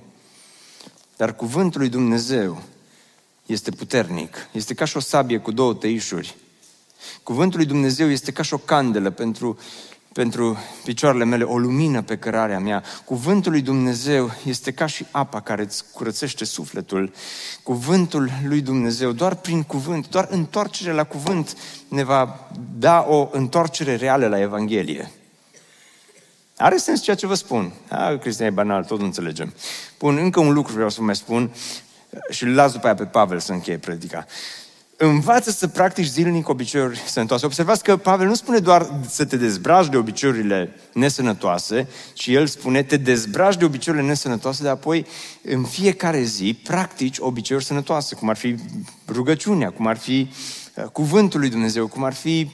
Dar 1.15 1.35
cuvântul 1.35 1.79
lui 1.79 1.89
Dumnezeu 1.89 2.61
este 3.45 3.71
puternic, 3.71 4.47
este 4.51 4.73
ca 4.73 4.85
și 4.85 4.97
o 4.97 4.99
sabie 4.99 5.37
cu 5.37 5.51
două 5.51 5.73
tăișuri. 5.73 6.35
Cuvântul 7.23 7.57
lui 7.57 7.67
Dumnezeu 7.67 8.09
este 8.09 8.31
ca 8.31 8.43
și 8.43 8.53
o 8.53 8.57
candelă 8.57 9.09
pentru 9.09 9.57
pentru 10.17 10.57
picioarele 10.83 11.25
mele, 11.25 11.43
o 11.43 11.57
lumină 11.57 12.01
pe 12.01 12.17
cărarea 12.17 12.59
mea. 12.59 12.83
Cuvântul 13.05 13.51
lui 13.51 13.61
Dumnezeu 13.61 14.31
este 14.45 14.71
ca 14.71 14.85
și 14.85 15.05
apa 15.11 15.41
care 15.41 15.61
îți 15.61 15.83
curățește 15.93 16.45
sufletul. 16.45 17.13
Cuvântul 17.63 18.31
lui 18.47 18.61
Dumnezeu, 18.61 19.11
doar 19.11 19.35
prin 19.35 19.63
cuvânt, 19.63 20.09
doar 20.09 20.27
întoarcere 20.29 20.91
la 20.91 21.03
cuvânt 21.03 21.57
ne 21.87 22.03
va 22.03 22.49
da 22.77 23.05
o 23.09 23.29
întoarcere 23.31 23.95
reală 23.95 24.27
la 24.27 24.39
Evanghelie. 24.39 25.11
Are 26.55 26.77
sens 26.77 27.01
ceea 27.01 27.15
ce 27.15 27.27
vă 27.27 27.33
spun. 27.33 27.73
A, 27.89 28.15
Cristian 28.15 28.47
e 28.47 28.51
banal, 28.51 28.83
tot 28.83 28.99
nu 28.99 29.05
înțelegem. 29.05 29.53
Bun, 29.99 30.17
încă 30.17 30.39
un 30.39 30.53
lucru 30.53 30.73
vreau 30.73 30.89
să 30.89 31.01
mai 31.01 31.15
spun 31.15 31.51
și 32.29 32.43
îl 32.43 32.53
las 32.53 32.71
după 32.71 32.85
aia 32.85 32.95
pe 32.95 33.05
Pavel 33.05 33.39
să 33.39 33.51
încheie 33.51 33.77
predica 33.77 34.25
învață 34.97 35.51
să 35.51 35.67
practici 35.67 36.05
zilnic 36.05 36.49
obiceiuri 36.49 36.99
sănătoase. 37.07 37.45
Observați 37.45 37.83
că 37.83 37.97
Pavel 37.97 38.27
nu 38.27 38.33
spune 38.33 38.59
doar 38.59 38.89
să 39.09 39.25
te 39.25 39.37
dezbraci 39.37 39.87
de 39.87 39.97
obiceiurile 39.97 40.75
nesănătoase, 40.93 41.87
ci 42.13 42.27
el 42.27 42.47
spune 42.47 42.83
te 42.83 42.97
dezbraci 42.97 43.57
de 43.57 43.65
obiceiurile 43.65 44.09
nesănătoase, 44.09 44.63
dar 44.63 44.71
apoi 44.71 45.05
în 45.41 45.63
fiecare 45.63 46.21
zi 46.21 46.59
practici 46.63 47.17
obiceiuri 47.19 47.65
sănătoase, 47.65 48.15
cum 48.15 48.29
ar 48.29 48.37
fi 48.37 48.55
rugăciunea, 49.07 49.71
cum 49.71 49.87
ar 49.87 49.97
fi 49.97 50.29
uh, 50.75 50.83
cuvântul 50.83 51.39
lui 51.39 51.49
Dumnezeu, 51.49 51.87
cum 51.87 52.03
ar 52.03 52.13
fi, 52.13 52.51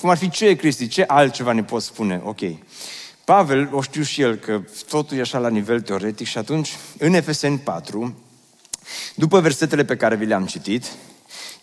cum 0.00 0.08
ar 0.10 0.16
fi 0.16 0.30
ce, 0.30 0.54
Cristi, 0.54 0.88
ce 0.88 1.04
altceva 1.06 1.52
ne 1.52 1.62
poți 1.62 1.86
spune? 1.86 2.20
Ok. 2.24 2.40
Pavel, 3.24 3.68
o 3.72 3.82
știu 3.82 4.02
și 4.02 4.20
el 4.20 4.36
că 4.36 4.60
totul 4.88 5.16
e 5.16 5.20
așa 5.20 5.38
la 5.38 5.48
nivel 5.48 5.80
teoretic 5.80 6.26
și 6.26 6.38
atunci, 6.38 6.76
în 6.98 7.14
Efeseni 7.14 7.58
4, 7.58 8.14
după 9.14 9.40
versetele 9.40 9.84
pe 9.84 9.96
care 9.96 10.16
vi 10.16 10.24
le-am 10.24 10.46
citit, 10.46 10.84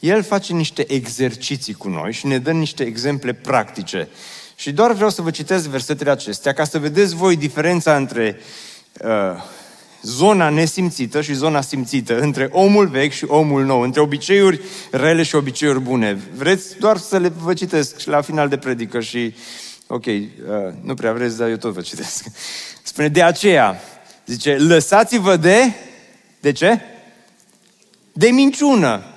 el 0.02 0.24
face 0.24 0.54
niște 0.54 0.94
exerciții 0.94 1.74
cu 1.74 1.90
noi 1.90 2.12
și 2.12 2.26
ne 2.26 2.38
dă 2.38 2.52
niște 2.52 2.84
exemple 2.84 3.34
practice. 3.34 4.08
Și 4.56 4.72
doar 4.72 4.92
vreau 4.92 5.10
să 5.10 5.22
vă 5.22 5.32
citesc 5.32 5.68
versetele 5.68 6.10
acestea 6.10 6.54
ca 6.54 6.64
să 6.64 6.80
vedeți 6.80 7.16
voi 7.16 7.36
diferența 7.36 7.96
între 7.96 8.40
uh, 9.02 9.10
zona 10.02 10.50
nesimțită 10.50 11.22
și 11.22 11.34
zona 11.34 11.62
simțită, 11.62 12.20
între 12.20 12.50
omul 12.52 12.88
vechi 12.88 13.12
și 13.12 13.26
omul 13.28 13.66
nou, 13.66 13.82
între 13.82 14.02
obiceiuri 14.02 14.62
rele 14.92 15.24
și 15.24 15.36
obiceiuri 15.36 15.80
bune. 15.80 16.20
Vreți 16.36 16.78
doar 16.80 16.98
să 16.98 17.18
le 17.18 17.28
vă 17.28 17.54
citesc 17.54 18.00
și 18.00 18.08
la 18.08 18.22
final 18.22 18.50
de 18.50 18.58
predică 18.58 19.00
și, 19.00 19.36
ok, 19.88 20.06
uh, 20.06 20.24
nu 20.82 20.94
prea 20.94 21.14
vreți, 21.14 21.38
dar 21.38 21.50
eu 21.50 21.58
tot 21.58 21.74
vă 21.74 21.82
citesc. 21.82 22.26
Spune, 22.84 23.08
de 23.08 23.24
aceea, 23.24 23.82
zice, 24.26 24.58
lăsați-vă 24.58 25.36
de, 25.36 25.74
de 26.40 26.52
ce? 26.52 26.80
De 28.14 28.28
minciună. 28.28 29.11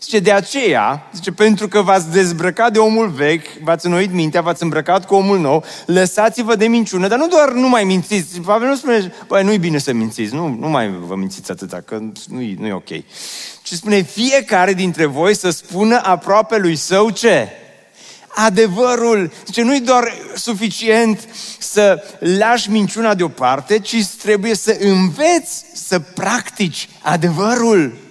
Zice, 0.00 0.18
de 0.18 0.32
aceea, 0.32 1.10
zice, 1.14 1.32
pentru 1.32 1.68
că 1.68 1.82
v-ați 1.82 2.10
dezbrăcat 2.10 2.72
de 2.72 2.78
omul 2.78 3.08
vechi, 3.08 3.46
v-ați 3.62 3.86
înnoit 3.86 4.12
mintea, 4.12 4.40
v-ați 4.40 4.62
îmbrăcat 4.62 5.06
cu 5.06 5.14
omul 5.14 5.38
nou, 5.38 5.64
lăsați-vă 5.86 6.56
de 6.56 6.66
minciună, 6.66 7.08
dar 7.08 7.18
nu 7.18 7.26
doar 7.26 7.52
nu 7.52 7.68
mai 7.68 7.84
mințiți. 7.84 8.40
Pavel 8.40 8.68
nu 8.68 8.76
spune, 8.76 9.12
băi, 9.26 9.44
nu-i 9.44 9.58
bine 9.58 9.78
să 9.78 9.92
mințiți, 9.92 10.34
nu, 10.34 10.48
nu 10.48 10.68
mai 10.68 10.90
vă 11.06 11.14
mințiți 11.16 11.50
atâta, 11.50 11.80
că 11.80 11.98
nu-i, 12.28 12.56
nu-i 12.60 12.72
ok. 12.72 12.88
Ci 13.62 13.72
spune, 13.72 14.02
fiecare 14.02 14.72
dintre 14.72 15.04
voi 15.04 15.34
să 15.34 15.50
spună 15.50 16.00
aproape 16.02 16.56
lui 16.56 16.76
său 16.76 17.10
ce? 17.10 17.48
adevărul. 18.36 19.32
Zice, 19.46 19.62
nu-i 19.62 19.80
doar 19.80 20.12
suficient 20.34 21.28
să 21.58 22.02
lași 22.18 22.70
minciuna 22.70 23.14
deoparte, 23.14 23.78
ci 23.78 24.06
trebuie 24.06 24.54
să 24.54 24.76
înveți 24.80 25.64
să 25.74 25.98
practici 25.98 26.88
adevărul. 27.02 28.05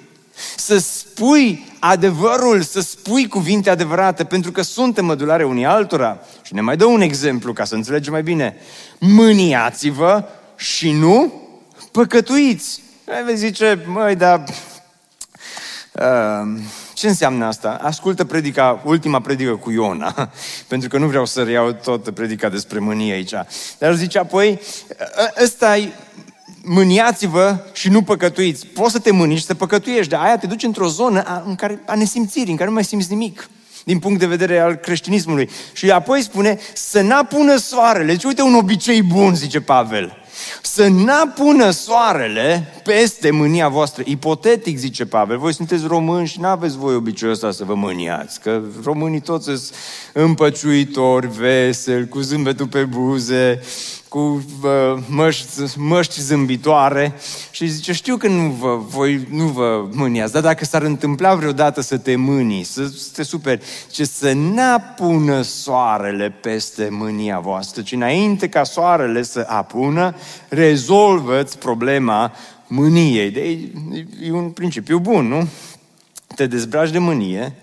Să 0.55 0.77
spui 0.77 1.65
adevărul, 1.79 2.61
să 2.61 2.81
spui 2.81 3.27
cuvinte 3.27 3.69
adevărate, 3.69 4.23
pentru 4.23 4.51
că 4.51 4.61
suntem 4.61 5.05
mădulare 5.05 5.43
unii 5.43 5.65
altora. 5.65 6.19
Și 6.41 6.53
ne 6.53 6.61
mai 6.61 6.77
dă 6.77 6.85
un 6.85 7.01
exemplu 7.01 7.53
ca 7.53 7.63
să 7.63 7.75
înțelegem 7.75 8.13
mai 8.13 8.23
bine. 8.23 8.57
Mâniați-vă 8.99 10.23
și 10.55 10.91
nu 10.91 11.33
păcătuiți. 11.91 12.81
Vei 13.25 13.37
zice, 13.37 13.83
măi, 13.87 14.15
dar 14.15 14.43
uh, 15.91 16.61
ce 16.93 17.07
înseamnă 17.07 17.45
asta? 17.45 17.79
Ascultă 17.81 18.25
predica, 18.25 18.81
ultima 18.85 19.21
predică 19.21 19.55
cu 19.55 19.71
Iona, 19.71 20.29
pentru 20.67 20.89
că 20.89 20.97
nu 20.97 21.07
vreau 21.07 21.25
să 21.25 21.43
reiau 21.43 21.71
tot 21.71 22.09
predica 22.09 22.49
despre 22.49 22.79
mânie 22.79 23.13
aici. 23.13 23.33
Dar 23.77 23.95
zice 23.95 24.19
apoi, 24.19 24.61
ă, 24.99 25.43
ăsta 25.43 25.77
e 25.77 25.91
mâniați-vă 26.66 27.57
și 27.74 27.89
nu 27.89 28.01
păcătuiți. 28.01 28.66
Poți 28.68 28.91
să 28.91 28.99
te 28.99 29.11
mâni 29.11 29.36
și 29.36 29.45
să 29.45 29.53
păcătuiești, 29.53 30.11
dar 30.11 30.22
aia 30.22 30.38
te 30.38 30.47
duce 30.47 30.66
într-o 30.66 30.88
zonă 30.88 31.24
a, 31.26 31.43
în 31.45 31.55
care, 31.55 31.82
a 31.86 31.95
nesimțirii, 31.95 32.51
în 32.51 32.55
care 32.55 32.70
nu 32.70 32.76
mai 32.76 32.84
simți 32.84 33.11
nimic 33.11 33.49
din 33.84 33.99
punct 33.99 34.20
de 34.20 34.26
vedere 34.26 34.59
al 34.59 34.76
creștinismului. 34.76 35.49
Și 35.74 35.91
apoi 35.91 36.22
spune 36.22 36.59
să 36.74 37.01
n-apună 37.01 37.55
soarele. 37.55 38.11
Deci 38.11 38.24
uite 38.24 38.41
un 38.41 38.55
obicei 38.55 39.01
bun, 39.01 39.36
zice 39.36 39.61
Pavel. 39.61 40.18
să 40.61 40.88
n-apună 40.88 41.70
soarele 41.70 42.74
peste 42.84 43.32
mânia 43.32 43.68
voastră. 43.68 44.03
Ipotetic, 44.05 44.78
zice 44.78 45.05
Pavel, 45.05 45.38
voi 45.38 45.53
sunteți 45.53 45.88
români 45.88 46.28
și 46.28 46.39
n-aveți 46.39 46.78
voi 46.78 46.95
obiceiul 46.95 47.34
ăsta 47.34 47.51
să 47.51 47.63
vă 47.63 47.74
mâniați, 47.74 48.41
că 48.41 48.61
românii 48.84 49.20
toți 49.20 49.45
sunt 49.45 49.72
împăciuitori, 50.13 51.28
veseli, 51.28 52.07
cu 52.07 52.20
zâmbetul 52.20 52.68
pe 52.68 52.84
buze, 52.84 53.61
cu 54.09 54.19
uh, 54.19 55.03
măști, 55.07 55.77
măști 55.77 56.21
zâmbitoare 56.21 57.13
și 57.51 57.67
zice, 57.67 57.93
știu 57.93 58.17
că 58.17 58.27
nu 58.27 58.49
vă, 58.49 58.75
voi 58.75 59.27
nu 59.29 59.47
vă 59.47 59.87
mâniați, 59.91 60.33
dar 60.33 60.41
dacă 60.41 60.65
s-ar 60.65 60.81
întâmpla 60.81 61.35
vreodată 61.35 61.81
să 61.81 61.97
te 61.97 62.15
mânii, 62.15 62.63
să, 62.63 62.87
să 62.87 63.09
te 63.13 63.23
superi, 63.23 63.61
ce 63.91 64.05
să 64.05 64.31
n-apună 64.31 65.41
soarele 65.41 66.29
peste 66.29 66.87
mânia 66.91 67.39
voastră, 67.39 67.81
ci 67.81 67.91
înainte 67.91 68.49
ca 68.49 68.63
soarele 68.63 69.23
să 69.23 69.45
apună, 69.47 70.15
rezolvăți 70.49 71.57
problema 71.57 72.33
mâniei. 72.67 73.31
De, 73.31 73.59
e 74.21 74.31
un 74.31 74.49
principiu 74.49 74.99
bun, 74.99 75.27
nu? 75.27 75.47
Te 76.35 76.47
dezbraci 76.47 76.91
de 76.91 76.99
mânie 76.99 77.55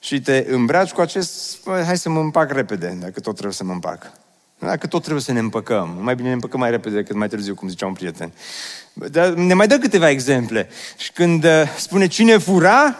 și 0.00 0.20
te 0.20 0.46
îmbraci 0.48 0.90
cu 0.90 1.00
acest, 1.00 1.58
hai 1.64 1.98
să 1.98 2.08
mă 2.08 2.20
împac 2.20 2.52
repede, 2.52 2.98
dacă 3.00 3.20
tot 3.20 3.32
trebuie 3.32 3.54
să 3.54 3.64
mă 3.64 3.72
împac. 3.72 4.21
Dacă 4.66 4.86
tot 4.86 5.00
trebuie 5.00 5.22
să 5.22 5.32
ne 5.32 5.38
împăcăm, 5.38 5.98
mai 6.00 6.14
bine 6.14 6.28
ne 6.28 6.34
împăcăm 6.34 6.60
mai 6.60 6.70
repede 6.70 6.94
decât 6.94 7.16
mai 7.16 7.28
târziu, 7.28 7.54
cum 7.54 7.68
zicea 7.68 7.86
un 7.86 7.92
prieten. 7.92 8.32
Dar 8.92 9.28
ne 9.28 9.54
mai 9.54 9.66
dă 9.66 9.78
câteva 9.78 10.10
exemple. 10.10 10.68
Și 10.96 11.12
când 11.12 11.44
uh, 11.44 11.50
spune 11.76 12.06
cine 12.06 12.36
fura, 12.36 12.96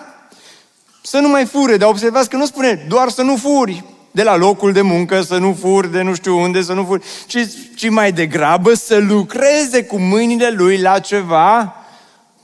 să 1.02 1.18
nu 1.18 1.28
mai 1.28 1.44
fure, 1.44 1.76
dar 1.76 1.88
observați 1.88 2.28
că 2.28 2.36
nu 2.36 2.46
spune 2.46 2.84
doar 2.88 3.08
să 3.08 3.22
nu 3.22 3.36
furi 3.36 3.84
de 4.10 4.22
la 4.22 4.36
locul 4.36 4.72
de 4.72 4.80
muncă, 4.80 5.22
să 5.22 5.36
nu 5.36 5.56
furi 5.60 5.92
de 5.92 6.02
nu 6.02 6.14
știu 6.14 6.38
unde, 6.38 6.62
să 6.62 6.72
nu 6.72 6.84
furi, 6.84 7.04
ci, 7.26 7.38
ci 7.76 7.88
mai 7.88 8.12
degrabă 8.12 8.74
să 8.74 8.98
lucreze 8.98 9.84
cu 9.84 9.98
mâinile 9.98 10.50
lui 10.50 10.78
la 10.78 10.98
ceva 10.98 11.76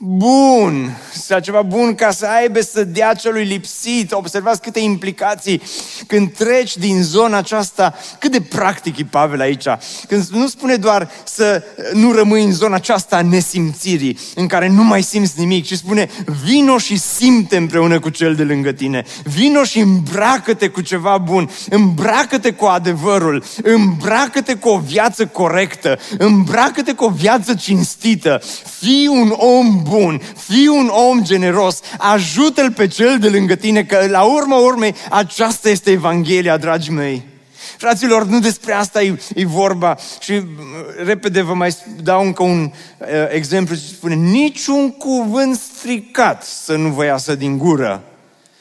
bun, 0.01 0.99
să 1.13 1.41
ceva 1.41 1.63
bun 1.63 1.95
ca 1.95 2.11
să 2.11 2.27
aibă 2.27 2.61
să 2.61 2.85
dea 2.85 3.15
celui 3.15 3.45
lipsit. 3.45 4.13
Observați 4.13 4.61
câte 4.61 4.81
implicații 4.81 5.63
când 6.07 6.33
treci 6.33 6.77
din 6.77 7.03
zona 7.03 7.37
aceasta, 7.37 7.95
cât 8.19 8.31
de 8.31 8.41
practic 8.41 8.99
e 8.99 9.05
Pavel 9.05 9.41
aici. 9.41 9.65
Când 10.09 10.27
nu 10.27 10.49
spune 10.49 10.77
doar 10.77 11.11
să 11.25 11.63
nu 11.93 12.13
rămâi 12.13 12.45
în 12.45 12.53
zona 12.53 12.75
aceasta 12.75 13.17
a 13.17 13.23
nesimțirii, 13.23 14.19
în 14.35 14.47
care 14.47 14.69
nu 14.69 14.85
mai 14.85 15.03
simți 15.03 15.39
nimic, 15.39 15.67
ci 15.67 15.75
spune 15.75 16.09
vino 16.45 16.79
și 16.79 16.99
simte 16.99 17.57
împreună 17.57 18.01
cu 18.01 18.09
cel 18.09 18.35
de 18.35 18.43
lângă 18.43 18.73
tine. 18.73 19.05
Vino 19.25 19.65
și 19.65 19.79
îmbracă-te 19.79 20.69
cu 20.69 20.81
ceva 20.81 21.19
bun, 21.19 21.51
îmbracă-te 21.69 22.53
cu 22.53 22.65
adevărul, 22.65 23.45
îmbracă-te 23.63 24.55
cu 24.55 24.69
o 24.69 24.79
viață 24.79 25.27
corectă, 25.27 25.99
îmbracă-te 26.19 26.93
cu 26.93 27.05
o 27.05 27.11
viață 27.11 27.55
cinstită, 27.55 28.41
fii 28.81 29.07
un 29.07 29.35
om 29.37 29.83
bun, 29.89 30.21
fii 30.37 30.67
un 30.67 30.91
om 31.09 31.23
generos, 31.23 31.81
ajută-l 31.99 32.73
pe 32.73 32.87
cel 32.87 33.19
de 33.19 33.29
lângă 33.29 33.55
tine, 33.55 33.85
că 33.85 34.07
la 34.09 34.23
urma 34.23 34.57
urmei 34.57 34.95
aceasta 35.11 35.69
este 35.69 35.91
Evanghelia, 35.91 36.57
dragii 36.57 36.93
mei. 36.93 37.23
Fraților, 37.77 38.27
nu 38.27 38.41
despre 38.41 38.73
asta 38.73 39.03
e, 39.03 39.19
e 39.35 39.47
vorba 39.47 39.97
și 40.21 40.33
uh, 40.33 40.43
repede 41.05 41.43
vă 41.43 41.55
mai 41.55 41.77
dau 42.03 42.25
încă 42.25 42.43
un 42.43 42.63
uh, 42.99 43.07
exemplu 43.29 43.75
și 43.75 43.89
spune 43.89 44.15
niciun 44.15 44.91
cuvânt 44.91 45.57
stricat 45.57 46.45
să 46.45 46.77
nu 46.77 46.89
vă 46.89 47.05
iasă 47.05 47.35
din 47.35 47.59
gură. 47.59 48.03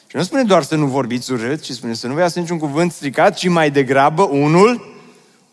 Și 0.08 0.16
nu 0.16 0.24
spune 0.24 0.44
doar 0.44 0.64
să 0.64 0.76
nu 0.76 0.86
vorbiți 0.86 1.32
urât, 1.32 1.62
ci 1.62 1.72
spune 1.72 1.94
să 1.94 2.08
nu 2.08 2.14
vă 2.14 2.20
iasă 2.20 2.40
niciun 2.40 2.58
cuvânt 2.58 2.92
stricat, 2.92 3.36
ci 3.36 3.48
mai 3.48 3.72
degrabă 3.72 4.24
unul 4.24 4.96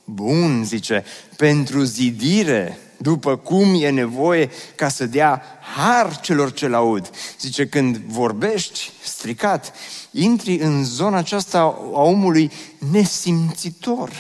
bun, 0.05 0.63
zice, 0.65 1.05
pentru 1.37 1.83
zidire 1.83 2.79
după 2.97 3.37
cum 3.37 3.83
e 3.83 3.91
nevoie 3.91 4.51
ca 4.75 4.89
să 4.89 5.07
dea 5.07 5.43
har 5.77 6.21
celor 6.21 6.53
ce 6.53 6.69
laud. 6.69 7.11
Zice, 7.41 7.67
când 7.67 7.97
vorbești 7.97 8.93
stricat, 9.05 9.73
intri 10.11 10.59
în 10.59 10.85
zona 10.85 11.17
aceasta 11.17 11.59
a 11.95 12.01
omului 12.03 12.51
nesimțitor. 12.91 14.11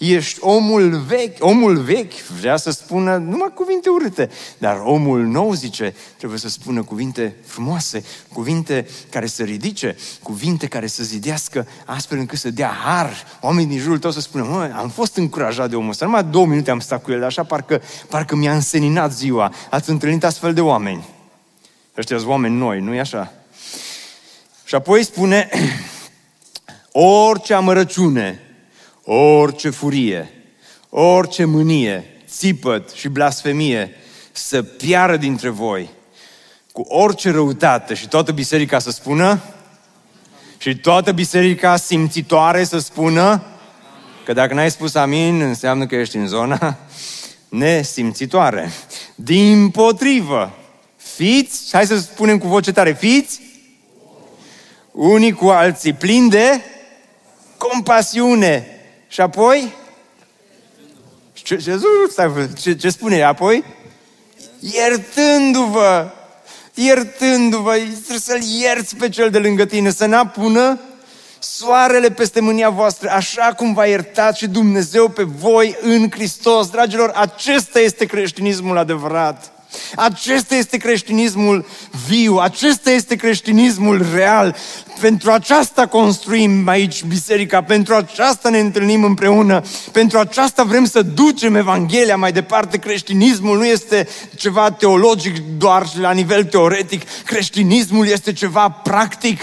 Ești 0.00 0.38
omul 0.40 0.96
vechi, 0.96 1.44
omul 1.44 1.76
vechi 1.76 2.12
vrea 2.12 2.56
să 2.56 2.70
spună 2.70 3.16
numai 3.16 3.52
cuvinte 3.54 3.88
urâte, 3.88 4.30
dar 4.58 4.80
omul 4.84 5.24
nou, 5.24 5.52
zice, 5.52 5.94
trebuie 6.16 6.38
să 6.38 6.48
spună 6.48 6.82
cuvinte 6.82 7.34
frumoase, 7.46 8.04
cuvinte 8.32 8.86
care 9.10 9.26
să 9.26 9.42
ridice, 9.42 9.96
cuvinte 10.22 10.66
care 10.66 10.86
să 10.86 11.02
zidească, 11.02 11.66
astfel 11.84 12.18
încât 12.18 12.38
să 12.38 12.50
dea 12.50 12.68
har. 12.84 13.12
Oamenii 13.40 13.68
din 13.70 13.78
jurul 13.78 13.98
tău 13.98 14.10
să 14.10 14.20
spună, 14.20 14.44
mă, 14.44 14.72
am 14.76 14.88
fost 14.88 15.16
încurajat 15.16 15.70
de 15.70 15.76
omul 15.76 15.90
ăsta, 15.90 16.04
numai 16.04 16.24
două 16.24 16.46
minute 16.46 16.70
am 16.70 16.80
stat 16.80 17.02
cu 17.02 17.12
el, 17.12 17.24
așa 17.24 17.44
parcă, 17.44 17.82
parcă 18.08 18.36
mi-a 18.36 18.54
înseninat 18.54 19.12
ziua. 19.12 19.54
Ați 19.70 19.90
întâlnit 19.90 20.24
astfel 20.24 20.54
de 20.54 20.60
oameni. 20.60 21.08
Ăștia 21.96 22.16
sunt 22.16 22.28
oameni 22.28 22.56
noi, 22.56 22.80
nu-i 22.80 23.00
așa? 23.00 23.32
Și 24.64 24.74
apoi 24.74 25.04
spune, 25.04 25.48
orice 27.28 27.54
amărăciune, 27.54 28.44
orice 29.12 29.70
furie, 29.70 30.30
orice 30.88 31.44
mânie, 31.44 32.04
țipăt 32.28 32.90
și 32.90 33.08
blasfemie 33.08 33.94
să 34.32 34.62
piară 34.62 35.16
dintre 35.16 35.48
voi 35.48 35.90
cu 36.72 36.80
orice 36.80 37.30
răutate 37.30 37.94
și 37.94 38.08
toată 38.08 38.32
biserica 38.32 38.78
să 38.78 38.90
spună 38.90 39.40
și 40.58 40.76
toată 40.76 41.12
biserica 41.12 41.76
simțitoare 41.76 42.64
să 42.64 42.78
spună 42.78 43.42
că 44.24 44.32
dacă 44.32 44.54
n-ai 44.54 44.70
spus 44.70 44.94
amin, 44.94 45.40
înseamnă 45.40 45.86
că 45.86 45.94
ești 45.94 46.16
în 46.16 46.26
zona 46.26 46.76
nesimțitoare. 47.48 48.70
Din 49.14 49.70
potrivă, 49.70 50.56
fiți, 50.96 51.68
hai 51.72 51.86
să 51.86 51.98
spunem 51.98 52.38
cu 52.38 52.46
voce 52.46 52.72
tare, 52.72 52.92
fiți 52.92 53.40
unii 54.92 55.32
cu 55.32 55.48
alții 55.48 55.92
plini 55.92 56.30
de 56.30 56.60
compasiune, 57.56 58.74
și 59.10 59.20
apoi? 59.20 59.72
Ce, 61.32 61.56
ce, 61.56 61.80
ce, 62.60 62.74
ce 62.74 62.90
spune 62.90 63.22
apoi? 63.22 63.64
Iertându-vă, 64.60 66.10
iertându-vă, 66.74 67.72
trebuie 67.72 68.18
să-l 68.18 68.42
ierți 68.42 68.96
pe 68.96 69.08
cel 69.08 69.30
de 69.30 69.38
lângă 69.38 69.64
tine, 69.64 69.90
să 69.90 70.06
n-apună 70.06 70.80
soarele 71.38 72.10
peste 72.10 72.40
mânia 72.40 72.70
voastră, 72.70 73.10
așa 73.10 73.54
cum 73.56 73.74
v-a 73.74 73.86
iertat 73.86 74.36
și 74.36 74.48
Dumnezeu 74.48 75.08
pe 75.08 75.22
voi 75.22 75.76
în 75.80 76.10
Hristos. 76.10 76.70
Dragilor, 76.70 77.10
acesta 77.14 77.80
este 77.80 78.04
creștinismul 78.04 78.78
adevărat. 78.78 79.52
Acesta 79.94 80.54
este 80.54 80.76
creștinismul 80.76 81.66
viu, 82.06 82.36
acesta 82.36 82.90
este 82.90 83.16
creștinismul 83.16 84.06
real. 84.14 84.56
Pentru 85.00 85.30
aceasta 85.30 85.86
construim 85.86 86.68
aici 86.68 87.04
biserica, 87.04 87.62
pentru 87.62 87.94
aceasta 87.94 88.48
ne 88.48 88.58
întâlnim 88.58 89.04
împreună, 89.04 89.62
pentru 89.92 90.18
aceasta 90.18 90.62
vrem 90.62 90.84
să 90.84 91.02
ducem 91.02 91.54
Evanghelia 91.54 92.16
mai 92.16 92.32
departe. 92.32 92.78
Creștinismul 92.78 93.56
nu 93.56 93.66
este 93.66 94.08
ceva 94.36 94.70
teologic 94.70 95.36
doar 95.58 95.86
la 96.00 96.12
nivel 96.12 96.44
teoretic, 96.44 97.02
creștinismul 97.24 98.06
este 98.06 98.32
ceva 98.32 98.68
practic, 98.68 99.40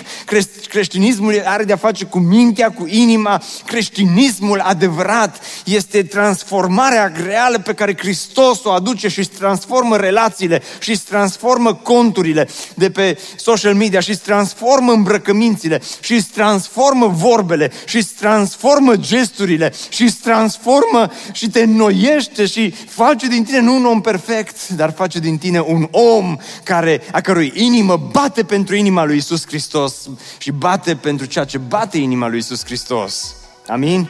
creștinismul 0.70 1.42
are 1.46 1.64
de-a 1.64 1.76
face 1.76 2.06
cu 2.06 2.20
mintea, 2.20 2.72
cu 2.72 2.88
inima, 2.88 3.42
creștinismul 3.66 4.60
adevărat 4.60 5.40
este 5.66 6.04
transformarea 6.04 7.12
reală 7.26 7.60
pe 7.60 7.74
care 7.74 7.98
Hristos 7.98 8.64
o 8.64 8.72
aduce 8.72 9.08
și 9.08 9.20
își 9.20 9.30
transformă 9.30 9.96
relațiile 10.18 10.61
și 10.80 10.89
își 10.89 11.03
transformă 11.03 11.74
conturile 11.74 12.49
de 12.76 12.89
pe 12.89 13.20
social 13.36 13.76
media 13.76 13.99
și 13.99 14.09
își 14.09 14.20
transformă 14.20 14.91
îmbrăcămintea 14.91 15.36
mințile 15.38 15.82
și 15.99 16.13
îți 16.13 16.30
transformă 16.30 17.07
vorbele 17.07 17.72
și 17.86 17.97
îți 17.97 18.13
transformă 18.13 18.95
gesturile 18.95 19.74
și 19.89 20.03
îți 20.03 20.18
transformă 20.18 21.11
și 21.32 21.49
te 21.49 21.61
înnoiește 21.61 22.45
și 22.45 22.70
face 22.88 23.28
din 23.28 23.43
tine 23.43 23.59
nu 23.59 23.76
un 23.76 23.86
om 23.86 24.01
perfect, 24.01 24.68
dar 24.68 24.93
face 24.93 25.20
din 25.20 25.38
tine 25.38 25.59
un 25.59 25.88
om 25.91 26.38
care, 26.63 27.01
a 27.11 27.22
cărui 27.22 27.51
inimă 27.55 28.09
bate 28.11 28.43
pentru 28.43 28.76
inima 28.76 29.05
lui 29.05 29.18
Isus 29.18 29.45
Hristos 29.45 30.09
și 30.38 30.51
bate 30.51 30.95
pentru 30.95 31.26
ceea 31.26 31.45
ce 31.45 31.57
bate 31.57 31.97
inima 31.97 32.28
lui 32.28 32.38
Isus 32.38 32.65
Hristos. 32.65 33.36
Amin? 33.68 34.09